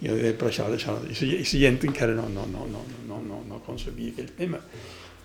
i 0.00 0.08
jo 0.08 0.16
deia, 0.16 0.34
però 0.38 0.50
això, 0.52 0.68
això, 0.72 0.96
i 1.04 1.34
la 1.34 1.42
gent 1.44 1.80
encara 1.88 2.14
no, 2.16 2.28
no, 2.32 2.46
no, 2.50 2.66
no, 2.70 2.84
no, 3.08 3.20
no, 3.24 3.42
no 3.48 3.60
concebia 3.66 4.14
aquell 4.14 4.32
tema. 4.38 4.62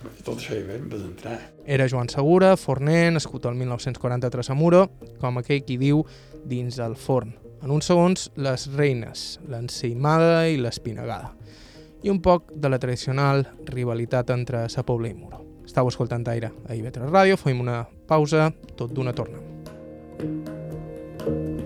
I 0.03 0.25
tot 0.25 0.41
això 0.41 0.57
hi 0.57 0.65
vam 0.67 0.89
entrar. 0.97 1.37
Era 1.63 1.87
Joan 1.87 2.11
Segura, 2.11 2.57
forner, 2.59 3.13
nascut 3.15 3.47
el 3.47 3.55
1943 3.61 4.51
a 4.51 4.57
Muro, 4.59 4.83
com 5.21 5.39
aquell 5.39 5.63
qui 5.63 5.79
diu 5.79 6.03
dins 6.43 6.81
el 6.83 6.99
forn. 6.99 7.42
En 7.63 7.71
uns 7.71 7.87
segons, 7.87 8.25
les 8.35 8.65
reines, 8.75 9.21
l'enceimada 9.47 10.49
i 10.51 10.57
l'espinagada. 10.59 11.31
I 12.03 12.11
un 12.11 12.19
poc 12.19 12.51
de 12.59 12.67
la 12.67 12.79
tradicional 12.83 13.45
rivalitat 13.69 14.33
entre 14.35 14.65
Sa 14.67 14.83
Pobla 14.83 15.07
i 15.07 15.15
Muro. 15.15 15.39
Estau 15.63 15.87
escoltant 15.87 16.27
Aire 16.27 16.51
a 16.67 16.75
IB3 16.75 17.07
Ràdio, 17.07 17.39
fem 17.39 17.63
una 17.63 17.85
pausa, 18.07 18.51
tot 18.75 18.91
d'una 18.91 19.15
torna. 19.15 19.39
thank 21.23 21.62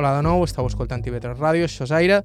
Hola 0.00 0.14
de 0.16 0.22
nou, 0.24 0.40
estàu 0.46 0.64
escoltant 0.64 1.02
TV3 1.04 1.34
Ràdio, 1.36 1.66
això 1.68 1.84
és 1.84 1.90
Aire. 1.92 2.22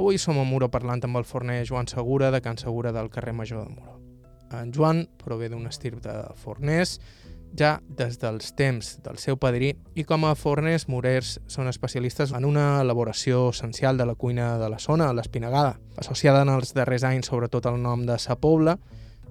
Avui 0.00 0.16
som 0.16 0.38
a 0.40 0.46
Muro 0.48 0.70
parlant 0.72 1.02
amb 1.04 1.18
el 1.20 1.26
forner 1.28 1.58
Joan 1.68 1.84
Segura, 1.84 2.30
de 2.32 2.38
Can 2.40 2.56
Segura 2.56 2.88
del 2.96 3.10
carrer 3.12 3.34
Major 3.36 3.66
de 3.66 3.74
Muro. 3.74 3.98
En 4.56 4.70
Joan 4.72 5.02
prové 5.20 5.50
d'un 5.52 5.66
estirp 5.68 6.00
de 6.00 6.14
forners, 6.40 6.94
ja 7.52 7.74
des 7.98 8.16
dels 8.22 8.54
temps 8.56 8.94
del 9.04 9.20
seu 9.20 9.36
padrí, 9.36 9.74
i 9.92 10.06
com 10.08 10.24
a 10.24 10.32
forners 10.40 10.88
morers 10.88 11.34
són 11.52 11.68
especialistes 11.68 12.32
en 12.32 12.48
una 12.48 12.80
elaboració 12.80 13.50
essencial 13.52 14.00
de 14.00 14.08
la 14.08 14.16
cuina 14.16 14.54
de 14.56 14.72
la 14.72 14.80
zona, 14.80 15.12
l'espinagada, 15.12 15.76
associada 16.00 16.46
en 16.46 16.54
els 16.54 16.72
darrers 16.72 17.04
anys 17.04 17.28
sobretot 17.28 17.68
al 17.68 17.76
nom 17.82 18.08
de 18.08 18.16
Sa 18.16 18.40
Pobla, 18.40 18.78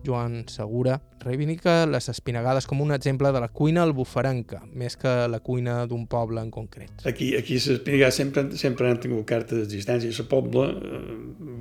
Joan 0.05 0.45
Segura, 0.47 0.97
reivindica 1.23 1.85
les 1.89 2.09
espinagades 2.09 2.67
com 2.67 2.81
un 2.81 2.93
exemple 2.95 3.31
de 3.33 3.41
la 3.43 3.49
cuina 3.49 3.83
albuferenca, 3.83 4.61
més 4.73 4.97
que 4.99 5.13
la 5.31 5.39
cuina 5.43 5.79
d'un 5.89 6.05
poble 6.07 6.41
en 6.43 6.51
concret. 6.53 7.05
Aquí, 7.09 7.33
aquí 7.37 7.57
les 7.57 7.67
espinagades 7.75 8.19
sempre, 8.21 8.45
sempre 8.57 8.89
han 8.89 9.01
tingut 9.03 9.27
carta 9.29 9.57
d'existència. 9.59 10.13
La 10.17 10.27
poble, 10.31 10.65
eh, 10.71 11.15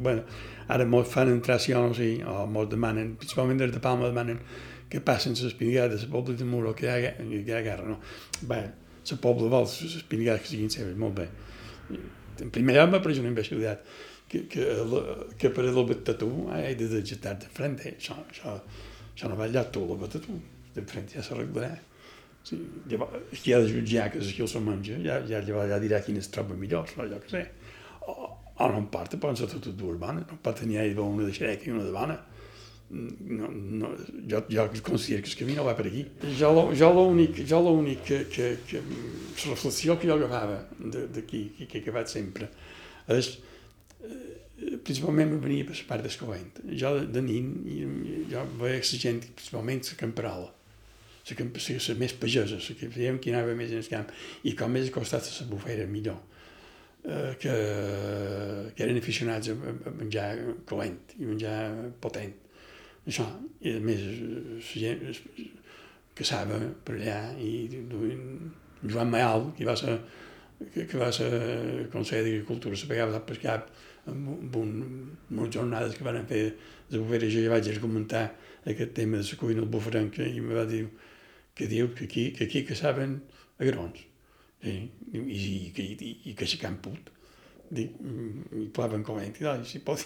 bueno, 0.06 0.24
ara 0.68 0.86
molts 0.86 1.12
fan 1.12 1.32
entracions 1.32 2.00
i, 2.04 2.12
o 2.22 2.46
molts 2.50 2.72
demanen, 2.74 3.14
principalment 3.20 3.62
des 3.64 3.74
de 3.74 3.82
Palma 3.82 4.10
demanen 4.10 4.42
que 4.88 5.00
passen 5.02 5.34
les 5.34 5.46
espinagades 5.50 6.06
la 6.06 6.12
poble 6.12 6.36
de 6.36 6.44
Muro, 6.44 6.74
que 6.74 6.86
hi 6.86 6.92
ha, 6.92 7.14
que 7.18 7.40
hi 7.42 7.54
ha 7.54 7.62
guerra, 7.64 7.88
no? 7.88 8.00
Bé, 8.42 8.62
la 9.10 9.22
poble 9.22 9.50
vol 9.50 9.66
les 9.66 9.96
espinagades 10.02 10.44
que 10.44 10.54
siguin 10.54 10.70
seves, 10.70 10.96
molt 10.98 11.18
bé. 11.22 11.30
En 12.42 12.52
primer 12.52 12.76
lloc 12.76 12.92
m'ha 12.92 13.00
pres 13.02 13.18
una 13.22 13.32
imbecilitat 13.32 13.82
que, 14.28 14.46
que, 15.38 15.50
per 15.50 15.66
a 15.66 16.14
tu 16.18 16.30
hai 16.50 16.74
de 16.74 16.88
degetar 16.88 17.36
de 17.38 17.50
frente. 17.52 17.94
Això, 17.96 18.16
això, 18.30 18.56
això 19.14 19.28
no 19.30 19.36
va 19.36 19.46
allà 19.46 19.64
tu, 19.70 19.86
tu, 20.18 20.38
de 20.74 20.82
frente 20.82 21.16
ja 21.16 21.22
s'arreglarà. 21.22 21.76
Sí, 22.46 22.58
llavors, 22.86 23.40
qui 23.42 23.54
ha 23.54 23.58
de 23.58 23.70
jutjar 23.72 24.10
que 24.12 24.20
qui 24.20 24.42
el 24.42 24.62
menja, 24.62 24.98
ja, 25.02 25.18
ja, 25.26 25.40
ja, 25.42 25.66
ja 25.66 25.78
dirà 25.82 26.00
quin 26.00 26.18
es 26.20 26.28
troba 26.30 26.54
millor, 26.54 26.86
no, 26.96 27.02
allò 27.02 27.18
que 27.18 27.32
sé. 27.32 27.42
O, 28.06 28.30
o 28.54 28.68
no 28.70 28.78
em 28.78 28.86
porta, 28.86 29.18
poden 29.18 29.36
ser 29.36 29.48
totes 29.50 29.74
dues 29.74 29.98
bones, 29.98 30.26
no 30.30 30.38
pot 30.42 30.58
tenir 30.60 30.94
una 30.98 31.26
de 31.26 31.34
xereca 31.34 31.66
i 31.66 31.74
una 31.74 31.84
de 31.84 31.94
bona. 31.94 32.20
No, 32.88 33.48
no, 33.50 33.88
jo, 34.30 34.44
jo 34.46 34.68
considero 34.86 35.24
que 35.24 35.32
el 35.32 35.36
camí 35.40 35.56
no 35.56 35.64
va 35.66 35.74
per 35.74 35.88
aquí. 35.88 36.04
Jo, 36.38 36.52
jo 36.70 36.92
l'únic 36.94 37.42
jo 37.50 37.58
l'únic 37.66 38.04
que, 38.06 38.20
que, 38.30 38.46
que, 38.68 38.78
la 38.78 39.50
reflexió 39.50 39.98
que 39.98 40.06
jo 40.06 40.14
agafava 40.14 40.60
d'aquí, 40.78 41.48
que, 41.58 41.66
que 41.66 41.80
he 41.80 41.82
acabat 41.82 42.14
sempre, 42.14 42.46
és 43.10 43.34
Eh, 43.34 43.55
principalment 44.86 45.32
me 45.34 45.40
venia 45.42 45.66
per 45.68 45.76
la 45.76 45.88
part 45.88 46.06
d'Escovent. 46.06 46.62
Jo 46.80 46.94
de, 46.98 47.08
de 47.12 47.24
nin, 47.24 47.50
jo 48.30 48.44
veia 48.60 48.78
la 48.78 49.00
gent, 49.02 49.20
principalment 49.34 49.82
la 49.90 49.98
camperola, 50.00 50.52
la, 51.26 51.36
camp, 51.36 51.52
la, 51.58 51.76
la 51.88 51.98
més 52.00 52.16
pagesa, 52.22 52.60
la 52.62 52.78
que 52.78 52.88
veiem 52.94 53.20
qui 53.20 53.34
anava 53.34 53.56
més 53.58 53.74
en 53.74 53.82
el 53.82 53.90
camp, 53.90 54.08
i 54.44 54.54
com 54.58 54.72
més 54.72 54.90
costat 54.94 55.28
la 55.40 55.48
bufera, 55.50 55.86
millor. 55.90 56.22
Eh, 57.06 57.36
que, 57.38 57.52
que 58.74 58.82
eren 58.82 58.96
aficionats 58.98 59.52
a, 59.52 59.54
a 59.54 59.92
menjar 59.94 60.30
calent 60.66 60.96
i 61.20 61.28
menjar 61.28 61.58
potent. 62.02 62.32
Això, 63.06 63.26
i 63.62 63.76
a 63.76 63.82
més, 63.82 64.02
la 64.56 64.80
gent, 64.82 65.04
caçava 66.18 66.58
per 66.82 66.96
allà 66.96 67.20
i 67.38 67.68
duien 67.90 68.24
Joan 68.82 69.12
Mayal, 69.12 69.52
que 69.54 69.68
va 69.68 69.76
ser, 69.78 69.94
que, 70.72 70.86
que 70.88 70.98
va 70.98 71.12
ser 71.14 71.30
conseller 71.92 72.24
d'Agricultura, 72.26 72.78
se 72.78 72.88
pegava 72.90 73.22
per 73.28 73.38
cap 73.44 73.70
un, 74.12 74.26
amb 74.46 74.56
unes 75.40 75.54
jornades 75.54 75.96
que 75.96 76.06
van 76.06 76.22
fer 76.30 76.42
de 76.90 77.00
boveres, 77.00 77.32
jo 77.34 77.42
ja 77.44 77.54
vaig 77.54 77.70
argumentar 77.72 78.26
aquest 78.66 78.94
tema 78.94 79.20
de 79.20 79.26
la 79.26 79.40
cuina 79.40 79.62
al 79.62 79.70
bufranca 79.70 80.24
i 80.26 80.38
em 80.38 80.52
va 80.54 80.66
dir 80.68 80.84
que 81.56 81.66
diu 81.70 81.92
que 81.94 82.04
aquí, 82.04 82.30
que 82.36 82.44
aquí 82.44 82.64
caçaven 82.68 83.20
agrons 83.58 84.02
i, 84.62 84.70
i, 84.70 85.18
i, 85.18 85.44
i, 85.74 85.86
i, 85.92 86.10
i 86.30 86.34
que 86.34 86.44
aixecant 86.44 86.78
put. 86.84 87.12
Dic, 87.66 87.96
i 88.54 88.68
claven 88.74 89.02
corrent, 89.06 89.34
i 89.34 89.66
si 89.66 89.80
pot, 89.82 90.02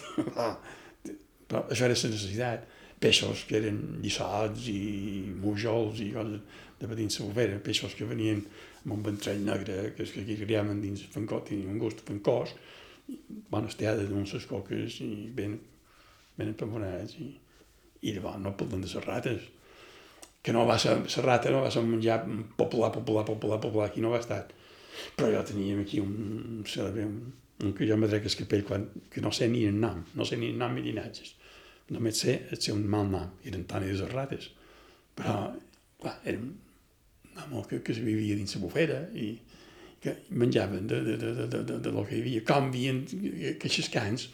però 1.51 1.65
això 1.67 1.85
era 1.85 1.97
la 1.97 2.13
necessitat. 2.13 2.69
Peixos 3.01 3.47
que 3.49 3.57
eren 3.57 3.79
lliçots 4.01 4.67
i 4.69 5.33
mujols 5.41 6.03
i 6.05 6.11
coses 6.13 6.59
de 6.81 6.97
dins 6.97 7.17
la 7.19 7.25
bovera, 7.25 7.57
peixos 7.65 7.95
que 7.97 8.05
venien 8.05 8.43
amb 8.83 8.93
un 8.93 9.01
ventrell 9.05 9.41
negre, 9.45 9.77
que, 9.95 10.05
és 10.05 10.13
que 10.13 10.25
criaven 10.25 10.81
dins 10.81 11.01
el 11.05 11.13
fancot, 11.13 11.47
tenien 11.49 11.73
un 11.73 11.81
gust 11.81 12.03
fancós, 12.05 12.53
bones 13.51 13.77
teades 13.79 14.09
amb 14.09 14.27
les 14.33 14.45
coques 14.49 14.99
i 15.05 15.29
ben, 15.35 15.57
ben 16.37 16.53
empemonats 16.53 17.17
i, 17.19 17.31
i 18.01 18.13
llavors 18.15 18.41
no 18.43 18.55
parlen 18.57 18.85
de 18.85 18.91
les 18.91 19.07
rates 19.07 19.49
que 20.41 20.53
no 20.53 20.65
va 20.65 20.77
ser, 20.79 20.95
la 20.97 21.23
rata 21.23 21.51
no 21.53 21.61
va 21.61 21.71
ser 21.71 21.83
un 21.83 21.91
menjar 21.91 22.23
popular, 22.57 22.91
popular, 22.91 23.25
popular, 23.25 23.59
popular, 23.61 23.89
aquí 23.89 24.01
no 24.01 24.09
va 24.09 24.21
estar. 24.21 24.47
Però 25.17 25.29
jo 25.29 25.43
tenia 25.45 25.77
aquí 25.79 25.99
un, 26.01 26.15
un, 26.61 26.63
un, 27.03 27.19
un 27.61 27.75
que 27.77 27.87
jo 27.87 27.97
me 27.97 28.09
trec 28.09 28.25
el 28.25 28.37
capell 28.39 28.65
quan, 28.65 28.87
que 29.11 29.21
no 29.21 29.31
sé 29.31 29.47
ni 29.49 29.65
el 29.69 29.77
nom, 29.79 30.01
no 30.17 30.25
sé 30.25 30.37
ni 30.41 30.49
el 30.49 30.57
nom 30.57 30.73
ni 30.75 30.87
llinatges. 30.87 31.35
Només 31.93 32.23
sé, 32.23 32.39
sé 32.57 32.73
un 32.73 32.87
mal 32.89 33.09
nom, 33.11 33.29
eren 33.45 33.67
tan 33.69 33.85
de 33.85 33.93
les 33.93 34.11
rates. 34.11 34.49
Però, 35.17 35.37
clar, 36.01 36.17
era 36.25 36.39
un 36.39 36.55
home 37.37 37.63
que, 37.69 37.81
que 37.85 37.93
vivia 38.01 38.35
dins 38.39 38.55
la 38.57 38.63
bufera 38.63 39.01
i, 39.13 39.35
que 40.01 40.15
menjaven 40.29 40.87
de, 40.87 41.01
de, 41.05 41.17
de, 41.17 41.33
de, 41.37 41.47
de, 41.47 41.63
de, 41.63 41.79
de 41.79 41.91
lo 41.93 42.03
que 42.07 42.17
hi 42.17 42.23
havia. 42.23 42.45
Com 42.47 42.71
havien 42.71 43.03
que 43.05 43.53
aquests 43.55 43.91
cans 43.93 44.29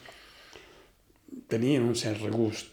tenien 1.51 1.83
un 1.83 1.95
cert 1.99 2.23
regust 2.23 2.71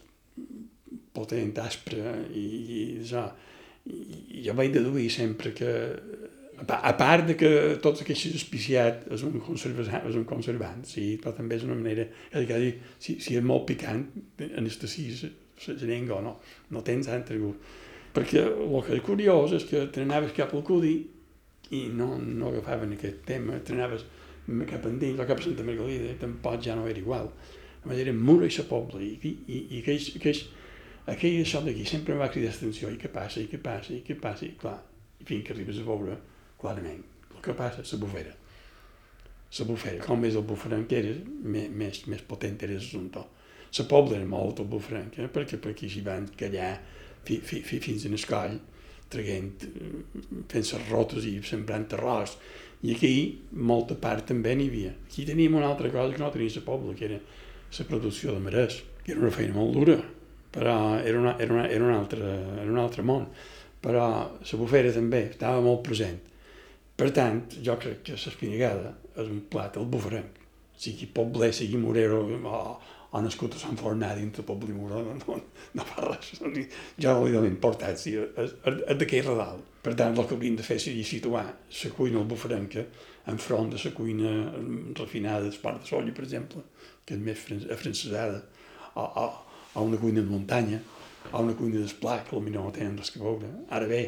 potent, 1.14 1.56
aspre, 1.62 2.14
i, 2.34 2.44
i 2.44 2.78
això. 3.02 3.26
I 3.84 4.40
jo 4.46 4.54
vaig 4.56 4.72
deduir 4.72 5.10
sempre 5.12 5.52
que, 5.52 5.70
a 6.64 6.92
part 6.96 7.26
de 7.28 7.34
que 7.36 7.50
tot 7.84 8.00
aquest 8.00 8.30
espiciat 8.32 9.04
és 9.12 9.24
un 9.26 9.36
conservant, 9.44 10.06
és 10.08 10.16
un 10.16 10.24
conservant 10.24 10.84
sí, 10.88 11.18
però 11.20 11.34
també 11.36 11.58
és 11.58 11.66
una 11.66 11.76
manera, 11.76 12.06
és 12.32 12.46
dir, 12.48 12.70
si, 13.02 13.18
si 13.20 13.36
és 13.36 13.44
molt 13.44 13.66
picant, 13.68 14.06
anestesis 14.56 15.26
la 15.66 15.76
llengua, 15.82 16.22
no, 16.24 16.38
no 16.72 16.82
tens 16.86 17.10
altre 17.12 17.36
gust. 17.42 17.74
Perquè 18.14 18.44
el 18.46 18.80
que 18.86 18.94
és 18.96 19.02
curiós 19.04 19.52
és 19.58 19.66
que 19.68 19.84
te 19.90 20.02
n'anaves 20.02 20.34
cap 20.36 20.54
al 20.54 20.62
cudi 20.66 20.94
i 21.70 21.86
no, 21.88 22.18
no 22.18 22.50
agafaven 22.50 22.92
aquest 22.96 23.24
tema, 23.28 23.56
t'anaves 23.64 24.04
cap 24.68 24.84
endins 24.90 25.20
o 25.20 25.26
cap 25.26 25.40
a 25.40 25.42
Santa 25.46 25.64
Margalida, 25.64 26.12
tampoc 26.20 26.60
ja 26.62 26.76
no 26.76 26.86
era 26.88 27.00
igual. 27.00 27.30
A 27.84 27.88
manera 27.88 28.12
mura 28.12 28.46
i 28.46 28.52
sa 28.52 28.66
poble, 28.68 29.00
i, 29.00 29.32
i, 29.48 29.58
i 29.76 29.80
aquell, 29.80 30.10
aquell, 30.20 30.42
aquell 31.14 31.40
això 31.40 31.62
d'aquí 31.64 31.84
sempre 31.88 32.14
em 32.14 32.20
va 32.20 32.30
cridar 32.32 32.52
l'atenció, 32.52 32.92
i 32.92 33.00
què 33.00 33.10
passa, 33.12 33.40
i 33.40 33.48
què 33.48 33.60
passa, 33.60 33.94
i 33.96 34.02
què 34.04 34.16
passa, 34.20 34.46
i 34.46 34.54
clar, 34.60 34.78
i 35.20 35.28
fins 35.28 35.46
que 35.46 35.56
arribes 35.56 35.80
a 35.80 35.86
veure 35.88 36.18
clarament 36.60 37.04
el 37.34 37.40
que 37.44 37.56
passa, 37.56 37.84
la 37.84 38.00
bufera. 38.00 38.34
La 39.58 39.66
bufera, 39.68 40.02
com 40.04 40.20
més 40.20 40.36
el 40.36 40.44
buferenc 40.48 40.92
eres, 40.92 41.22
més, 41.44 41.70
més, 41.70 42.04
més 42.10 42.22
potent 42.28 42.56
eres 42.66 42.82
l'assumpte. 42.82 43.24
La 43.74 43.84
pobla 43.90 44.18
era 44.18 44.28
molt 44.28 44.60
el 44.62 44.68
buferenc, 44.70 45.18
eh? 45.18 45.28
perquè 45.32 45.58
per 45.58 45.72
aquí 45.72 45.88
s'hi 45.90 46.04
van 46.06 46.28
callar 46.38 46.76
fi, 47.24 47.40
fi, 47.40 47.60
fi, 47.66 47.80
fins 47.82 48.04
en 48.06 48.14
el 48.14 48.26
coll, 48.28 48.58
traient, 49.12 49.64
fent 50.50 50.68
les 50.72 50.90
rotes 50.90 51.26
i 51.28 51.38
sembrant 51.46 51.86
arròs. 51.96 52.36
I 52.84 52.92
aquí 52.94 53.12
molta 53.52 53.96
part 53.96 54.28
també 54.28 54.54
n'hi 54.56 54.68
havia. 54.68 54.92
Aquí 55.06 55.24
teníem 55.24 55.56
una 55.56 55.70
altra 55.70 55.90
cosa 55.92 56.12
que 56.12 56.22
no 56.22 56.30
teníem 56.32 56.60
a 56.60 56.66
poble, 56.66 56.94
que 56.98 57.08
era 57.08 57.20
la 57.78 57.88
producció 57.88 58.34
de 58.34 58.42
marès, 58.44 58.82
que 59.04 59.12
era 59.12 59.24
una 59.24 59.32
feina 59.34 59.56
molt 59.56 59.74
dura, 59.78 59.96
però 60.54 60.76
era, 61.00 61.18
una, 61.18 61.36
era, 61.38 61.54
una, 61.54 61.66
era, 61.68 61.84
un, 61.84 61.94
altre, 61.94 62.30
era 62.60 62.70
un 62.70 62.78
altre 62.78 63.02
món. 63.02 63.26
Però 63.84 64.04
la 64.40 64.58
bufera 64.60 64.92
també 64.92 65.26
estava 65.30 65.60
molt 65.64 65.82
present. 65.88 66.20
Per 66.96 67.10
tant, 67.10 67.42
jo 67.64 67.74
crec 67.80 68.04
que 68.06 68.14
l'espinigada 68.14 68.94
és 69.16 69.26
un 69.26 69.42
plat, 69.50 69.76
el 69.80 69.88
buferenc, 69.90 70.38
sigui 70.78 71.08
poble, 71.10 71.50
sigui 71.52 71.80
morero, 71.80 72.20
o, 72.22 72.60
ha 73.14 73.20
nascut 73.22 73.54
a 73.54 73.60
Sant 73.62 73.76
Fornà 73.78 74.10
dintre 74.18 74.42
del 74.42 74.48
poble 74.48 74.74
Muro, 74.74 75.00
no, 75.06 75.14
no, 75.20 75.36
no 75.78 75.84
fa 75.86 76.02
res, 76.02 76.32
jo 76.40 77.12
no 77.14 77.26
li 77.26 77.34
dono 77.34 77.46
importància, 77.46 78.24
és, 78.42 78.56
és 78.66 78.98
d'aquell 78.98 79.28
redal. 79.28 79.60
Per 79.84 79.94
tant, 79.94 80.16
el 80.18 80.26
que 80.26 80.34
hauríem 80.34 80.56
de 80.58 80.66
fer 80.66 80.80
seria 80.82 81.06
situar 81.06 81.44
la 81.46 81.92
cuina 81.94 82.18
albufrenca 82.18 82.82
enfront 83.30 83.70
de 83.70 83.78
la 83.84 83.92
cuina 83.94 84.32
refinada 84.98 85.46
d'Espart 85.46 85.84
de 85.84 85.92
Solla, 85.92 86.16
per 86.16 86.26
exemple, 86.26 86.64
que 87.06 87.14
és 87.14 87.22
més 87.22 87.70
afrancesada, 87.70 88.42
a, 88.94 89.06
a, 89.06 89.28
a 89.74 89.86
una 89.86 90.02
cuina 90.02 90.20
de 90.20 90.34
muntanya, 90.34 90.82
a 91.30 91.38
una 91.38 91.54
cuina 91.54 91.84
d'esplà, 91.84 92.18
que 92.24 92.34
potser 92.34 92.58
no 92.58 92.68
tenen 92.74 92.98
res 92.98 93.14
que 93.14 93.22
veure. 93.22 93.54
Ara 93.78 93.90
bé, 93.90 94.02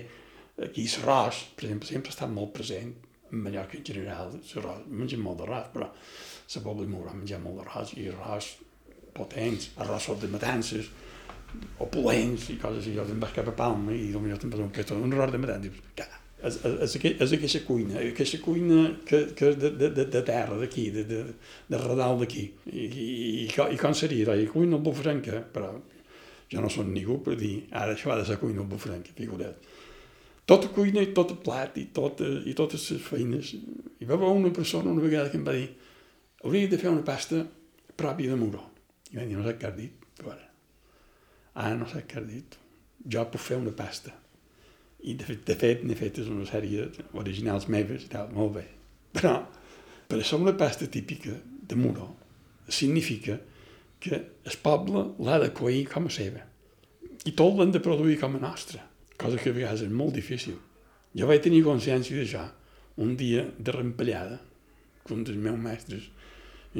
aquí 0.66 0.88
l'arròs, 0.96 1.44
per 1.54 1.68
exemple, 1.68 1.94
sempre 1.94 2.16
està 2.16 2.26
molt 2.26 2.56
present, 2.58 2.94
en 3.30 3.42
Mallorca 3.42 3.78
en 3.78 3.86
general, 3.86 4.34
l'arròs, 4.34 4.86
mengem 4.90 5.22
molt 5.22 5.44
d'arròs, 5.44 5.70
però 5.74 5.92
la 5.94 6.62
pobla 6.66 6.90
Muro 6.90 7.14
menja 7.14 7.38
molt 7.42 7.62
d'arròs, 7.62 7.94
i 8.00 8.10
arròs 8.10 8.54
potents, 9.16 9.72
arrossos 9.82 10.20
de 10.22 10.30
matances, 10.32 10.92
o 11.80 11.88
polents 11.92 12.50
i 12.52 12.58
coses 12.60 12.84
així, 12.84 12.94
jo 12.96 13.06
te'n 13.08 13.20
vas 13.22 13.34
cap 13.34 13.48
a 13.48 13.56
Palma 13.56 13.94
i 13.96 14.12
potser 14.12 14.52
vas 14.52 14.62
un 14.64 14.72
petó, 14.74 15.00
un 15.00 15.16
arròs 15.16 15.32
de 15.32 15.42
matances, 15.42 15.82
que 15.96 16.06
és, 16.46 16.58
és, 16.64 16.96
és, 17.16 17.32
aquesta 17.32 17.62
cuina, 17.66 18.00
aquesta 18.00 18.40
cuina 18.44 18.82
que, 19.08 19.22
que 19.36 19.52
de, 19.56 19.70
de, 19.80 19.90
de, 20.04 20.22
terra 20.22 20.58
d'aquí, 20.60 20.90
de, 20.94 21.04
de, 21.08 21.22
de 21.68 21.80
redal 21.80 22.20
d'aquí. 22.20 22.44
I, 22.72 22.84
i, 22.84 23.06
i, 23.46 23.46
i 23.48 23.78
com 23.80 23.96
seria? 23.96 24.28
La 24.28 24.36
cuina 24.52 24.76
al 24.76 24.84
bufranca, 24.84 25.40
però 25.52 25.72
jo 26.52 26.62
no 26.62 26.70
som 26.70 26.92
ningú 26.92 27.18
per 27.24 27.38
dir, 27.40 27.56
ara 27.72 27.96
això 27.96 28.12
ha 28.12 28.20
de 28.20 28.28
ser 28.28 28.38
cuina 28.42 28.62
al 28.62 28.70
bufranca, 28.70 29.16
figura't. 29.16 29.72
Tota 30.46 30.70
cuina 30.70 31.02
i 31.02 31.10
tot 31.16 31.32
plat 31.42 31.74
i, 31.80 31.88
tot, 31.90 32.20
i 32.22 32.52
totes 32.54 32.84
les 32.92 33.02
feines. 33.02 33.56
Hi 33.98 34.06
va 34.06 34.14
haver 34.14 34.30
una 34.30 34.52
persona 34.54 34.92
una 34.92 35.02
vegada 35.02 35.32
que 35.32 35.40
em 35.40 35.46
va 35.46 35.56
dir 35.56 35.66
hauria 36.44 36.70
de 36.70 36.78
fer 36.78 36.92
una 36.92 37.02
pasta 37.02 37.40
pròpia 37.96 38.30
de 38.30 38.38
Muro 38.38 38.75
i 39.12 39.18
vam 39.18 39.28
dir, 39.28 39.38
no 39.38 39.44
sé 39.46 39.56
què 39.58 39.68
has 39.68 39.76
dit, 39.76 40.06
ara. 40.24 40.46
Ah, 41.56 41.72
no 41.78 41.88
sé 41.88 42.02
què 42.08 42.20
has 42.20 42.28
dit. 42.28 42.56
Jo 43.12 43.24
puc 43.30 43.42
fer 43.42 43.58
una 43.60 43.74
pasta. 43.76 44.12
I 45.06 45.14
de 45.14 45.26
fet, 45.28 45.44
de 45.46 45.56
fet 45.58 45.84
n'he 45.86 45.96
fet 45.98 46.18
una 46.24 46.46
sèrie 46.48 46.88
originals 47.20 47.68
meves 47.72 48.06
i 48.06 48.10
tal, 48.12 48.32
molt 48.34 48.56
bé. 48.56 48.64
Però, 49.16 49.36
per 50.08 50.18
això 50.18 50.40
una 50.40 50.56
pasta 50.58 50.88
típica 50.90 51.34
de 51.66 51.78
Muro 51.78 52.08
significa 52.68 53.38
que 54.00 54.18
el 54.18 54.58
poble 54.62 55.04
l'ha 55.24 55.38
de 55.42 55.52
coir 55.56 55.86
com 55.90 56.08
a 56.08 56.12
seva. 56.12 56.42
I 57.26 57.32
tot 57.38 57.56
l'han 57.56 57.72
de 57.74 57.82
produir 57.82 58.18
com 58.20 58.36
a 58.36 58.42
nostra, 58.42 58.82
cosa 59.18 59.38
que 59.40 59.50
a 59.50 59.56
vegades 59.56 59.86
és 59.86 59.92
molt 59.92 60.14
difícil. 60.14 60.58
Jo 61.16 61.30
vaig 61.30 61.42
tenir 61.46 61.64
consciència 61.64 62.18
d'això 62.18 62.44
un 63.02 63.16
dia 63.16 63.46
de 63.58 63.72
rempellada, 63.72 64.40
que 65.06 65.14
un 65.14 65.24
dels 65.24 65.38
meus 65.38 65.58
mestres 65.62 66.10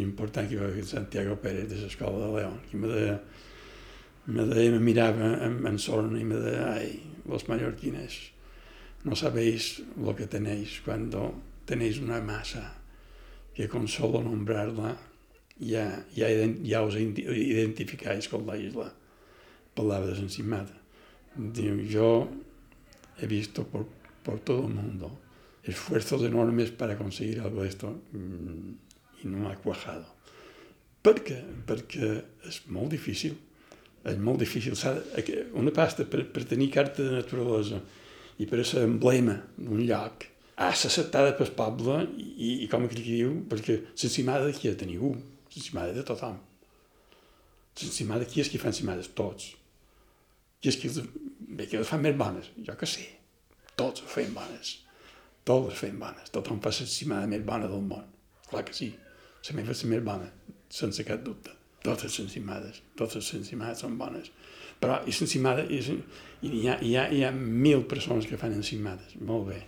important 0.03 0.49
que 0.49 0.59
fer 0.59 0.85
Santiago 0.85 1.37
Pérez 1.41 1.69
de 1.71 1.81
l'escola 1.81 2.27
de 2.27 2.33
León, 2.37 2.61
que 2.71 2.77
me 2.77 2.89
deia, 2.89 3.21
me 4.27 4.47
deia, 4.47 4.71
me 4.73 4.81
mirava 4.81 5.33
en, 5.47 5.61
en 5.67 5.79
sorna 5.79 6.21
y 6.21 6.25
me 6.25 6.37
deia, 6.37 6.73
ay, 6.75 7.03
los 7.27 7.49
mallorquines, 7.49 8.33
no 9.05 9.15
sabéis 9.15 9.83
lo 9.97 10.15
que 10.17 10.27
tenéis 10.27 10.81
cuando 10.85 11.35
tenéis 11.65 11.99
una 11.99 12.21
masa 12.21 12.75
que 13.55 13.69
con 13.69 13.89
solo 13.89 14.23
nombrarla 14.23 14.99
ya, 15.59 16.05
ya, 16.15 16.29
ya 16.63 16.83
os 16.83 16.95
identificáis 16.97 18.29
con 18.29 18.47
la 18.47 18.57
isla. 18.57 18.93
Palabras 19.75 20.19
encimada. 20.19 20.77
Yo 21.89 22.29
he 23.19 23.27
visto 23.27 23.67
por, 23.67 23.87
por 24.23 24.41
todo 24.41 24.67
el 24.67 24.75
mundo 24.75 25.19
esfuerzos 25.63 26.23
enormes 26.23 26.71
para 26.71 26.97
conseguir 26.97 27.41
algo 27.41 27.63
de 27.63 27.69
esto. 27.69 28.01
I 29.23 29.31
no 29.31 29.45
m'ha 29.45 29.57
quajado. 29.63 30.17
Per 31.07 31.21
què? 31.23 31.37
Perquè 31.69 32.09
és 32.51 32.65
molt 32.75 32.91
difícil. 32.91 33.37
És 34.07 34.17
molt 34.19 34.41
difícil. 34.43 34.75
Una 35.59 35.75
pasta 35.75 36.07
per, 36.11 36.25
per 36.35 36.43
tenir 36.51 36.73
carta 36.75 37.05
de 37.05 37.21
naturalesa 37.21 37.79
i 38.43 38.49
per 38.51 38.65
ser 38.67 38.83
emblema 38.89 39.37
d'un 39.57 39.85
lloc 39.87 40.27
ha 40.57 40.73
ser 40.75 40.91
acceptada 40.91 41.37
pel 41.39 41.53
poble 41.57 42.01
i, 42.17 42.65
i 42.65 42.67
com 42.73 42.89
que 42.89 42.99
diu, 42.99 43.37
perquè 43.51 43.79
l'encimada 43.85 44.49
de 44.49 44.57
qui 44.57 44.71
ha 44.71 44.75
de 44.75 44.89
ningú, 44.89 45.13
l'encimada 45.53 45.95
de 45.95 46.05
tothom. 46.11 46.41
L'encimada 47.83 48.27
qui 48.27 48.43
és 48.43 48.51
qui 48.51 48.61
fa 48.61 48.73
encimades? 48.73 49.13
Tots. 49.15 49.53
Qui 50.59 50.73
és 50.73 50.81
qui 50.81 50.91
els, 50.91 51.01
bé, 51.39 51.69
qui 51.69 51.79
les 51.79 51.87
fan 51.87 52.03
més 52.03 52.19
bones? 52.19 52.51
Jo 52.67 52.75
que 52.81 52.89
sé. 52.89 53.07
Tots 53.79 54.03
les 54.03 54.19
fem 54.19 54.35
bones. 54.35 54.77
Tots 55.47 55.71
les 55.71 55.83
fem 55.87 56.03
bones. 56.03 56.35
Tothom 56.35 56.63
fa 56.65 56.75
l'encimada 56.75 57.31
més 57.31 57.45
bona 57.47 57.71
del 57.71 57.85
món. 57.95 58.09
Clar 58.51 58.65
que 58.67 58.75
sí 58.75 58.95
la 59.51 59.61
meva 59.61 59.75
és 59.75 59.85
la 59.85 59.93
més 59.93 60.03
bona, 60.05 60.29
sense 60.73 61.05
cap 61.07 61.23
dubte. 61.25 61.53
totes 61.87 62.19
les 62.19 62.19
encimades, 62.25 62.81
totes 62.99 63.21
les 63.21 63.35
encimades 63.41 63.85
són 63.85 63.95
bones. 63.99 64.33
Però 64.83 64.99
i 65.07 65.13
l'encimada, 65.15 65.63
és, 65.71 65.89
hi, 66.43 66.67
ha, 66.67 66.77
hi, 66.83 66.97
ha, 66.99 67.07
hi 67.15 67.23
ha 67.25 67.31
mil 67.37 67.85
persones 67.87 68.27
que 68.27 68.39
fan 68.41 68.57
encimades, 68.57 69.15
molt 69.21 69.47
bé. 69.53 69.61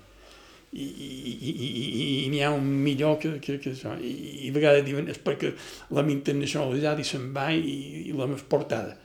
I, 0.72 0.84
i, 0.84 1.08
i, 1.08 1.52
i, 1.62 2.08
i 2.24 2.26
n'hi 2.32 2.42
ha 2.44 2.50
un 2.52 2.66
millor 2.66 3.16
que, 3.22 3.36
que, 3.44 3.56
que 3.62 3.72
això. 3.72 3.94
I, 4.02 4.10
I 4.48 4.50
a 4.50 4.56
vegades 4.56 4.84
diuen 4.84 5.08
és 5.08 5.20
perquè 5.24 5.54
l'hem 5.94 6.12
internacionalitzat 6.16 7.00
i 7.00 7.06
se'n 7.08 7.30
va 7.36 7.48
i, 7.54 7.78
i 8.02 8.12
l'hem 8.12 8.34
exportada. 8.36 8.98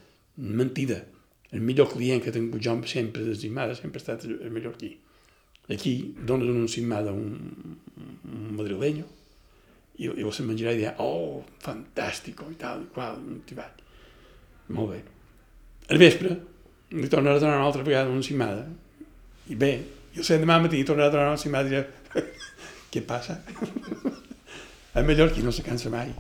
Mentida. 0.44 1.00
El 1.54 1.62
millor 1.64 1.92
client 1.94 2.24
que 2.26 2.34
tinc 2.34 2.58
jo 2.66 2.76
sempre 2.90 3.24
de 3.24 3.38
cimada 3.38 3.78
sempre 3.78 4.02
ha 4.02 4.04
estat 4.04 4.26
el 4.26 4.52
mallorquí. 4.52 4.96
Aquí 5.70 6.16
dones 6.18 6.50
una 6.50 6.66
encimada 6.66 7.12
a 7.12 7.14
un, 7.14 7.78
un 8.26 8.56
madrileño 8.58 9.06
i, 10.04 10.10
i 10.20 10.26
la 10.26 10.46
menjarà 10.48 10.74
i 10.74 10.82
dirà, 10.82 10.94
oh, 11.04 11.44
fantàstic, 11.64 12.42
i 12.52 12.58
tal, 12.60 12.84
i 12.86 12.92
qual, 12.94 13.20
motivat. 13.24 13.82
Molt 14.76 14.94
bé. 14.94 15.02
Al 15.92 16.02
vespre 16.02 16.36
li 16.94 17.10
tornarà 17.12 17.40
a 17.40 17.42
donar 17.42 17.58
una 17.60 17.68
altra 17.68 17.84
vegada 17.84 18.12
una 18.12 18.22
encimada 18.22 18.68
i 19.50 19.58
bé, 19.60 19.72
i 20.14 20.22
el 20.22 20.44
demà 20.44 20.60
matí 20.64 20.84
tornarà 20.88 21.10
a 21.10 21.14
donar 21.16 21.32
una 21.32 21.40
encimada 21.40 21.70
i 21.70 21.74
dirà, 21.74 22.22
què 22.94 23.04
passa? 23.08 23.40
el 24.98 25.08
mallorquí 25.08 25.44
no 25.44 25.52
se 25.52 25.66
cansa 25.66 25.92
mai. 25.94 26.14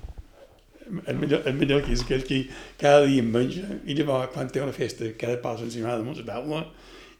El, 0.83 1.15
millor, 1.15 1.45
el 1.47 1.55
mallorquí 1.55 1.93
és 1.95 2.03
aquell 2.03 2.25
que 2.27 2.39
cada 2.79 3.05
dia 3.07 3.23
en 3.23 3.29
menja 3.31 3.77
i 3.87 3.95
llavors 3.95 4.33
quan 4.33 4.49
té 4.51 4.61
una 4.61 4.75
festa 4.75 5.07
cada 5.19 5.39
pausa 5.41 5.63
encimada 5.63 6.01
damunt 6.01 6.19
la 6.19 6.25
taula 6.27 6.63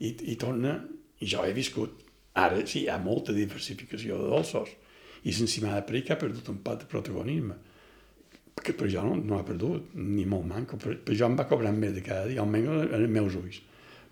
i, 0.04 0.12
i 0.34 0.36
torna, 0.40 0.76
i 1.24 1.30
jo 1.32 1.46
he 1.48 1.54
viscut 1.56 2.02
ara 2.36 2.60
sí, 2.68 2.84
hi 2.84 2.90
ha 2.92 2.98
molta 3.00 3.32
diversificació 3.36 4.18
de 4.20 4.32
dolços 4.34 4.74
i 5.24 5.32
l'encimada 5.32 5.84
per 5.88 6.02
que 6.04 6.16
ha 6.16 6.20
perdut 6.20 6.50
un 6.52 6.60
pot 6.66 6.82
de 6.84 6.90
protagonisme 6.90 7.60
que 8.64 8.74
per 8.78 8.88
jo 8.88 9.02
no, 9.04 9.16
no 9.18 9.40
ha 9.40 9.46
perdut, 9.46 9.94
ni 9.98 10.26
molt 10.30 10.46
manco, 10.48 10.78
per, 10.80 10.96
per 11.04 11.16
jo 11.18 11.28
em 11.28 11.36
va 11.40 11.48
cobrant 11.50 11.76
més 11.80 11.94
de 11.96 12.04
cada 12.06 12.30
dia, 12.30 12.44
almenys 12.44 12.86
en 12.86 12.94
els 13.00 13.12
meus 13.12 13.36
ulls. 13.40 13.60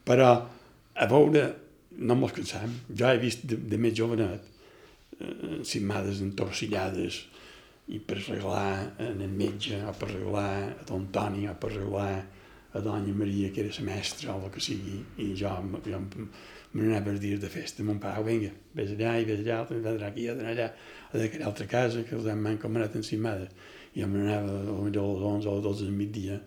Però 0.08 0.32
a 0.34 1.08
veure, 1.12 1.44
no 2.02 2.18
mos 2.20 2.34
cansam, 2.36 2.74
jo 2.90 3.08
he 3.08 3.22
vist 3.22 3.46
de, 3.48 3.60
de 3.72 3.80
més 3.80 3.96
jovenet 3.96 4.50
eh, 5.22 5.62
entorcillades 6.26 7.22
i 7.92 8.00
per 8.00 8.18
regalar 8.18 8.98
en 9.00 9.22
el 9.22 9.32
metge, 9.32 9.80
o 9.86 9.94
per 9.94 10.10
regalar 10.12 10.52
a 10.74 10.86
don 10.90 11.08
Toni, 11.14 11.48
o 11.48 11.56
per 11.56 11.72
regalar 11.76 12.26
a 12.74 12.80
doña 12.80 13.14
Maria, 13.14 13.52
que 13.52 13.62
era 13.62 13.70
la 13.70 13.84
mestra 13.84 14.34
o 14.36 14.46
el 14.46 14.52
que 14.52 14.62
sigui, 14.64 15.04
i 15.20 15.34
jo, 15.36 15.52
jo 15.84 16.00
me 16.72 16.86
n'anava 16.86 17.12
els 17.12 17.20
dies 17.20 17.40
de 17.40 17.50
festa, 17.52 17.84
mon 17.84 18.00
pare, 18.00 18.24
vinga, 18.24 18.52
vés 18.74 18.94
allà 18.94 19.18
i 19.20 19.26
vés 19.28 19.42
allà, 19.44 19.66
vés 19.68 20.04
aquí, 20.08 20.30
a 20.32 20.36
allà, 20.40 20.70
a 20.72 21.01
aquella 21.14 21.48
altra 21.52 21.68
casa, 21.68 22.06
que 22.08 22.16
els 22.16 22.28
hem 22.32 22.46
encomanat 22.54 22.96
encimades 23.00 23.52
i 23.94 24.02
jo 24.02 24.08
me 24.08 24.22
n'anava 24.22 24.52
a 24.52 24.62
les 24.62 24.70
11 24.72 25.48
o 25.48 25.52
a 25.52 25.56
les 25.56 25.64
12 25.66 25.86
del 25.86 25.96
migdia, 25.96 26.40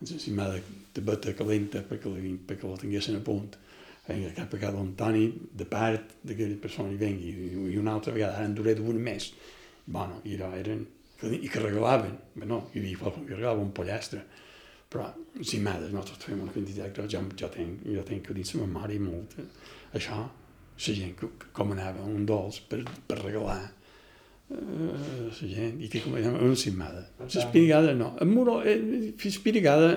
encimada 0.00 0.60
de 0.94 1.02
bata 1.02 1.32
calenta 1.34 1.82
perquè, 1.82 2.10
la, 2.10 2.34
perquè 2.46 2.70
la 2.70 2.78
tinguessin 2.78 3.18
a 3.18 3.22
punt. 3.24 3.56
Vinga, 4.04 4.34
cap 4.36 4.52
a 4.52 4.60
cada 4.60 4.82
Antoni, 4.82 5.24
de 5.56 5.64
part 5.64 6.18
d'aquella 6.22 6.58
persona 6.60 6.92
i 6.92 6.98
vengui, 7.00 7.32
i 7.72 7.78
una 7.80 7.94
altra 7.96 8.12
vegada, 8.12 8.36
ara 8.36 8.46
en 8.46 8.54
duré 8.54 8.74
d'un 8.76 9.00
mes. 9.00 9.30
Bueno, 9.86 10.20
i 10.28 10.36
allò 10.36 10.50
eren, 10.58 10.84
i 11.24 11.48
que 11.48 11.62
regalaven, 11.62 12.12
bueno, 12.34 12.66
hi 12.74 12.82
havia 12.82 13.00
qualcun 13.00 13.24
que 13.24 13.38
regalava 13.38 13.64
un 13.64 13.72
pollastre, 13.72 14.20
però 14.92 15.08
encimades, 15.40 15.90
nosaltres 15.90 16.28
fem 16.28 16.42
una 16.44 16.52
quantitat, 16.52 17.00
jo, 17.00 17.22
jo, 17.40 17.48
tenc, 17.48 17.86
jo 17.96 18.04
tenc 18.06 18.28
que 18.28 18.36
dins 18.36 18.52
la 18.54 18.66
memòria 18.68 19.02
molt, 19.02 19.38
això, 19.96 20.20
la 20.20 20.94
gent 21.00 21.16
que, 21.18 21.30
que 21.40 21.50
com 21.56 21.72
anava 21.72 22.04
un 22.04 22.28
dolç 22.28 22.60
per, 22.68 22.82
per 23.08 23.18
regalar, 23.22 23.62
La 24.50 25.48
gent, 25.48 25.78
i 25.80 25.88
que 25.88 26.02
com 26.04 26.14
una 26.18 26.32
encimada. 26.50 27.06
L'espirigada 27.24 27.94
no. 27.96 28.12
En 28.20 28.28
Muro, 28.30 28.58
eh, 28.62 29.14
espirigada, 29.24 29.94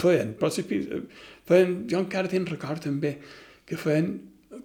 feien, 0.00 0.34
però 0.40 0.50
feien, 0.50 1.76
jo 1.90 2.00
encara 2.02 2.30
tinc 2.30 2.50
record 2.50 2.82
també, 2.84 3.14
que 3.66 3.78
feien 3.78 4.10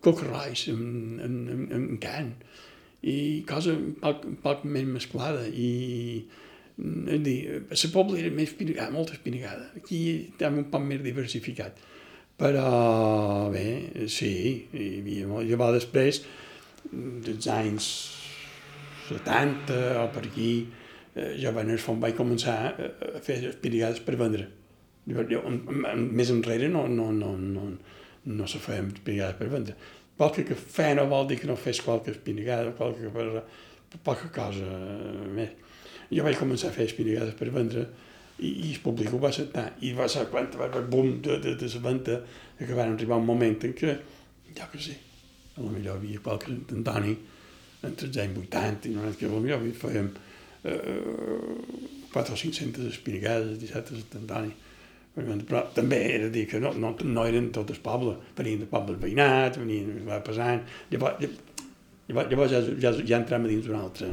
cocarrois 0.01 0.65
en, 0.71 0.81
en, 1.23 1.37
en, 1.53 1.67
en 1.77 1.99
can, 2.01 2.33
i 3.05 3.43
cosa 3.47 3.75
poc, 4.01 4.25
poc 4.41 4.65
més 4.65 4.87
mesclada, 4.89 5.45
i 5.47 6.25
és 6.75 7.21
dir, 7.23 7.37
a 7.71 7.77
la 7.77 7.91
pobla 7.93 8.19
era 8.19 8.33
més 8.35 8.49
espirigada, 8.49 8.91
molt 8.91 9.13
espirigada. 9.13 9.69
Aquí 9.77 9.99
també 10.39 10.65
un 10.65 10.71
poc 10.73 10.83
més 10.83 11.05
diversificat. 11.05 11.77
Però, 12.35 12.65
bé, 13.53 13.67
sí, 14.11 14.33
hi 14.75 14.89
havia 14.99 15.29
molt. 15.29 15.47
Llavors, 15.47 15.77
després, 15.77 16.19
dels 16.91 17.47
anys 17.47 17.87
70 19.09 19.79
o 20.01 20.05
per 20.13 20.25
aquí, 20.25 20.51
eh, 21.15 21.33
jo 21.41 21.51
van 21.55 21.73
fons 21.77 22.01
vaig 22.01 22.15
començar 22.17 22.57
a 22.73 23.19
fer 23.23 23.41
espirigades 23.51 24.01
per 24.05 24.15
vendre. 24.19 24.47
Jo, 25.05 25.25
jo, 25.29 25.41
més 25.95 26.31
enrere 26.33 26.67
no, 26.71 26.87
no, 26.89 27.11
no, 27.13 27.35
no, 27.37 27.67
no 28.25 28.47
se 28.49 28.59
feien 28.59 28.89
espirigades 28.93 29.37
per 29.37 29.51
vendre. 29.51 29.75
Qualque 30.17 30.45
que 30.47 30.55
fe 30.55 30.93
no 30.95 31.05
vol 31.11 31.27
dir 31.29 31.37
que 31.41 31.47
no 31.47 31.57
fes 31.59 31.81
qualque 31.83 32.13
espirigada, 32.15 32.71
qualque 32.77 33.11
poca 34.03 34.31
cosa 34.33 34.65
més. 35.35 35.53
Jo 36.09 36.25
vaig 36.25 36.37
començar 36.39 36.71
a 36.71 36.75
fer 36.75 36.87
espirigades 36.89 37.35
per 37.37 37.49
vendre 37.53 37.85
i, 38.39 38.49
i 38.49 38.73
el 38.73 38.81
públic 38.83 39.13
ho 39.13 39.19
va 39.21 39.29
acceptar. 39.31 39.67
I 39.85 39.93
va 39.97 40.07
ser 40.11 40.25
quan 40.31 40.49
va 40.55 40.67
haver 40.69 40.85
boom 40.89 41.19
de, 41.21 41.39
de, 41.43 41.55
de 41.59 41.69
la 41.75 41.83
venda 41.83 42.19
que 42.57 42.73
va 42.73 42.87
arribar 42.87 43.19
un 43.21 43.27
moment 43.27 43.57
en 43.67 43.75
què, 43.77 43.95
jo 44.55 44.67
que 44.71 44.97
lo 45.57 45.71
millor 45.71 45.97
havia 45.97 46.19
qualque 46.19 46.51
Antoni, 46.75 47.15
entre 47.89 48.09
els 48.09 48.21
anys 48.23 48.41
80 48.43 48.89
i 48.89 48.93
90, 48.95 49.19
que 49.19 49.31
potser 49.31 49.73
fèiem 49.81 50.11
eh, 50.65 51.85
4 52.13 52.33
o 52.33 52.39
500 52.39 52.87
espinigades, 52.91 53.57
17 53.59 53.95
a 53.95 53.99
Sant 53.99 54.21
Antoni. 54.21 54.55
Però 55.15 55.61
també 55.75 55.99
era 56.11 56.27
dir 56.31 56.43
que 56.51 56.59
no, 56.59 56.73
no, 56.75 56.91
no 57.07 57.23
eren 57.27 57.47
tot 57.55 57.69
el 57.71 57.79
poble, 57.83 58.17
venien 58.35 58.65
de 58.65 58.67
pobles 58.71 58.99
veïnats, 58.99 59.59
venien 59.61 60.01
va 60.07 60.19
passant, 60.23 60.65
llavors, 60.91 61.23
llavors, 62.09 62.33
llavors 62.33 62.51
ja, 62.51 62.59
ja, 62.83 62.91
ja 62.99 63.21
entrem 63.21 63.47
dins 63.47 63.69
una 63.71 63.85
altra, 63.85 64.09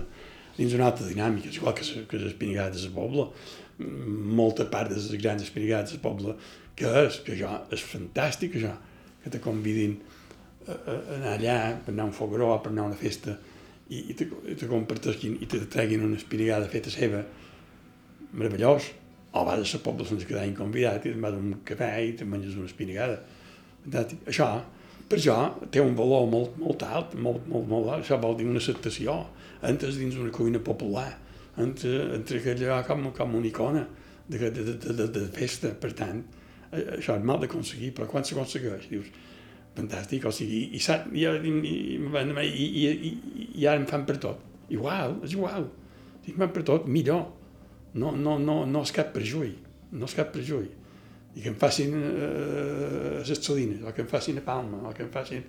dins 0.55 0.77
una 0.79 0.87
altra 0.93 1.09
dinàmica, 1.09 1.51
igual 1.51 1.75
que, 1.75 1.89
que 2.07 2.21
les 2.21 2.31
espinigades 2.31 2.87
del 2.87 2.95
poble, 2.95 3.27
molta 3.83 4.69
part 4.71 4.93
de 4.93 5.01
les 5.01 5.11
grans 5.19 5.43
espinigades 5.43 5.97
del 5.97 6.05
poble, 6.05 6.37
que 6.79 6.91
és, 7.03 7.19
que 7.27 7.35
això 7.35 7.57
és 7.75 7.83
fantàstic, 7.83 8.55
això, 8.61 8.77
que 9.25 9.31
te 9.31 9.43
convidin 9.43 9.99
a, 10.67 10.75
a, 10.75 10.99
anar 11.19 11.35
allà 11.37 11.59
per 11.83 11.95
anar 11.95 12.07
a 12.07 12.11
un 12.13 12.17
fogueró, 12.17 12.55
per 12.63 12.71
anar 12.71 12.87
a 12.87 12.93
una 12.93 13.01
festa, 13.01 13.37
i, 13.93 14.03
i 14.13 14.17
te, 14.17 14.27
te 14.59 14.69
comparteixin 14.71 15.39
i 15.43 15.49
te 15.51 15.61
treguin 15.73 16.05
una 16.07 16.19
espinigada 16.21 16.71
feta 16.73 16.93
seva, 16.93 17.23
meravellós. 18.33 18.91
O 19.33 19.47
vas 19.49 19.57
a 19.57 19.65
la 19.65 19.81
poble 19.85 20.05
sense 20.05 20.29
quedar 20.29 20.45
inconvidat 20.45 21.07
i 21.07 21.13
te'n 21.13 21.23
vas 21.25 21.37
a 21.37 21.41
un 21.41 21.55
cafè 21.69 21.95
i 22.05 22.13
te 22.19 22.27
menges 22.29 22.59
una 22.61 22.69
espinigada. 22.69 23.21
Això, 24.29 24.49
per 25.09 25.19
això, 25.19 25.37
té 25.73 25.81
un 25.81 25.97
valor 25.97 26.29
molt, 26.29 26.59
molt 26.61 26.85
alt, 26.85 27.17
molt, 27.17 27.47
molt, 27.49 27.67
molt 27.71 27.89
alt. 27.95 28.05
Això 28.05 28.21
vol 28.21 28.37
dir 28.39 28.49
una 28.49 28.61
acceptació. 28.61 29.17
Entres 29.65 29.97
dins 30.01 30.19
una 30.21 30.33
cuina 30.35 30.61
popular, 30.65 31.09
entre, 31.63 31.97
entre 32.19 32.43
aquella 32.43 32.83
com, 32.89 33.09
com 33.17 33.37
una 33.41 33.49
icona 33.49 33.87
de, 34.29 34.39
de, 34.51 34.65
de, 34.69 34.77
de, 35.01 35.09
de 35.17 35.27
festa. 35.33 35.73
Per 35.81 35.93
tant, 35.97 36.23
això 36.73 37.17
és 37.17 37.25
mal 37.29 37.41
d'aconseguir, 37.41 37.93
però 37.97 38.09
quan 38.11 38.29
s'aconsegueix, 38.29 38.89
dius, 38.93 39.09
fantàstic, 39.77 40.27
o 40.29 40.33
sigui, 40.35 40.65
i, 40.77 40.81
i, 40.81 41.23
i, 41.23 42.65
i, 42.65 42.89
i, 42.93 43.13
i, 43.55 43.67
ara 43.67 43.79
em 43.81 43.87
fan 43.89 44.05
per 44.09 44.19
tot. 44.23 44.43
Igual, 44.73 45.19
és 45.27 45.37
igual. 45.37 45.69
Si 46.25 46.33
em 46.33 46.41
fan 46.41 46.53
per 46.55 46.65
tot, 46.69 46.89
millor. 46.89 47.27
No, 47.95 48.13
no, 48.17 48.39
no, 48.41 48.63
no 48.69 48.85
és 48.87 48.93
cap 48.97 49.13
perjuí, 49.13 49.53
no 49.93 50.09
és 50.09 50.17
cap 50.17 50.33
perjuí. 50.33 50.71
I 51.33 51.41
que 51.41 51.49
em 51.49 51.57
facin 51.61 51.95
eh, 51.97 53.21
les 53.25 53.41
salines, 53.41 53.81
o 53.85 53.93
que 53.97 54.05
em 54.05 54.09
facin 54.09 54.41
a 54.41 54.45
Palma, 54.45 54.83
o 54.89 54.93
que 54.97 55.05
em 55.05 55.13
facin 55.13 55.45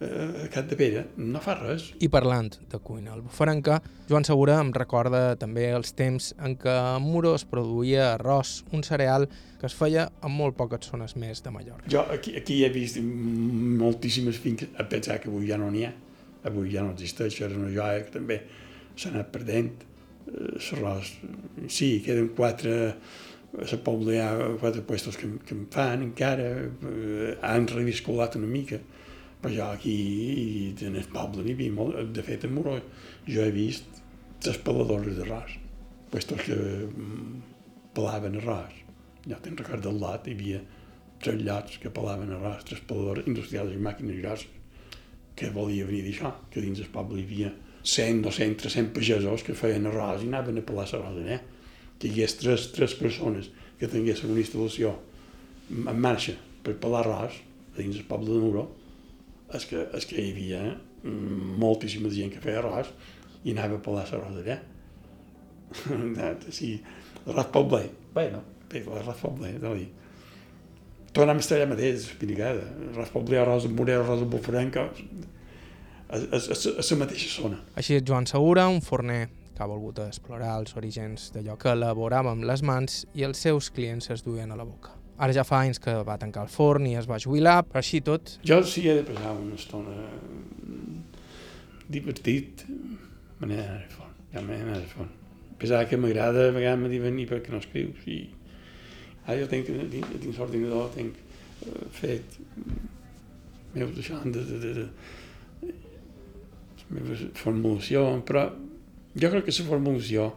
eh, 0.00 0.48
Cat 0.52 0.68
de 0.70 0.76
Pere, 0.78 1.04
no 1.16 1.40
fa 1.44 1.56
res. 1.58 1.88
I 2.02 2.08
parlant 2.12 2.52
de 2.70 2.80
cuina 2.84 3.14
albofarenca, 3.14 3.80
Joan 4.10 4.26
Segura 4.28 4.58
em 4.60 4.72
recorda 4.74 5.36
també 5.40 5.68
els 5.74 5.94
temps 5.96 6.32
en 6.42 6.56
què 6.60 6.72
a 6.72 6.96
Muro 7.02 7.34
es 7.36 7.46
produïa 7.48 8.12
arròs, 8.14 8.60
un 8.76 8.84
cereal 8.86 9.28
que 9.60 9.68
es 9.68 9.76
feia 9.76 10.08
en 10.24 10.34
molt 10.36 10.56
poques 10.58 10.90
zones 10.90 11.16
més 11.16 11.42
de 11.44 11.52
Mallorca. 11.54 11.88
Jo 11.90 12.04
aquí, 12.12 12.36
aquí 12.36 12.62
he 12.64 12.72
vist 12.72 13.00
moltíssimes 13.00 14.40
finques, 14.42 14.72
a 14.76 14.86
pensar 14.88 15.20
que 15.22 15.30
avui 15.32 15.48
ja 15.50 15.60
no 15.60 15.70
n'hi 15.72 15.86
ha, 15.88 15.92
avui 16.46 16.72
ja 16.74 16.84
no 16.84 16.94
existeix, 16.94 17.40
era 17.42 17.56
una 17.56 17.72
joia 17.72 18.04
que 18.04 18.18
també 18.18 18.40
s'ha 18.96 19.12
anat 19.12 19.32
perdent, 19.32 19.72
eh, 20.26 20.58
l'arròs, 20.72 21.14
sí, 21.68 21.96
queden 22.04 22.30
quatre, 22.36 22.76
a 23.56 23.64
la 23.64 23.78
Pobla 23.80 24.12
hi 24.12 24.20
ha 24.20 24.30
quatre 24.60 24.82
puestos 24.84 25.16
que, 25.16 25.30
que 25.46 25.54
em 25.56 25.64
fan 25.72 26.02
encara, 26.04 26.50
eh, 26.66 27.32
han 27.40 27.68
reviscolat 27.70 28.36
una 28.36 28.50
mica, 28.50 28.82
però 29.46 29.54
jo 29.54 29.66
aquí, 29.70 30.74
en 30.82 30.96
el 30.96 31.06
poble, 31.06 31.44
n'hi 31.44 31.52
havia 31.54 31.72
molt, 31.72 31.98
de 32.10 32.22
fet, 32.26 32.44
en 32.48 32.54
Moró, 32.56 32.74
jo 33.30 33.42
he 33.44 33.52
vist 33.54 34.00
tres 34.42 34.58
peladores 34.58 35.14
d'arròs, 35.14 35.52
puestos 36.10 36.40
que 36.42 36.56
mm, 36.56 37.42
pelaven 37.94 38.40
arròs. 38.40 38.80
Jo 39.22 39.36
te'n 39.42 39.58
record 39.60 39.84
del 39.84 40.00
lot, 40.02 40.26
hi 40.26 40.34
havia 40.34 40.62
tres 41.22 41.38
llots 41.46 41.78
que 41.78 41.92
pelaven 41.94 42.32
arròs, 42.34 42.64
tres 42.66 42.82
peladores 42.88 43.28
industrials 43.30 43.70
i 43.74 43.78
màquines 43.84 44.18
grosses, 44.18 44.50
que 45.38 45.52
volia 45.54 45.86
venir 45.86 46.02
d'això, 46.08 46.32
que 46.50 46.64
dins 46.64 46.80
el 46.82 46.90
poble 46.90 47.20
hi 47.20 47.26
havia 47.28 47.52
100, 47.84 48.24
200, 48.24 48.56
300 48.64 48.94
pagesos 48.96 49.44
que 49.46 49.54
feien 49.54 49.86
arròs 49.86 50.24
i 50.24 50.30
anaven 50.32 50.58
a 50.58 50.64
pelar 50.66 50.88
l'arròs 50.90 51.20
allà. 51.20 51.38
que 52.00 52.08
hi 52.08 52.10
hagués 52.10 52.34
tres, 52.40 52.66
tres 52.74 52.96
persones 52.98 53.46
que 53.78 53.88
tinguessin 53.88 54.32
una 54.34 54.42
instal·lació 54.42 54.90
en 55.70 56.02
marxa 56.02 56.34
per 56.66 56.74
pelar 56.82 57.04
arròs 57.04 57.38
a 57.38 57.78
dins 57.78 57.94
del 57.94 58.10
poble 58.10 58.34
de 58.34 58.42
Nuro, 58.42 58.66
és 59.54 59.66
que, 59.70 59.84
és 59.94 60.06
que 60.08 60.18
hi 60.20 60.32
havia 60.32 60.62
mm, 60.72 61.52
moltíssima 61.60 62.10
gent 62.12 62.32
que 62.34 62.42
feia 62.42 62.62
arròs 62.62 62.90
i 63.44 63.54
anava 63.54 63.78
a 63.78 63.84
pelar 63.84 64.06
l'arròs 64.10 64.40
allà. 64.42 64.58
sí, 66.58 66.72
l'arròs 67.26 67.52
poble. 67.54 67.84
Bueno, 68.16 68.42
bé, 68.70 68.82
l'arròs 68.86 69.22
poble, 69.22 69.52
de 69.62 69.74
dir. 69.78 69.88
Tornem 71.16 71.38
a 71.38 71.44
estar 71.44 71.56
allà 71.56 71.70
mateix, 71.70 72.10
espinigada. 72.10 72.66
Arròs 72.90 73.14
poble, 73.14 73.38
arròs 73.40 73.68
amb 73.68 73.78
morera, 73.78 74.02
arròs 74.04 74.26
amb 74.26 74.34
bufranca, 74.34 74.90
és 76.10 76.92
la 76.92 77.00
mateixa 77.00 77.32
zona. 77.40 77.62
Així 77.78 77.96
és 77.98 78.04
Joan 78.06 78.28
Segura, 78.30 78.68
un 78.68 78.82
forner 78.84 79.26
que 79.56 79.64
ha 79.64 79.70
volgut 79.70 80.02
explorar 80.04 80.58
els 80.60 80.76
orígens 80.76 81.30
d'allò 81.32 81.56
que 81.60 81.72
elaborava 81.72 82.34
amb 82.36 82.44
les 82.44 82.62
mans 82.66 83.04
i 83.16 83.24
els 83.24 83.40
seus 83.40 83.70
clients 83.72 84.12
es 84.12 84.26
duien 84.26 84.52
a 84.52 84.58
la 84.60 84.68
boca. 84.68 84.95
Ara 85.16 85.32
ja 85.32 85.44
fa 85.48 85.62
anys 85.64 85.80
que 85.80 85.94
va 86.04 86.18
tancar 86.20 86.44
el 86.44 86.50
forn 86.52 86.86
i 86.90 86.96
es 87.00 87.06
va 87.08 87.18
jubilar, 87.22 87.62
però 87.68 87.80
així 87.80 88.02
tot... 88.04 88.36
Jo 88.44 88.60
sí 88.68 88.84
he 88.88 88.96
de 88.98 89.04
passar 89.08 89.32
una 89.32 89.56
estona 89.56 89.94
divertit, 91.88 92.66
me 93.40 93.48
n'he 93.48 93.56
d'anar 93.60 93.78
al 93.78 93.94
forn, 93.94 94.16
ja 94.34 94.42
me 94.42 94.52
n'he 94.52 94.64
d'anar 94.64 94.80
al 94.82 94.90
forn. 94.90 95.14
Pensava 95.56 95.88
que 95.88 95.96
m'agrada, 96.00 96.50
a 96.50 96.56
vegades 96.56 96.82
me 96.82 96.90
diuen, 96.92 97.16
i 97.22 97.24
per 97.30 97.40
què 97.44 97.54
no 97.54 97.62
escrius? 97.62 98.02
I 98.12 98.18
ara 99.24 99.38
jo 99.40 99.48
tinc, 99.52 99.70
tinc, 99.94 100.10
tinc 100.20 100.36
l'ordinador, 100.36 100.90
tinc 100.94 101.16
uh, 101.16 101.86
fet 101.96 102.36
meus 103.76 103.96
d'això, 103.96 104.20
de, 104.24 104.44
de, 104.50 104.60
de, 104.60 104.74
de, 104.82 105.72
meva 106.92 107.16
formulació, 107.34 108.04
però 108.26 108.46
jo 109.16 109.32
crec 109.32 109.48
que 109.48 109.54
la 109.56 109.68
formulació 109.70 110.28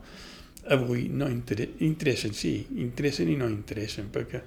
avui 0.75 1.07
no 1.09 1.27
inter 1.29 1.67
interessen, 1.85 2.33
sí, 2.37 2.53
interessen 2.81 3.29
i 3.31 3.37
no 3.39 3.49
interessen, 3.49 4.09
perquè 4.13 4.41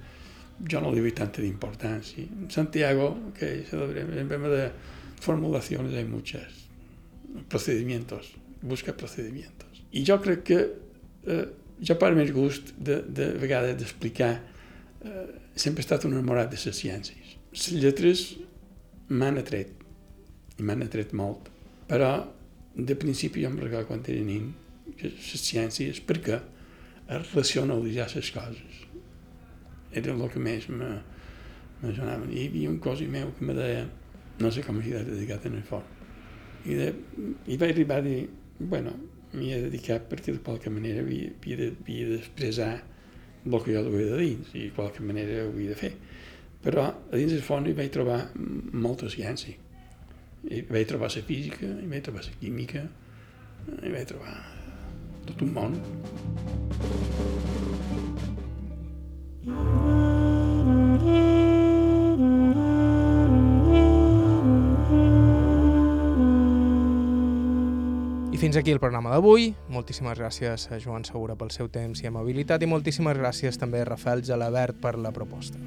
jo 0.59 0.81
no 0.81 0.91
li 0.93 1.01
doy 1.01 1.13
tanta 1.15 1.41
d'importància. 1.41 2.23
En 2.23 2.49
Santiago, 2.51 3.09
que 3.37 3.65
en 3.71 4.29
tema 4.29 4.49
de 4.49 4.69
formulacions 5.21 5.93
hay 5.93 6.05
muchas, 6.05 6.63
procedimientos, 7.49 8.33
busca 8.61 8.95
procedimientos. 8.95 9.83
I 9.91 10.03
jo 10.05 10.19
crec 10.21 10.43
que 10.43 10.59
eh, 11.27 11.45
jo 11.81 11.97
per 11.99 12.13
més 12.15 12.31
gust 12.33 12.73
de, 12.77 13.01
de 13.07 13.31
vegades 13.41 13.77
d'explicar 13.79 14.33
eh, 14.37 15.25
sempre 15.55 15.81
he 15.81 15.85
estat 15.85 16.05
un 16.07 16.15
enamorat 16.17 16.51
de 16.53 16.59
les 16.61 16.79
ciències. 16.79 17.35
Les 17.53 17.81
lletres 17.81 18.23
m'han 19.09 19.41
atret, 19.41 19.73
i 20.57 20.65
m'han 20.65 20.85
atret 20.85 21.13
molt, 21.17 21.49
però 21.89 22.15
de 22.73 22.95
principi 22.97 23.43
jo 23.43 23.51
em 23.51 23.59
recordo 23.61 23.91
quan 23.91 24.05
era 24.09 24.39
que 24.97 25.09
les 25.09 25.43
ciències, 25.43 26.01
perquè 26.01 26.39
es 27.13 27.33
racionalitzar 27.33 28.09
les 28.15 28.31
coses 28.31 28.82
era 29.93 30.13
el 30.13 30.29
que 30.29 30.41
més 30.41 30.67
sonava. 30.67 31.01
I 32.29 32.37
hi 32.37 32.47
havia 32.47 32.69
un 32.71 32.79
cos 32.83 33.01
meu 33.11 33.33
que 33.37 33.45
me 33.45 33.55
deia, 33.57 33.83
no 34.39 34.51
sé 34.51 34.63
com 34.65 34.79
s'hi 34.81 34.95
ha 34.95 35.03
dedicat 35.07 35.45
en 35.49 35.59
el 35.59 35.65
forn. 35.67 35.89
I, 36.63 36.77
de, 36.79 36.93
I 37.51 37.57
vaig 37.59 37.73
arribar 37.73 37.99
a 37.99 38.05
dir, 38.05 38.29
bueno, 38.59 38.93
m'hi 39.33 39.51
he 39.51 39.61
dedicat 39.65 40.07
perquè 40.09 40.31
de 40.31 40.41
qualque 40.45 40.71
manera 40.71 41.03
havia 41.03 41.57
d'expressar 41.59 42.73
el 43.43 43.57
que 43.59 43.73
jo 43.75 43.83
duia 43.83 44.13
de 44.13 44.19
dins 44.21 44.53
i 44.55 44.69
de 44.69 44.71
qualque 44.77 45.03
manera 45.03 45.43
ho 45.43 45.51
havia 45.51 45.73
de 45.73 45.79
fer. 45.79 45.93
Però 46.63 46.87
a 46.87 47.19
dins 47.19 47.33
del 47.35 47.43
forn 47.43 47.67
hi 47.67 47.75
vaig 47.75 47.91
trobar 47.91 48.21
molta 48.37 49.11
ciència. 49.11 49.59
Hi 50.47 50.63
vaig 50.69 50.87
trobar 50.87 51.11
la 51.11 51.23
física, 51.27 51.67
hi 51.67 51.87
vaig 51.91 52.03
trobar 52.07 52.23
la 52.23 52.35
química, 52.39 52.87
hi 53.81 53.91
vaig 53.91 54.07
trobar 54.15 54.35
tot 55.27 55.41
un 55.43 55.51
món. 55.59 55.71
Fins 68.43 68.57
aquí 68.57 68.71
el 68.71 68.79
programa 68.83 69.07
d'avui. 69.13 69.53
Moltíssimes 69.71 70.17
gràcies 70.19 70.65
a 70.67 70.75
Joan 70.75 71.05
Segura 71.07 71.37
pel 71.39 71.47
seu 71.55 71.69
temps 71.71 72.01
i 72.03 72.09
amabilitat 72.09 72.59
i 72.59 72.67
moltíssimes 72.67 73.15
gràcies 73.15 73.55
també 73.55 73.79
a 73.79 73.85
Rafael 73.87 74.19
Gelabert 74.27 74.81
per 74.83 74.97
la 74.99 75.13
proposta. 75.15 75.61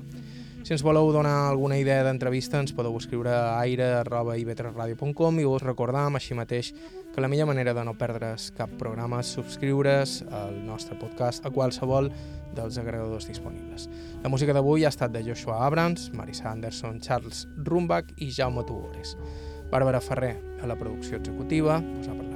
Si 0.60 0.74
ens 0.76 0.84
voleu 0.84 1.08
donar 1.14 1.48
alguna 1.48 1.78
idea 1.80 2.02
d'entrevista 2.04 2.60
ens 2.60 2.74
podeu 2.76 2.92
escriure 3.00 3.32
a 3.32 3.56
aire.ivetresradio.com 3.62 5.40
i 5.40 5.48
us 5.48 5.64
recordam 5.64 6.20
així 6.20 6.36
mateix 6.36 6.74
que 7.14 7.24
la 7.24 7.32
millor 7.32 7.48
manera 7.48 7.72
de 7.72 7.86
no 7.88 7.96
perdre's 7.96 8.50
cap 8.60 8.76
programa 8.76 9.22
és 9.24 9.32
subscriure's 9.38 10.18
al 10.28 10.60
nostre 10.68 11.00
podcast 11.00 11.48
a 11.48 11.54
qualsevol 11.56 12.12
dels 12.52 12.76
agregadors 12.76 13.24
disponibles. 13.32 13.88
La 14.20 14.28
música 14.28 14.52
d'avui 14.52 14.84
ha 14.84 14.92
estat 14.92 15.16
de 15.16 15.24
Joshua 15.24 15.62
Abrams, 15.64 16.10
Marisa 16.12 16.52
Anderson, 16.52 17.00
Charles 17.00 17.46
Rumbach 17.56 18.12
i 18.20 18.28
Jaume 18.28 18.68
Tugores. 18.68 19.16
Bàrbara 19.72 20.04
Ferrer 20.04 20.36
a 20.60 20.68
la 20.68 20.76
producció 20.76 21.16
executiva, 21.16 21.80
us 21.80 22.10
ha 22.10 22.12
parlat 22.12 22.35